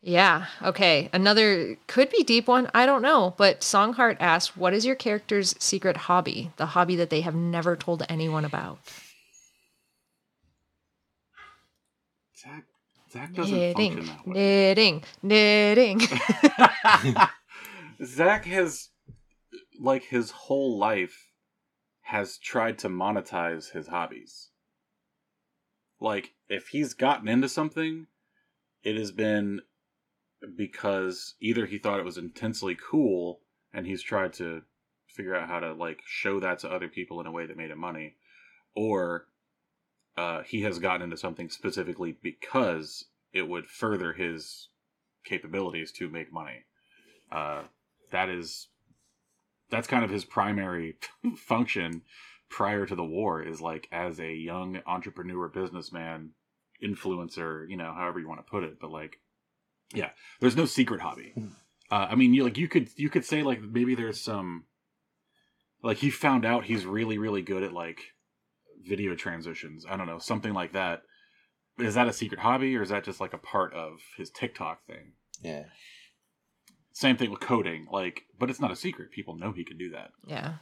Yeah. 0.00 0.46
Okay. 0.62 1.10
Another 1.12 1.76
could 1.88 2.08
be 2.10 2.22
deep 2.22 2.46
one. 2.46 2.70
I 2.72 2.86
don't 2.86 3.02
know. 3.02 3.34
But 3.36 3.60
Songheart 3.62 4.18
asks, 4.20 4.56
"What 4.56 4.72
is 4.72 4.86
your 4.86 4.94
character's 4.94 5.56
secret 5.58 5.96
hobby? 5.96 6.52
The 6.56 6.66
hobby 6.66 6.94
that 6.96 7.10
they 7.10 7.22
have 7.22 7.34
never 7.34 7.74
told 7.76 8.04
anyone 8.08 8.44
about." 8.44 8.78
Zac, 12.40 12.64
Zac 13.12 13.34
doesn't 13.34 13.58
Knitting, 13.58 13.94
function 13.96 14.06
that 14.06 14.26
way. 14.28 14.34
knitting, 14.34 15.02
knitting. 15.22 16.00
Zac 18.04 18.44
has, 18.44 18.90
like, 19.80 20.04
his 20.04 20.30
whole 20.30 20.78
life 20.78 21.26
has 22.08 22.38
tried 22.38 22.78
to 22.78 22.88
monetize 22.88 23.72
his 23.72 23.88
hobbies. 23.88 24.48
Like, 26.00 26.32
if 26.48 26.68
he's 26.68 26.94
gotten 26.94 27.28
into 27.28 27.50
something, 27.50 28.06
it 28.82 28.96
has 28.96 29.12
been 29.12 29.60
because 30.56 31.34
either 31.38 31.66
he 31.66 31.76
thought 31.76 32.00
it 32.00 32.06
was 32.06 32.16
intensely 32.16 32.74
cool 32.74 33.40
and 33.74 33.86
he's 33.86 34.02
tried 34.02 34.32
to 34.34 34.62
figure 35.06 35.34
out 35.34 35.50
how 35.50 35.60
to, 35.60 35.74
like, 35.74 36.00
show 36.06 36.40
that 36.40 36.60
to 36.60 36.72
other 36.72 36.88
people 36.88 37.20
in 37.20 37.26
a 37.26 37.30
way 37.30 37.44
that 37.44 37.58
made 37.58 37.70
him 37.70 37.78
money, 37.78 38.14
or 38.74 39.26
uh, 40.16 40.42
he 40.44 40.62
has 40.62 40.78
gotten 40.78 41.02
into 41.02 41.16
something 41.18 41.50
specifically 41.50 42.16
because 42.22 43.04
it 43.34 43.46
would 43.46 43.66
further 43.66 44.14
his 44.14 44.68
capabilities 45.26 45.92
to 45.92 46.08
make 46.08 46.32
money. 46.32 46.64
Uh, 47.30 47.64
that 48.12 48.30
is 48.30 48.68
that's 49.70 49.88
kind 49.88 50.04
of 50.04 50.10
his 50.10 50.24
primary 50.24 50.96
function 51.36 52.02
prior 52.50 52.86
to 52.86 52.94
the 52.94 53.04
war 53.04 53.42
is 53.42 53.60
like 53.60 53.88
as 53.92 54.18
a 54.18 54.32
young 54.32 54.80
entrepreneur 54.86 55.48
businessman 55.48 56.30
influencer 56.82 57.68
you 57.68 57.76
know 57.76 57.92
however 57.92 58.20
you 58.20 58.28
want 58.28 58.44
to 58.44 58.50
put 58.50 58.62
it 58.62 58.78
but 58.80 58.90
like 58.90 59.18
yeah 59.92 60.10
there's 60.40 60.56
no 60.56 60.64
secret 60.64 61.00
hobby. 61.00 61.32
Uh, 61.90 62.06
i 62.10 62.14
mean 62.14 62.32
you 62.32 62.44
like 62.44 62.56
you 62.56 62.68
could 62.68 62.88
you 62.96 63.10
could 63.10 63.24
say 63.24 63.42
like 63.42 63.60
maybe 63.60 63.94
there's 63.94 64.20
some 64.20 64.64
like 65.82 65.98
he 65.98 66.10
found 66.10 66.44
out 66.44 66.64
he's 66.64 66.86
really 66.86 67.18
really 67.18 67.42
good 67.42 67.62
at 67.62 67.72
like 67.72 68.12
video 68.86 69.14
transitions. 69.14 69.84
I 69.88 69.96
don't 69.96 70.06
know 70.06 70.18
something 70.18 70.52
like 70.52 70.72
that. 70.72 71.02
Is 71.78 71.94
that 71.94 72.08
a 72.08 72.12
secret 72.12 72.40
hobby 72.40 72.76
or 72.76 72.82
is 72.82 72.88
that 72.88 73.04
just 73.04 73.20
like 73.20 73.34
a 73.34 73.38
part 73.38 73.72
of 73.72 74.00
his 74.16 74.30
tiktok 74.30 74.84
thing? 74.86 75.12
Yeah, 75.42 75.64
same 76.98 77.16
thing 77.16 77.30
with 77.30 77.38
coding 77.40 77.86
like 77.92 78.24
but 78.38 78.50
it's 78.50 78.58
not 78.60 78.72
a 78.72 78.76
secret 78.76 79.10
people 79.12 79.36
know 79.36 79.52
he 79.52 79.64
can 79.64 79.78
do 79.78 79.90
that 79.90 80.10
yeah. 80.26 80.54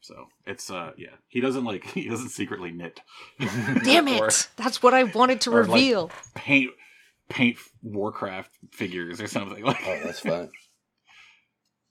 so 0.00 0.26
it's 0.46 0.70
uh 0.70 0.92
yeah 0.96 1.16
he 1.26 1.40
doesn't 1.40 1.64
like 1.64 1.84
he 1.94 2.08
doesn't 2.08 2.28
secretly 2.28 2.70
knit 2.70 3.00
Damn 3.84 4.06
Or 4.08 4.28
it! 4.28 4.48
That's 4.56 4.82
what 4.82 4.94
I 4.94 5.02
wanted 5.04 5.40
to 5.42 5.50
or, 5.52 5.64
like- 5.64 5.74
reveal. 5.74 6.10
paint 6.36 6.70
paint 7.28 7.56
warcraft 7.82 8.50
figures 8.70 9.20
or 9.20 9.26
something 9.26 9.64
like 9.70 9.80
oh, 9.84 10.00
that's 10.04 10.20
fun. 10.20 10.48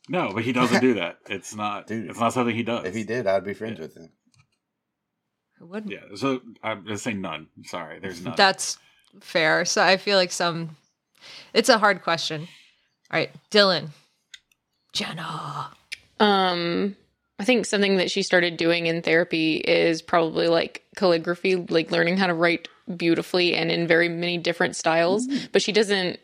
no 0.07 0.31
but 0.33 0.43
he 0.43 0.53
doesn't 0.53 0.79
do 0.81 0.93
that 0.95 1.17
it's 1.29 1.53
not 1.53 1.87
Dude. 1.87 2.09
it's 2.09 2.19
not 2.19 2.31
something 2.33 2.55
he 2.55 2.63
does 2.63 2.85
if 2.85 2.95
he 2.95 3.03
did, 3.03 3.27
I'd 3.27 3.43
be 3.43 3.53
friends 3.53 3.79
with 3.79 3.95
him. 3.97 4.09
Who 5.59 5.65
wouldn't? 5.67 5.91
yeah 5.91 6.15
so 6.15 6.39
i'm 6.63 6.83
gonna 6.85 6.97
say 6.97 7.13
none 7.13 7.47
sorry 7.65 7.99
there's 7.99 8.23
none 8.23 8.35
That's 8.37 8.77
fair. 9.19 9.65
So 9.65 9.81
I 9.83 9.97
feel 9.97 10.17
like 10.17 10.31
some. 10.31 10.75
It's 11.53 11.69
a 11.69 11.77
hard 11.79 12.03
question. 12.03 12.47
All 13.11 13.19
right, 13.19 13.31
Dylan. 13.51 13.89
Jenna. 14.93 15.69
Um, 16.19 16.95
I 17.39 17.43
think 17.45 17.65
something 17.65 17.97
that 17.97 18.09
she 18.11 18.23
started 18.23 18.57
doing 18.57 18.87
in 18.87 19.01
therapy 19.01 19.57
is 19.57 20.01
probably 20.01 20.47
like 20.47 20.83
calligraphy, 20.95 21.55
like 21.55 21.91
learning 21.91 22.17
how 22.17 22.27
to 22.27 22.33
write 22.33 22.67
beautifully 22.95 23.53
and 23.55 23.71
in 23.71 23.87
very 23.87 24.09
many 24.09 24.37
different 24.37 24.75
styles. 24.75 25.27
But 25.51 25.61
she 25.61 25.71
doesn't. 25.71 26.19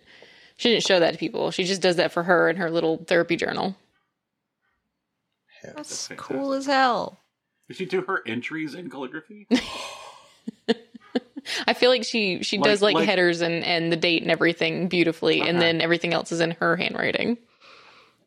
She 0.57 0.69
didn't 0.69 0.85
show 0.85 0.99
that 0.99 1.11
to 1.13 1.17
people. 1.17 1.51
She 1.51 1.63
just 1.63 1.81
does 1.81 1.95
that 1.97 2.11
for 2.11 2.23
her 2.23 2.49
in 2.49 2.57
her 2.57 2.69
little 2.69 2.97
therapy 3.05 3.35
journal. 3.35 3.75
Hell, 5.61 5.73
That's 5.77 6.07
fantastic. 6.07 6.17
cool 6.17 6.53
as 6.53 6.65
hell. 6.67 7.19
did 7.67 7.77
she 7.77 7.85
do 7.85 8.01
her 8.01 8.21
entries 8.27 8.73
in 8.75 8.89
calligraphy 8.89 9.47
I 11.67 11.73
feel 11.73 11.89
like 11.89 12.03
she 12.03 12.41
she 12.43 12.57
Like- 12.57 12.65
does 12.65 12.81
like, 12.81 12.95
like- 12.95 13.07
headers 13.07 13.41
and 13.41 13.63
and 13.63 13.91
the 13.91 13.95
date 13.97 14.21
and 14.21 14.31
everything 14.31 14.87
beautifully, 14.87 15.41
and 15.41 15.51
Uh-huh. 15.51 15.59
then 15.59 15.81
everything 15.81 16.13
else 16.13 16.31
is 16.31 16.39
in 16.41 16.51
her 16.51 16.75
handwriting. 16.77 17.37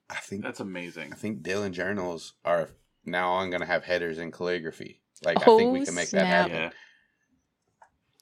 I 0.09 0.17
think 0.17 0.43
that's 0.43 0.61
amazing 0.61 1.13
I 1.13 1.17
think 1.17 1.43
Dylan 1.43 1.73
journals 1.73 2.35
are 2.45 2.71
now 3.05 3.31
on 3.33 3.51
going 3.51 3.61
to 3.61 3.67
have 3.67 3.83
headers 3.85 4.19
in 4.19 4.31
calligraphy. 4.31 5.01
Like 5.25 5.39
I 5.41 5.45
Oh, 5.47 5.59
think 5.59 5.73
we 5.73 5.85
can 5.85 5.95
make 5.97 6.11
that 6.11 6.27
happen. 6.27 6.53
yeah 6.55 6.71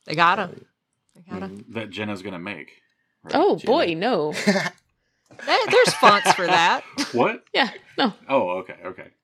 They 0.07 0.15
got 0.15 0.39
him. 0.39 0.65
They 1.15 1.23
got 1.31 1.43
him. 1.43 1.59
Mhm. 1.59 1.75
that 1.75 1.91
jenna's 1.91 2.23
gonna 2.23 2.39
make 2.39 2.81
right? 3.23 3.35
Oh 3.35 3.57
Jenna. 3.57 3.67
boy, 3.67 3.95
no! 3.95 4.33
There's 5.47 5.95
fonts 5.95 6.33
for 6.35 6.47
that. 6.47 6.83
What? 7.13 7.45
Yeah. 7.55 7.71
No. 7.99 8.13
Oh, 8.29 8.49
okay, 8.61 8.77
okay, 8.85 9.09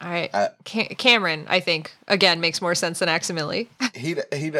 All 0.00 0.10
right. 0.10 0.30
Uh, 0.32 0.48
Ca- 0.64 0.94
Cameron, 0.96 1.46
I 1.48 1.60
think, 1.60 1.92
again, 2.06 2.40
makes 2.40 2.60
more 2.60 2.74
sense 2.74 2.98
than 2.98 3.08
Aximili. 3.08 3.68
he 3.94 4.16
he. 4.32 4.52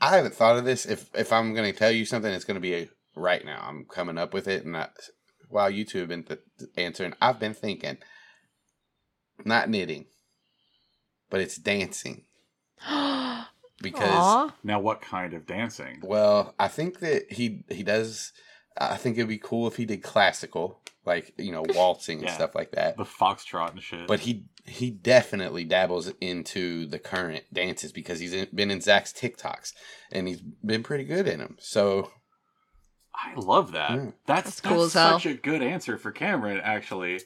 I 0.00 0.16
haven't 0.16 0.34
thought 0.34 0.56
of 0.56 0.64
this. 0.64 0.86
If 0.86 1.10
if 1.14 1.32
I'm 1.32 1.54
going 1.54 1.70
to 1.70 1.78
tell 1.78 1.90
you 1.90 2.04
something, 2.04 2.32
it's 2.32 2.44
going 2.44 2.56
to 2.56 2.60
be 2.60 2.88
right 3.14 3.44
now. 3.44 3.64
I'm 3.66 3.84
coming 3.84 4.18
up 4.18 4.32
with 4.32 4.48
it, 4.48 4.64
and 4.64 4.76
I, 4.76 4.88
while 5.48 5.70
you 5.70 5.84
two 5.84 6.00
have 6.00 6.08
been 6.08 6.24
th- 6.24 6.40
answering, 6.76 7.14
I've 7.20 7.38
been 7.38 7.54
thinking. 7.54 7.98
Not 9.44 9.68
knitting, 9.68 10.06
but 11.28 11.40
it's 11.40 11.56
dancing 11.56 12.22
because. 12.88 13.44
Aw. 13.82 14.54
Now, 14.62 14.78
what 14.78 15.02
kind 15.02 15.34
of 15.34 15.44
dancing? 15.46 16.00
Well, 16.02 16.54
I 16.58 16.68
think 16.68 17.00
that 17.00 17.32
he 17.32 17.64
he 17.68 17.82
does. 17.82 18.32
I 18.76 18.96
think 18.96 19.16
it'd 19.16 19.28
be 19.28 19.38
cool 19.38 19.66
if 19.68 19.76
he 19.76 19.84
did 19.84 20.02
classical, 20.02 20.80
like 21.04 21.32
you 21.38 21.52
know, 21.52 21.64
waltzing 21.74 22.18
and 22.18 22.26
Yeah. 22.28 22.34
stuff 22.34 22.54
like 22.54 22.72
that. 22.72 22.96
The 22.96 23.04
foxtrot 23.04 23.72
and 23.72 23.82
shit. 23.82 24.06
But 24.06 24.20
he 24.20 24.44
he 24.66 24.90
definitely 24.90 25.64
dabbles 25.64 26.10
into 26.20 26.86
the 26.86 26.98
current 26.98 27.44
dances 27.52 27.92
because 27.92 28.18
he's 28.20 28.32
in, 28.32 28.48
been 28.54 28.70
in 28.70 28.80
Zac's 28.80 29.12
TikToks 29.12 29.72
and 30.10 30.26
he's 30.26 30.40
been 30.40 30.82
pretty 30.82 31.04
good 31.04 31.28
in 31.28 31.38
them. 31.40 31.56
So 31.60 32.10
I 33.14 33.34
love 33.36 33.72
that. 33.72 33.90
Yeah. 33.90 34.10
That's, 34.26 34.60
That's 34.60 34.60
that's, 34.60 34.82
as 34.82 34.92
hell. 34.94 35.12
such 35.20 35.26
a 35.26 35.34
good 35.34 35.62
answer 35.62 35.96
for 35.98 36.10
Cameron. 36.10 36.60
Actually, 36.64 37.20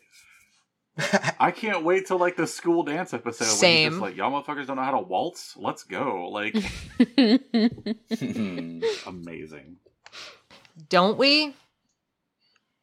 I 1.40 1.50
can't 1.52 1.84
wait 1.84 2.06
till 2.08 2.18
like 2.18 2.36
the 2.36 2.46
school 2.46 2.82
dance 2.82 3.14
episode. 3.14 3.44
When 3.44 3.50
he's 3.50 3.58
Same. 3.58 3.90
just 3.92 4.02
like, 4.02 4.16
y'all 4.16 4.30
motherfuckers 4.30 4.66
don't 4.66 4.76
know 4.76 4.82
how 4.82 4.90
to 4.90 5.06
waltz. 5.06 5.56
Let's 5.56 5.84
go! 5.84 6.28
Like, 6.28 6.54
hmm. 8.18 8.80
amazing. 9.06 9.76
Don't 10.88 11.18
we? 11.18 11.54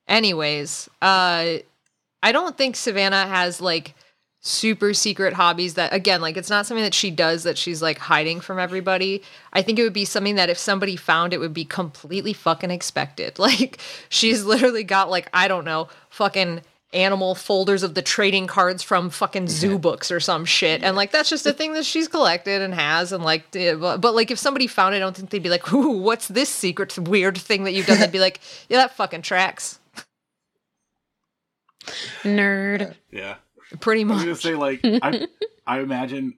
Anyways, 0.08 0.90
uh 1.02 1.58
I 2.24 2.32
don't 2.32 2.58
think 2.58 2.76
Savannah 2.76 3.28
has 3.28 3.62
like 3.62 3.94
super 4.42 4.94
secret 4.94 5.34
hobbies 5.34 5.74
that 5.74 5.92
again, 5.94 6.22
like 6.22 6.38
it's 6.38 6.50
not 6.50 6.66
something 6.66 6.84
that 6.84 6.94
she 6.94 7.10
does 7.10 7.44
that 7.44 7.58
she's 7.58 7.82
like 7.82 7.98
hiding 7.98 8.40
from 8.40 8.60
everybody. 8.60 9.24
I 9.54 9.62
think 9.62 9.80
it 9.80 9.84
would 9.84 9.94
be 9.94 10.06
something 10.06 10.36
that 10.36 10.50
if 10.50 10.58
somebody 10.58 10.96
found 10.96 11.34
it 11.34 11.40
would 11.40 11.54
be 11.54 11.66
completely 11.66 12.34
fucking 12.34 12.72
expected. 12.72 13.40
Like 13.46 13.80
she's 14.10 14.44
literally 14.44 14.84
got 14.84 15.10
like 15.10 15.30
I 15.34 15.48
don't 15.48 15.66
know, 15.66 15.88
fucking 16.10 16.62
animal 16.96 17.36
folders 17.36 17.84
of 17.84 17.94
the 17.94 18.02
trading 18.02 18.48
cards 18.48 18.82
from 18.82 19.10
fucking 19.10 19.48
zoo 19.48 19.78
books 19.78 20.10
or 20.12 20.20
some 20.20 20.46
shit. 20.46 20.84
And 20.84 20.96
like 20.96 21.12
that's 21.12 21.30
just 21.30 21.46
a 21.46 21.54
thing 21.54 21.74
that 21.74 21.86
she's 21.86 22.08
collected 22.08 22.62
and 22.62 22.74
has 22.74 23.12
and 23.12 23.24
like 23.24 23.52
but, 23.52 23.98
but 23.98 24.16
like 24.16 24.32
if 24.32 24.40
somebody 24.40 24.68
found 24.68 24.96
it 24.96 24.98
i 24.98 25.00
don't 25.00 25.16
think 25.16 25.30
they'd 25.30 25.44
be 25.44 25.50
like 25.50 25.72
ooh 25.74 25.98
what's 26.00 26.28
this 26.30 26.50
secret 26.50 26.98
weird 26.98 27.38
thing 27.38 27.66
that 27.66 27.74
you've 27.74 27.86
done? 27.86 28.00
They'd 28.00 28.12
be 28.12 28.20
like 28.20 28.40
yeah 28.70 28.78
that 28.78 28.96
fucking 28.96 29.22
tracks. 29.22 29.80
Nerd. 32.24 32.96
Yeah, 33.12 33.36
pretty 33.80 34.02
I 34.02 34.06
was 34.06 34.18
much. 34.18 34.26
gonna 34.26 34.36
say 34.36 34.56
like 34.56 34.80
I 34.84 35.28
I 35.68 35.80
imagine 35.82 36.38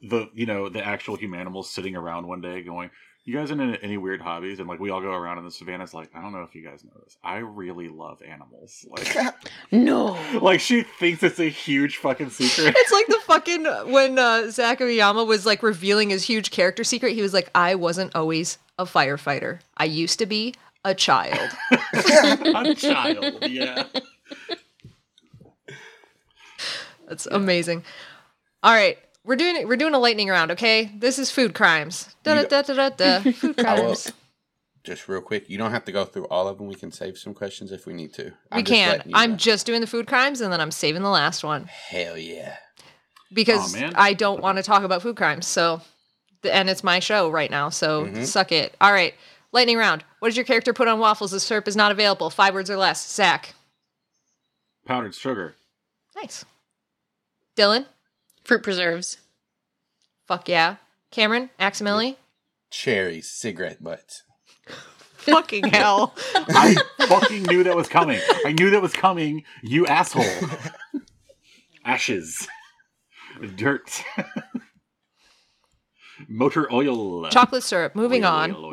the 0.00 0.28
you 0.34 0.46
know 0.46 0.68
the 0.68 0.84
actual 0.84 1.16
humanimals 1.16 1.66
sitting 1.66 1.96
around 1.96 2.26
one 2.26 2.40
day 2.40 2.62
going. 2.62 2.90
You 3.28 3.36
guys 3.36 3.50
into 3.50 3.76
any 3.82 3.96
weird 3.96 4.20
hobbies? 4.20 4.60
And 4.60 4.68
like 4.68 4.78
we 4.78 4.90
all 4.90 5.00
go 5.00 5.10
around 5.10 5.38
in 5.38 5.44
the 5.44 5.50
savannah's 5.50 5.92
like, 5.92 6.10
I 6.14 6.22
don't 6.22 6.30
know 6.32 6.42
if 6.42 6.54
you 6.54 6.62
guys 6.64 6.84
know 6.84 6.92
this. 7.02 7.16
I 7.24 7.38
really 7.38 7.88
love 7.88 8.22
animals. 8.22 8.86
Like 8.96 9.34
No. 9.72 10.16
like 10.40 10.60
she 10.60 10.82
thinks 10.82 11.22
it's 11.24 11.40
a 11.40 11.48
huge 11.48 11.96
fucking 11.96 12.30
secret. 12.30 12.74
it's 12.78 12.92
like 12.92 13.06
the 13.08 13.18
fucking 13.26 13.64
when 13.92 14.16
uh 14.18 14.48
Zac 14.50 14.80
Oyama 14.80 15.24
was 15.24 15.44
like 15.44 15.62
revealing 15.64 16.10
his 16.10 16.22
huge 16.22 16.52
character 16.52 16.84
secret 16.84 17.14
he 17.14 17.20
was 17.22 17.34
like 17.34 17.50
i 17.54 17.74
wasn't 17.74 18.14
always 18.14 18.58
a 18.78 18.84
firefighter 18.84 19.58
i 19.76 19.84
used 19.84 20.18
to 20.20 20.26
be 20.26 20.54
a 20.84 20.94
child 20.94 21.38
a 21.72 22.74
child, 22.76 23.38
yeah. 23.48 23.84
That's 27.08 27.26
amazing. 27.26 27.84
All 28.62 28.72
right, 28.72 28.98
we're 29.26 29.36
doing 29.36 29.66
we're 29.68 29.76
doing 29.76 29.94
a 29.94 29.98
lightning 29.98 30.28
round. 30.28 30.52
Okay, 30.52 30.90
this 30.98 31.18
is 31.18 31.30
food 31.30 31.54
crimes. 31.54 32.14
Da 32.22 32.42
da 32.42 32.44
da 32.48 32.62
da 32.62 32.88
da. 32.90 33.18
da. 33.20 33.32
Food 33.32 33.58
I 33.64 33.74
will, 33.74 33.82
crimes. 33.84 34.12
just 34.84 35.08
real 35.08 35.20
quick, 35.20 35.50
you 35.50 35.58
don't 35.58 35.72
have 35.72 35.84
to 35.86 35.92
go 35.92 36.04
through 36.04 36.26
all 36.28 36.48
of 36.48 36.58
them. 36.58 36.66
We 36.68 36.74
can 36.76 36.92
save 36.92 37.18
some 37.18 37.34
questions 37.34 37.72
if 37.72 37.86
we 37.86 37.92
need 37.92 38.14
to. 38.14 38.24
We 38.24 38.30
I'm 38.52 38.64
just 38.64 38.72
can. 38.72 38.88
letting 38.96 39.10
you 39.10 39.16
I'm 39.18 39.30
know. 39.32 39.36
just 39.36 39.66
doing 39.66 39.80
the 39.80 39.86
food 39.86 40.06
crimes, 40.06 40.40
and 40.40 40.52
then 40.52 40.60
I'm 40.60 40.70
saving 40.70 41.02
the 41.02 41.10
last 41.10 41.42
one 41.44 41.64
Hell 41.66 42.16
yeah. 42.16 42.56
because 43.32 43.74
Aw, 43.74 43.78
man. 43.80 43.92
I 43.96 44.12
don't 44.14 44.40
want 44.40 44.56
to 44.58 44.62
talk 44.62 44.82
about 44.84 45.02
food 45.02 45.16
crimes. 45.16 45.46
So, 45.46 45.80
and 46.48 46.70
it's 46.70 46.84
my 46.84 47.00
show 47.00 47.28
right 47.30 47.50
now. 47.50 47.68
So 47.68 48.06
Mhm. 48.06 48.24
suck 48.24 48.52
it. 48.52 48.74
All 48.80 48.92
right, 48.92 49.14
lightning 49.52 49.76
round. 49.76 50.04
What 50.20 50.28
does 50.28 50.36
your 50.36 50.46
character 50.46 50.72
put 50.72 50.88
on 50.88 50.98
waffles 51.00 51.34
if 51.34 51.42
syrup 51.42 51.66
is 51.68 51.76
not 51.76 51.90
available? 51.92 52.30
Five 52.30 52.54
words 52.54 52.70
or 52.70 52.76
less. 52.76 53.06
Zac. 53.12 53.54
Powdered 54.86 55.14
sugar. 55.16 55.56
Nice. 56.14 56.44
Dylan. 57.56 57.86
Fruit 58.46 58.62
preserves. 58.62 59.18
Fuck 60.28 60.48
yeah. 60.48 60.76
Cameron. 61.10 61.50
Aximili. 61.58 62.14
Cherries, 62.70 63.28
cigarette 63.28 63.82
butts. 63.82 64.22
Fucking 65.16 65.64
hell. 65.70 66.14
I 66.36 66.76
fucking 67.08 67.42
knew 67.42 67.64
that 67.64 67.74
was 67.74 67.88
coming. 67.88 68.20
I 68.44 68.52
knew 68.52 68.70
that 68.70 68.80
was 68.80 68.92
coming, 68.92 69.42
you 69.62 69.84
asshole. 69.88 70.24
Ashes. 71.84 72.46
Dirt. 73.56 74.04
Motor 76.28 76.72
oil. 76.72 77.28
Chocolate 77.30 77.64
syrup. 77.64 77.96
Moving 77.96 78.24
Oil, 78.24 78.30
on. 78.32 78.54
oil, 78.54 78.72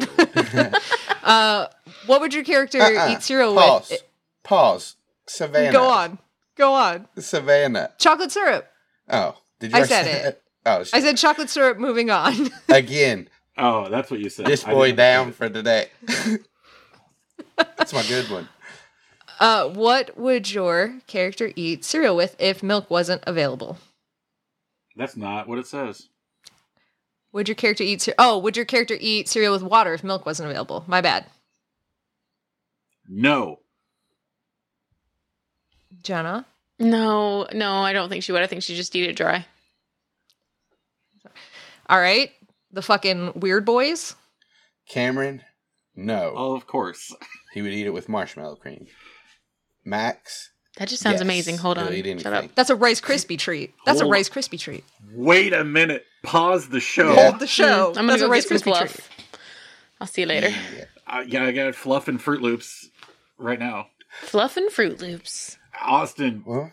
oil. 0.56 0.72
Uh, 1.24 1.68
what 2.06 2.20
would 2.22 2.34
your 2.34 2.44
character 2.44 2.80
Uh-uh. 2.82 3.10
eat 3.14 3.24
cereal 3.24 3.56
Pause. 3.56 3.90
with? 3.92 4.04
Pause. 4.44 4.96
Savannah. 5.26 5.72
Go 5.72 5.86
on. 5.88 6.20
Go 6.58 6.74
on. 6.74 7.08
Savannah. 7.18 7.92
Chocolate 7.98 8.30
syrup. 8.32 8.68
Oh, 9.10 9.38
did 9.60 9.72
you? 9.72 9.78
I 9.78 9.84
said 9.84 10.08
it. 10.08 10.24
that? 10.24 10.42
Oh, 10.66 10.80
I 10.94 11.02
said 11.02 11.18
chocolate 11.18 11.50
syrup. 11.50 11.78
Moving 11.78 12.10
on. 12.10 12.50
again. 12.70 13.30
oh, 13.58 13.90
that's 13.90 14.10
what 14.10 14.20
you 14.20 14.30
said. 14.30 14.46
This 14.46 14.64
boy 14.64 14.94
down 14.94 15.28
understand 15.28 15.54
for 15.54 15.54
today. 15.54 15.90
That's 17.78 17.94
my 17.94 18.04
good 18.04 18.30
one. 18.32 18.50
Uh, 19.40 19.70
what 19.70 20.18
would 20.18 20.52
your 20.52 21.00
character 21.06 21.52
eat 21.56 21.84
cereal 21.86 22.16
with 22.16 22.36
if 22.40 22.64
milk 22.64 22.90
wasn't 22.90 23.24
available? 23.28 23.78
That's 24.96 25.16
not 25.16 25.48
what 25.48 25.60
it 25.60 25.68
says. 25.68 26.08
Would 27.32 27.48
your 27.48 27.56
character 27.56 27.84
eat? 27.84 28.02
Cer- 28.02 28.16
oh, 28.18 28.38
would 28.40 28.56
your 28.56 28.66
character 28.66 28.96
eat 29.00 29.28
cereal 29.28 29.54
with 29.54 29.64
water 29.64 29.94
if 29.94 30.04
milk 30.04 30.26
wasn't 30.26 30.50
available? 30.50 30.84
My 30.88 31.02
bad, 31.02 31.26
No. 33.08 33.60
Jenna. 36.02 36.46
No, 36.80 37.48
no, 37.54 37.72
I 37.78 37.94
don't 37.94 38.10
think 38.10 38.24
she 38.24 38.32
would. 38.32 38.42
I 38.42 38.48
think 38.48 38.64
she'd 38.64 38.76
just 38.76 38.96
eat 38.96 39.08
it 39.10 39.16
dry. 39.16 39.46
All 41.90 42.00
right, 42.00 42.32
the 42.72 42.82
fucking 42.82 43.34
weird 43.36 43.66
boys. 43.66 44.16
Cameron, 44.90 45.42
no. 45.96 46.34
Oh, 46.36 46.56
of 46.56 46.66
course. 46.68 47.14
He 47.54 47.62
would 47.62 47.74
eat 47.74 47.86
it 47.86 47.92
with 47.94 48.10
marshmallow 48.10 48.56
cream. 48.56 48.88
Max, 49.86 50.50
That 50.78 50.88
just 50.88 51.04
sounds 51.04 51.16
Yes, 51.16 51.22
amazing. 51.22 51.58
Hold 51.58 51.78
he'll 51.78 51.88
on. 51.88 52.20
Shut 52.20 52.34
up. 52.34 52.56
That's 52.56 52.70
a 52.70 52.76
Rice 52.76 53.00
Krispie 53.02 53.38
treat. 53.38 53.74
That's 53.86 54.00
a 54.02 54.06
Rice 54.06 54.30
Krispie 54.30 54.60
treat. 54.60 54.84
Wait 55.14 55.54
a 55.54 55.64
minute. 55.64 56.06
Pause 56.24 56.70
the 56.70 56.80
show. 56.80 57.14
Yeah. 57.14 57.30
Hold 57.30 57.40
the 57.40 57.48
show. 57.48 57.90
I'm 57.90 57.94
gonna 57.94 58.08
That's 58.08 58.22
go 58.22 58.28
a 58.28 58.32
Rice 58.32 58.46
get 58.50 58.62
Krispie 58.62 58.64
fluff. 58.64 58.94
treat. 58.94 59.40
I'll 60.02 60.08
see 60.08 60.22
you 60.22 60.28
later. 60.28 60.50
Yeah. 60.50 60.86
Uh, 61.06 61.24
yeah, 61.28 61.44
I 61.44 61.52
got 61.52 61.76
Fluff 61.76 62.08
and 62.08 62.20
Froot 62.20 62.42
Loops 62.42 62.90
right 63.38 63.60
now. 63.60 63.88
Fluff 64.22 64.58
and 64.58 64.70
Froot 64.72 65.00
Loops. 65.02 65.58
Austin, 65.82 66.44
Well, 66.46 66.72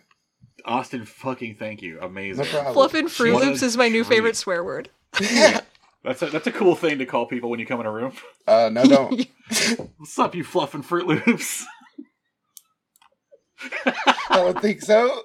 Austin, 0.64 1.05
fucking 1.05 1.57
thank 1.57 1.82
you. 1.82 2.01
Amazing. 2.01 2.44
no 2.44 2.51
problem. 2.51 2.74
Fluff 2.74 2.94
and 2.94 3.11
Fruit 3.11 3.34
What 3.34 3.44
Loops 3.44 3.62
is 3.62 3.76
my 3.76 3.88
new 3.88 4.05
treat. 4.05 4.16
favorite 4.16 4.36
swear 4.36 4.62
word. 4.64 4.90
That's 6.03 6.22
a 6.22 6.26
that's 6.30 6.46
a 6.46 6.53
cool 6.53 6.74
thing 6.76 6.98
to 7.01 7.05
call 7.05 7.26
people 7.26 7.51
when 7.51 7.61
you 7.61 7.66
come 7.66 7.78
in 7.80 7.84
a 7.84 7.92
room. 7.92 8.14
Uh, 8.48 8.70
no, 8.72 8.84
don't. 8.84 9.26
What's 9.98 10.18
up, 10.18 10.34
you 10.34 10.42
Fluff 10.44 10.72
and 10.72 10.82
Froot 10.82 11.05
Loops? 11.26 11.66
I 14.30 14.36
don't 14.36 14.59
think 14.62 14.80
so. 14.80 15.24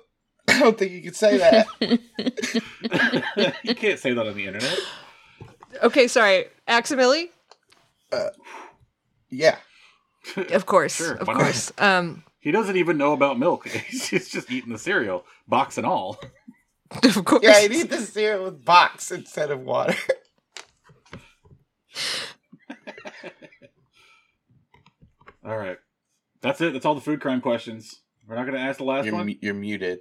I 0.49 0.59
don't 0.59 0.77
think 0.77 0.91
you 0.91 1.01
can 1.01 1.13
say 1.13 1.37
that. 1.37 1.65
you 3.63 3.75
can't 3.75 3.97
say 3.99 4.11
that 4.11 4.27
on 4.27 4.35
the 4.35 4.47
internet. 4.47 4.77
Okay, 5.81 6.09
sorry. 6.09 6.47
Aximili? 6.67 7.29
Yeah. 9.29 9.55
Of 10.51 10.65
course. 10.65 10.95
Sure, 10.95 11.13
of 11.13 11.27
why 11.27 11.35
not? 11.35 11.41
course. 11.43 11.71
Um 11.77 12.24
He 12.45 12.51
doesn't 12.51 12.77
even 12.77 12.97
know 12.99 13.11
about 13.13 13.39
milk. 13.39 13.67
He's 13.89 14.07
just, 14.07 14.31
just 14.31 14.51
eating 14.51 14.71
the 14.71 14.77
cereal, 14.77 15.25
box 15.47 15.79
and 15.79 15.85
all. 15.87 16.19
of 17.03 17.25
course. 17.25 17.41
Yeah, 17.43 17.59
you 17.61 17.69
need 17.69 17.89
the 17.89 17.97
cereal 17.97 18.43
with 18.45 18.63
box 18.63 19.09
instead 19.09 19.49
of 19.49 19.61
water. 19.61 19.95
All 25.45 25.57
right, 25.57 25.77
that's 26.41 26.59
it. 26.61 26.73
That's 26.73 26.85
all 26.85 26.95
the 26.95 27.01
food 27.01 27.21
crime 27.21 27.39
questions. 27.39 28.01
We're 28.27 28.35
not 28.35 28.45
going 28.47 28.55
to 28.57 28.63
ask 28.63 28.77
the 28.79 28.83
last 28.83 29.05
You're, 29.05 29.13
one. 29.13 29.27
mu- 29.27 29.35
you're 29.41 29.53
muted. 29.53 29.99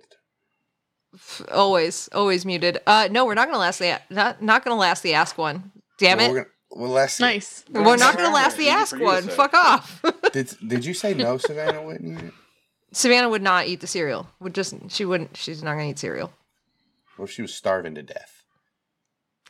always 1.53 2.09
always 2.13 2.45
muted 2.45 2.81
uh 2.89 3.07
no 3.09 3.25
we're 3.25 3.35
not 3.35 3.47
gonna 3.47 3.57
last 3.59 3.79
the 3.79 4.01
not 4.11 4.43
not 4.43 4.65
gonna 4.65 4.75
last 4.81 5.05
the 5.05 5.15
ask 5.15 5.39
one 5.39 5.71
damn 5.97 6.19
Well, 6.19 6.27
it 6.27 6.31
We're 6.33 6.37
gonna, 6.41 6.49
Well, 6.77 6.91
let's 6.91 7.15
see. 7.15 7.23
Nice. 7.25 7.65
We're 7.71 7.97
not 7.97 8.17
going 8.17 8.29
to 8.29 8.35
last 8.35 8.57
the 8.57 8.69
ask 8.69 8.91
for 8.91 8.97
you 8.97 9.03
to 9.03 9.07
one. 9.07 9.23
Fuck 9.29 9.55
off. 9.55 10.03
Did 10.33 10.55
Did 10.67 10.85
you 10.85 10.93
say 10.93 11.15
no, 11.15 11.39
Savannah 11.39 11.83
wouldn't 11.83 12.21
eat? 12.25 12.33
Savannah 12.93 13.29
would 13.29 13.43
not 13.43 13.67
eat 13.67 13.81
the 13.81 13.87
cereal. 13.87 14.29
Would 14.41 14.55
just 14.55 14.75
she 14.91 15.05
wouldn't. 15.05 15.37
She's 15.37 15.63
not 15.63 15.75
going 15.75 15.87
to 15.87 15.91
eat 15.93 15.99
cereal. 15.99 16.33
What 17.17 17.27
if 17.27 17.31
she 17.31 17.43
was 17.43 17.55
starving 17.55 17.95
to 17.95 18.03
death? 18.03 18.43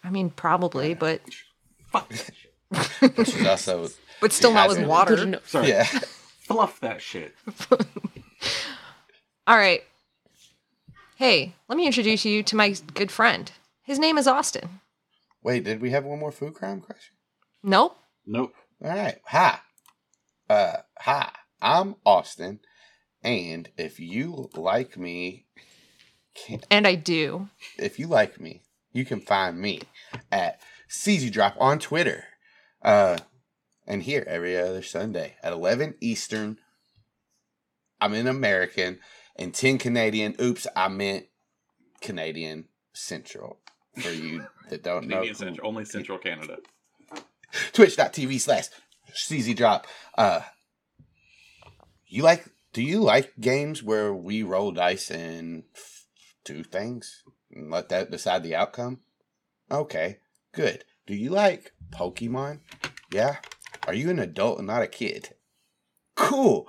I 0.03 0.11
mean, 0.11 0.29
probably, 0.31 0.93
but 0.93 1.22
Fuck 1.87 2.11
that 2.11 2.31
shit. 2.35 3.16
But 3.16 3.27
she's 3.27 3.47
also 3.47 3.89
but 4.20 4.33
still 4.33 4.53
not 4.53 4.68
with 4.68 4.77
hasn't. 4.79 4.91
water. 4.91 5.41
Sorry. 5.47 5.68
yeah. 5.68 5.85
Fluff 5.85 6.79
that 6.81 7.01
shit. 7.01 7.35
All 9.47 9.57
right. 9.57 9.83
Hey, 11.16 11.55
let 11.68 11.77
me 11.77 11.87
introduce 11.87 12.25
you 12.27 12.43
to 12.43 12.57
my 12.57 12.75
good 12.93 13.11
friend. 13.11 13.51
His 13.83 13.99
name 13.99 14.18
is 14.18 14.27
Austin. 14.27 14.81
Wait, 15.43 15.64
did 15.64 15.81
we 15.81 15.91
have 15.91 16.05
one 16.05 16.18
more 16.18 16.33
food 16.33 16.55
crime 16.55 16.81
question? 16.81 17.14
Nope. 17.65 17.97
Nope. 18.27 18.53
All 18.85 18.91
right. 18.91 19.17
Hi. 19.27 19.59
Uh, 20.51 20.77
hi. 20.99 21.33
I'm 21.62 21.97
Austin, 22.05 22.61
and 23.23 23.71
if 23.79 23.99
you 23.99 24.51
like 24.55 24.99
me, 24.99 25.47
can, 26.35 26.61
And 26.71 26.87
I 26.87 26.95
do. 26.95 27.49
if 27.79 27.99
you 27.99 28.07
like 28.07 28.39
me, 28.39 28.62
you 28.93 29.07
can 29.07 29.21
find 29.21 29.59
me 29.59 29.81
at 30.31 30.61
seezydrop 30.91 31.55
on 31.59 31.79
Twitter. 31.79 32.25
Uh, 32.83 33.17
and 33.87 34.03
here 34.03 34.25
every 34.27 34.59
other 34.59 34.83
Sunday 34.83 35.37
at 35.43 35.53
11 35.55 35.95
Eastern. 36.03 36.59
I'm 37.99 38.12
in 38.12 38.27
American 38.27 38.99
and 39.37 39.55
10 39.55 39.79
Canadian. 39.79 40.35
Oops, 40.39 40.67
I 40.77 40.89
meant 40.89 41.27
Canadian 42.03 42.69
Central 42.93 43.61
for 44.03 44.11
you 44.11 44.45
that 44.69 44.83
don't 44.83 45.07
know. 45.09 45.17
Canadian 45.17 45.35
who- 45.35 45.39
Central. 45.39 45.69
Only 45.69 45.85
Central 45.87 46.19
Canada. 46.19 46.59
Twitch.tv 47.72 48.40
slash 48.40 48.66
seezydrop. 49.14 49.84
Uh, 50.16 50.40
you 52.07 52.22
like, 52.22 52.46
do 52.72 52.82
you 52.82 53.00
like 53.00 53.32
games 53.40 53.82
where 53.82 54.12
we 54.12 54.42
roll 54.42 54.72
dice 54.72 55.11
and 55.11 55.64
do 56.44 56.62
things 56.62 57.22
and 57.50 57.70
let 57.70 57.88
that 57.88 58.11
decide 58.11 58.42
the 58.42 58.55
outcome? 58.55 59.00
Okay, 59.70 60.18
good. 60.52 60.84
Do 61.07 61.14
you 61.14 61.30
like 61.30 61.72
Pokemon? 61.90 62.61
Yeah? 63.12 63.36
Are 63.86 63.94
you 63.94 64.11
an 64.11 64.18
adult 64.18 64.59
and 64.59 64.66
not 64.66 64.82
a 64.82 64.86
kid? 64.86 65.30
Cool. 66.16 66.68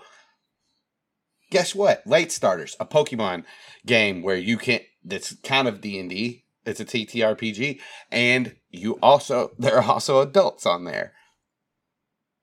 Guess 1.52 1.76
what? 1.76 2.06
Late 2.06 2.32
Starters, 2.32 2.76
a 2.80 2.86
Pokemon 2.86 3.46
game 3.86 4.22
where 4.22 4.36
you 4.36 4.58
can't. 4.58 4.84
that's 5.04 5.36
kind 5.44 5.68
of 5.68 5.82
D&D. 5.82 6.45
It's 6.66 6.80
a 6.80 6.86
TTRPG 6.86 7.80
and 8.12 8.56
you 8.70 8.98
also 9.02 9.52
there 9.60 9.78
are 9.78 9.92
also 9.92 10.22
adults 10.22 10.66
on 10.66 10.86
there. 10.86 11.14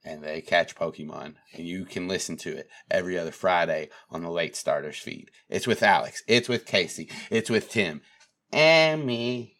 And 0.04 0.24
they 0.24 0.40
catch 0.40 0.74
Pokemon 0.74 1.34
and 1.54 1.66
you 1.66 1.84
can 1.84 2.08
listen 2.08 2.36
to 2.38 2.56
it 2.56 2.68
every 2.90 3.16
other 3.16 3.30
Friday 3.30 3.88
on 4.10 4.22
the 4.22 4.30
Late 4.30 4.56
Starters 4.56 4.98
feed. 4.98 5.30
It's 5.48 5.66
with 5.66 5.82
Alex, 5.82 6.22
it's 6.26 6.48
with 6.48 6.66
Casey, 6.66 7.08
it's 7.30 7.50
with 7.50 7.70
Tim 7.70 8.02
and 8.50 9.06
me. 9.06 9.54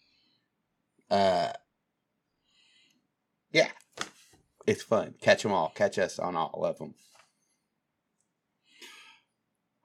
Uh 1.10 1.52
yeah. 3.52 3.68
It's 4.66 4.82
fun. 4.82 5.14
Catch 5.20 5.42
them 5.42 5.52
all. 5.52 5.72
Catch 5.74 5.98
us 5.98 6.18
on 6.18 6.36
all 6.36 6.64
of 6.64 6.78
them. 6.78 6.94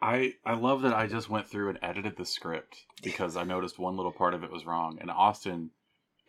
I 0.01 0.33
I 0.45 0.53
love 0.53 0.81
that 0.83 0.93
I 0.93 1.07
just 1.07 1.29
went 1.29 1.47
through 1.47 1.69
and 1.69 1.79
edited 1.81 2.17
the 2.17 2.25
script 2.25 2.77
because 3.01 3.35
I 3.35 3.43
noticed 3.43 3.79
one 3.79 3.97
little 3.97 4.11
part 4.11 4.33
of 4.33 4.43
it 4.43 4.51
was 4.51 4.65
wrong, 4.65 4.97
and 5.01 5.09
Austin 5.09 5.71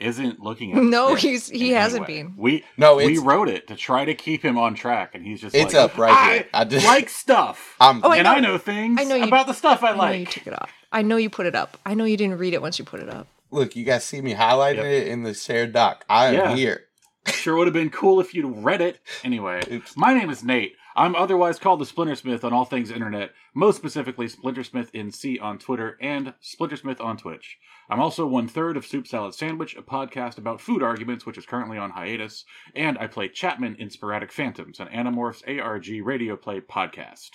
isn't 0.01 0.39
looking 0.41 0.71
at. 0.73 0.77
the 0.77 0.83
No, 0.83 1.15
he's- 1.17 1.49
he 1.49 1.71
hasn't 1.73 2.07
way. 2.07 2.23
been. 2.23 2.35
We 2.37 2.65
No, 2.77 2.97
we 2.97 3.19
wrote 3.19 3.49
it 3.49 3.67
to 3.69 3.75
try 3.77 4.05
to 4.05 4.15
keep 4.15 4.45
him 4.45 4.57
on 4.57 4.75
track, 4.75 5.15
and 5.15 5.27
he's 5.27 5.41
just 5.41 5.55
it's 5.57 5.75
like, 5.75 5.83
up 5.83 5.99
right 5.99 6.13
I 6.13 6.33
here. 6.35 6.47
I 6.55 6.65
just 6.65 6.87
like 6.87 7.09
stuff, 7.09 7.75
I'm 7.81 8.03
Oh, 8.05 8.11
I 8.11 8.17
and 8.19 8.25
know. 8.25 8.33
I 8.33 8.41
know 8.41 8.59
things 8.59 8.99
I 9.01 9.05
know 9.05 9.17
you- 9.17 9.25
about 9.25 9.47
the 9.49 9.55
stuff 9.55 9.83
I 9.83 9.91
like. 9.93 10.01
I 10.09 10.13
know 10.13 10.19
you 10.21 10.27
took 10.27 10.47
it 10.47 10.53
off. 10.55 10.71
I 10.93 11.03
know 11.03 11.17
you 11.17 11.29
put 11.29 11.47
it 11.47 11.55
up. 11.55 11.77
I 11.85 11.95
know 11.95 12.05
you 12.05 12.17
didn't 12.17 12.39
read 12.39 12.55
it 12.55 12.63
once 12.63 12.79
you 12.79 12.85
put 12.85 13.01
it 13.01 13.09
up. 13.11 13.27
look, 13.51 13.75
you 13.77 13.85
guys 13.85 14.05
see 14.05 14.21
me 14.21 14.35
highlighting 14.35 14.77
Yep. 14.77 14.85
it 14.87 15.09
in 15.09 15.23
the 15.25 15.35
shared 15.35 15.73
doc. 15.73 16.05
I 16.09 16.27
am 16.29 16.35
Yeah. 16.35 16.55
here. 16.57 16.85
Sure 17.27 17.57
would 17.57 17.67
have 17.67 17.75
been 17.75 17.91
cool 17.91 18.21
if 18.21 18.33
you'd 18.35 18.47
read 18.65 18.81
it. 18.81 19.01
Anyway, 19.25 19.61
Oops. 19.71 19.97
my 19.97 20.15
name 20.15 20.31
is 20.31 20.43
Nate. 20.45 20.75
I'm 20.99 21.15
otherwise 21.15 21.61
called 21.61 21.79
the 21.79 21.85
Splintersmith 21.85 22.43
on 22.43 22.53
all 22.53 22.65
things 22.65 22.91
internet, 22.91 23.31
most 23.55 23.77
specifically 23.77 24.27
SplintersmithNC 24.27 25.41
on 25.41 25.61
Twitter 25.61 25.97
and 26.01 26.35
Splintersmith 26.43 27.01
on 27.01 27.17
Twitch. 27.17 27.57
I'm 27.89 28.01
also 28.01 28.27
one 28.27 28.49
third 28.49 28.77
of 28.77 28.85
Soup 28.85 29.07
Salad 29.07 29.33
Sandwich, 29.33 29.77
a 29.77 29.83
podcast 29.83 30.39
about 30.39 30.61
food 30.61 30.83
arguments, 30.83 31.25
which 31.25 31.39
is 31.39 31.47
currently 31.47 31.79
on 31.79 31.91
hiatus, 31.91 32.45
and 32.75 32.99
I 32.99 33.07
play 33.07 33.29
Chapman 33.29 33.77
in 33.77 33.91
Sporadic 33.91 34.33
Phantoms, 34.33 34.81
an 34.81 34.89
Animorphs 34.89 35.47
ARG 35.47 36.05
radio 36.05 36.35
play 36.35 36.59
podcast. 36.59 37.31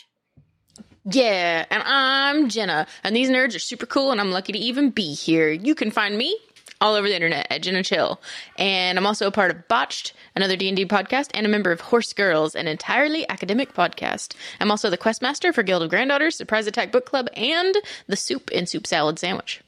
Yeah, 1.06 1.66
and 1.70 1.84
I'm 1.86 2.50
Jenna, 2.50 2.86
and 3.02 3.16
these 3.16 3.30
nerds 3.30 3.56
are 3.56 3.60
super 3.60 3.86
cool, 3.86 4.12
and 4.12 4.20
I'm 4.20 4.32
lucky 4.32 4.52
to 4.52 4.60
even 4.60 4.90
be 4.90 5.14
here. 5.14 5.50
You 5.50 5.74
can 5.74 5.90
find 5.90 6.18
me 6.18 6.38
all 6.84 6.96
over 6.96 7.08
the 7.08 7.16
internet 7.16 7.48
at 7.50 7.64
Jenna 7.64 7.82
Chill, 7.82 8.22
and 8.58 8.98
I'm 8.98 9.08
also 9.08 9.26
a 9.26 9.32
part 9.32 9.50
of 9.50 9.68
Botched, 9.70 10.14
another 10.36 10.58
D&D 10.58 10.86
podcast, 10.86 11.30
and 11.34 11.46
a 11.46 11.50
member 11.50 11.72
of 11.72 11.80
Horse 11.80 12.12
Girls, 12.12 12.56
an 12.56 12.68
entirely 12.68 13.28
academic 13.30 13.74
podcast. 13.74 14.36
I'm 14.60 14.70
also 14.70 14.90
the 14.90 14.98
questmaster 14.98 15.54
for 15.54 15.64
Guild 15.64 15.82
of 15.82 15.90
Granddaughters, 15.90 16.36
Surprise 16.36 16.68
Attack 16.68 16.92
Book 16.92 17.06
Club, 17.06 17.30
and 17.36 17.74
the 18.08 18.18
Soup 18.18 18.50
and 18.54 18.68
Soup 18.68 18.86
Salad 18.86 19.18
Sandwich. 19.18 19.62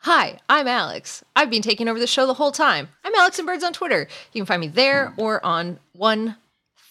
Hi, 0.00 0.38
I'm 0.48 0.68
Alex. 0.68 1.24
I've 1.34 1.50
been 1.50 1.62
taking 1.62 1.88
over 1.88 1.98
the 1.98 2.06
show 2.06 2.26
the 2.26 2.34
whole 2.34 2.52
time. 2.52 2.88
I'm 3.04 3.14
Alex 3.14 3.38
and 3.38 3.46
Birds 3.46 3.64
on 3.64 3.72
Twitter. 3.72 4.08
You 4.32 4.40
can 4.40 4.46
find 4.46 4.60
me 4.60 4.68
there 4.68 5.14
or 5.16 5.44
on 5.44 5.78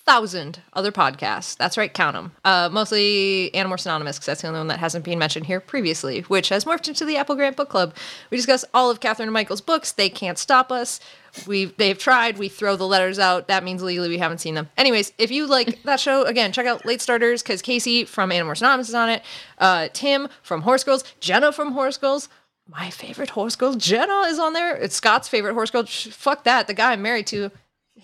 1,000 0.06 0.62
other 0.74 0.92
podcasts. 0.92 1.58
That's 1.58 1.78
right, 1.78 1.92
count 1.92 2.14
them. 2.14 2.32
Uh, 2.46 2.70
mostly 2.72 3.50
Animorphs 3.56 3.88
Anonymous, 3.88 4.18
because 4.18 4.28
that's 4.28 4.42
the 4.44 4.48
only 4.48 4.60
one 4.60 4.68
that 4.68 4.78
hasn't 4.78 5.04
been 5.04 5.18
mentioned 5.18 5.48
here 5.48 5.60
previously, 5.60 6.22
which 6.22 6.50
has 6.50 6.64
morphed 6.64 6.88
into 6.88 7.06
the 7.06 7.18
Apple 7.18 7.36
Grant 7.36 7.56
Book 7.58 7.70
Club. 7.70 7.96
We 8.30 8.38
discuss 8.38 8.64
all 8.72 8.92
of 8.92 9.00
Catherine 9.00 9.28
and 9.28 9.34
Michael's 9.34 9.62
books. 9.62 9.92
They 9.92 10.10
can't 10.10 10.38
stop 10.38 10.72
us. 10.72 11.00
We 11.48 11.66
they've 11.66 11.98
tried. 11.98 12.38
We 12.38 12.50
throw 12.50 12.76
the 12.76 12.88
letters 12.88 13.18
out. 13.18 13.48
That 13.48 13.64
means 13.64 13.82
legally 13.82 14.08
we 14.08 14.20
haven't 14.20 14.38
seen 14.38 14.54
them. 14.54 14.70
Anyways, 14.78 15.12
if 15.18 15.32
you 15.32 15.48
like 15.48 15.82
that 15.84 16.00
show, 16.00 16.24
again, 16.24 16.52
check 16.52 16.68
out 16.68 16.86
Late 16.86 17.02
Starters 17.02 17.42
because 17.42 17.64
Casey 17.64 18.06
from 18.06 18.30
Animorphs 18.30 18.62
Anonymous 18.62 18.90
is 18.90 18.96
on 18.96 19.10
it. 19.10 19.24
Uh, 19.58 19.88
Tim 19.92 20.30
from 20.44 20.62
Horse 20.62 20.84
Girls, 20.84 21.04
Jenna 21.20 21.52
from 21.52 21.72
Horse 21.72 21.98
Girls, 21.98 22.30
my 22.68 22.90
favorite 22.90 23.30
horse 23.32 23.56
girl, 23.56 23.76
Jenna, 23.76 24.22
is 24.22 24.40
on 24.40 24.54
there. 24.54 24.76
It's 24.76 24.96
Scott's 24.96 25.28
favorite 25.28 25.54
horse 25.54 25.70
girl. 25.70 25.86
Fuck 25.86 26.46
that. 26.46 26.66
The 26.68 26.74
guy 26.74 26.94
I'm 26.94 27.02
married 27.02 27.28
to, 27.28 27.52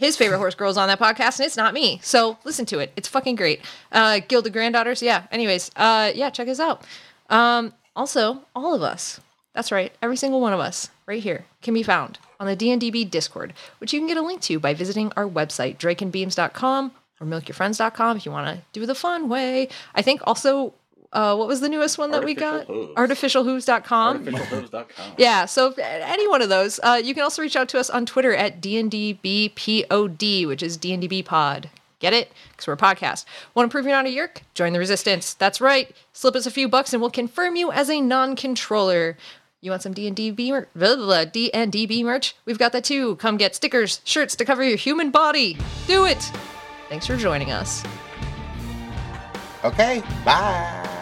his 0.02 0.18
favorite 0.18 0.40
horse 0.40 0.56
girl 0.56 0.72
is 0.72 0.78
on 0.78 0.88
that 0.88 1.00
podcast, 1.00 1.40
and 1.40 1.46
it's 1.46 1.56
not 1.56 1.76
me. 1.76 2.00
So 2.02 2.40
listen 2.44 2.66
to 2.66 2.80
it. 2.80 2.92
It's 2.96 3.08
fucking 3.08 3.36
great. 3.36 3.62
Uh, 3.92 4.20
Guild 4.28 4.48
of 4.48 4.54
Granddaughters. 4.54 5.04
Yeah. 5.04 5.28
Anyways, 5.32 5.70
uh, 5.76 6.12
yeah, 6.16 6.32
check 6.32 6.48
us 6.48 6.60
out. 6.60 6.84
Um, 7.30 7.72
also, 7.96 8.42
all 8.56 8.74
of 8.74 8.82
us. 8.82 9.22
That's 9.54 9.72
right. 9.72 9.94
Every 10.02 10.18
single 10.18 10.42
one 10.42 10.54
of 10.54 10.60
us 10.60 10.90
right 11.06 11.22
here 11.22 11.46
can 11.62 11.76
be 11.76 11.84
found 11.84 12.18
on 12.40 12.48
the 12.48 12.58
DNDB 12.58 13.08
Discord, 13.12 13.54
which 13.78 13.94
you 13.94 14.00
can 14.00 14.08
get 14.08 14.18
a 14.18 14.24
link 14.24 14.42
to 14.42 14.60
by 14.60 14.74
visiting 14.74 15.12
our 15.16 15.28
website, 15.28 15.78
drakeandbeams.com 15.78 16.92
or 17.20 17.28
milkyourfriends.com 17.28 18.18
if 18.18 18.26
you 18.26 18.32
want 18.32 18.48
to 18.48 18.64
do 18.74 18.88
the 18.88 18.96
fun 18.96 19.30
way. 19.30 19.70
I 19.94 20.02
think 20.02 20.22
also, 20.24 20.74
uh, 21.14 21.36
what 21.36 21.48
was 21.48 21.60
the 21.60 21.70
newest 21.70 21.98
one 21.98 22.12
that 22.12 22.24
we 22.24 22.34
got? 22.34 22.70
Artificial 22.96 23.44
Hooves. 23.44 23.66
Artificialhooves.com. 23.66 24.26
Artificialhooves.com. 24.26 25.14
Yeah, 25.18 25.46
so 25.46 25.74
any 25.74 26.28
one 26.28 26.42
of 26.42 26.50
those, 26.50 26.80
uh, 26.84 27.02
you 27.04 27.14
can 27.14 27.24
also 27.24 27.42
reach 27.42 27.56
out 27.56 27.68
to 27.70 27.80
us 27.80 27.90
on 27.90 28.06
Twitter 28.06 28.34
at 28.34 28.62
DNDBPOD, 28.62 30.48
which 30.48 30.64
is 30.64 30.78
DNDB 30.78 31.26
Pod. 31.26 31.70
Get 32.00 32.14
it? 32.14 32.32
Because 32.52 32.66
we're 32.68 32.74
a 32.74 32.78
podcast. 32.78 33.26
Want 33.54 33.70
to 33.70 33.72
prove 33.72 33.86
you're 33.86 33.94
not 33.96 34.08
a 34.08 34.10
Yeerk? 34.10 34.38
Join 34.56 34.74
the 34.74 34.80
resistance. 34.80 35.36
That's 35.36 35.62
right. 35.62 35.96
Slip 36.14 36.36
us 36.36 36.48
a 36.48 36.52
few 36.52 36.68
bucks 36.68 36.94
and 36.94 37.02
we'll 37.02 37.12
confirm 37.12 37.56
you 37.56 37.72
as 37.72 37.90
a 37.92 38.02
non-controller. 38.02 39.18
You 39.60 39.70
want 39.70 39.84
some 39.84 39.94
DNDB 39.94 40.50
mer- 40.50 40.68
blah, 40.76 40.96
blah, 40.96 41.06
blah, 41.06 41.26
DNDB 41.26 42.04
merch? 42.04 42.36
We've 42.46 42.58
got 42.58 42.72
that 42.72 42.84
too. 42.84 43.18
Come 43.18 43.38
get 43.38 43.54
stickers, 43.56 44.02
shirts 44.04 44.36
to 44.38 44.46
cover 44.46 44.64
your 44.64 44.78
human 44.78 45.12
body. 45.12 45.58
Do 45.86 46.06
it. 46.06 46.32
Thanks 46.90 47.06
for 47.06 47.16
joining 47.16 47.52
us. 47.52 47.84
Okay, 49.64 50.02
bye. 50.26 51.01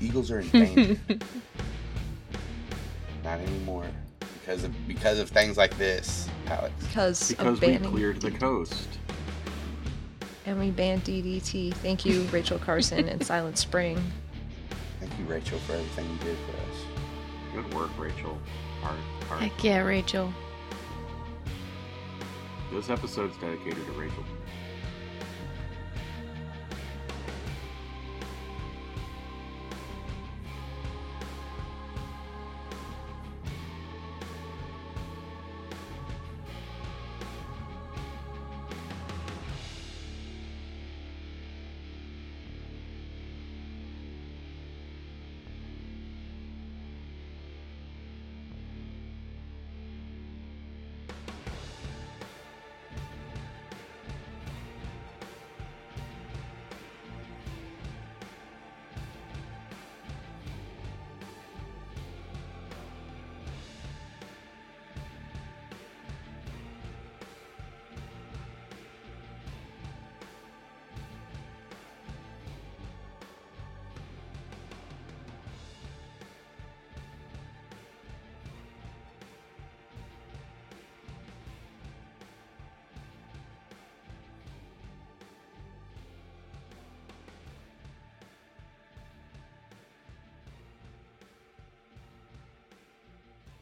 Eagles 0.00 0.30
are 0.30 0.40
in 0.40 0.48
danger. 0.50 1.00
Not 3.24 3.40
anymore. 3.40 3.86
Because 4.40 4.64
of 4.64 4.88
because 4.88 5.18
of 5.18 5.28
things 5.28 5.56
like 5.56 5.76
this, 5.76 6.28
Alex. 6.46 6.72
Because, 6.86 7.28
Because 7.28 7.46
of 7.46 7.60
we 7.60 7.66
banning 7.66 7.90
cleared 7.90 8.20
the 8.20 8.30
coast. 8.30 8.88
and 10.46 10.58
we 10.58 10.70
banned 10.70 11.04
DDT. 11.04 11.74
Thank 11.74 12.04
you, 12.06 12.22
Rachel 12.32 12.58
Carson 12.58 13.08
and 13.08 13.22
Silent 13.24 13.58
Spring. 13.58 14.00
Thank 15.00 15.12
you, 15.18 15.24
Rachel, 15.26 15.58
for 15.60 15.74
everything 15.74 16.06
you 16.10 16.18
did 16.24 16.36
for 16.46 16.52
us. 16.56 17.64
Good 17.64 17.74
work, 17.74 17.90
Rachel. 17.98 18.38
Hard, 18.82 18.98
hard. 19.28 19.42
Heck 19.42 19.62
yeah, 19.62 19.80
Rachel. 19.80 20.32
This 22.72 22.88
episode's 22.90 23.36
dedicated 23.38 23.84
to 23.86 23.92
Rachel. 23.92 24.24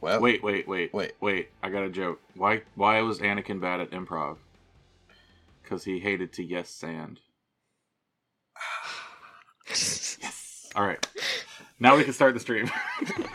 Well, 0.07 0.21
Wait, 0.21 0.41
wait, 0.41 0.65
wait, 0.69 0.93
Wait. 0.93 1.11
wait! 1.19 1.49
I 1.61 1.69
got 1.69 1.83
a 1.83 1.89
joke. 1.89 2.21
Why? 2.33 2.61
Why 2.75 3.01
was 3.01 3.19
Anakin 3.19 3.59
bad 3.59 3.81
at 3.81 3.91
improv? 3.91 4.37
Because 5.61 5.83
he 5.83 5.99
hated 5.99 6.31
to 6.33 6.43
yes 6.45 6.69
sand. 6.69 7.19
yes. 9.69 10.69
All 10.77 10.85
right. 10.85 11.05
Now 11.81 11.97
we 11.97 12.05
can 12.05 12.13
start 12.13 12.33
the 12.35 12.39
stream. 12.39 12.71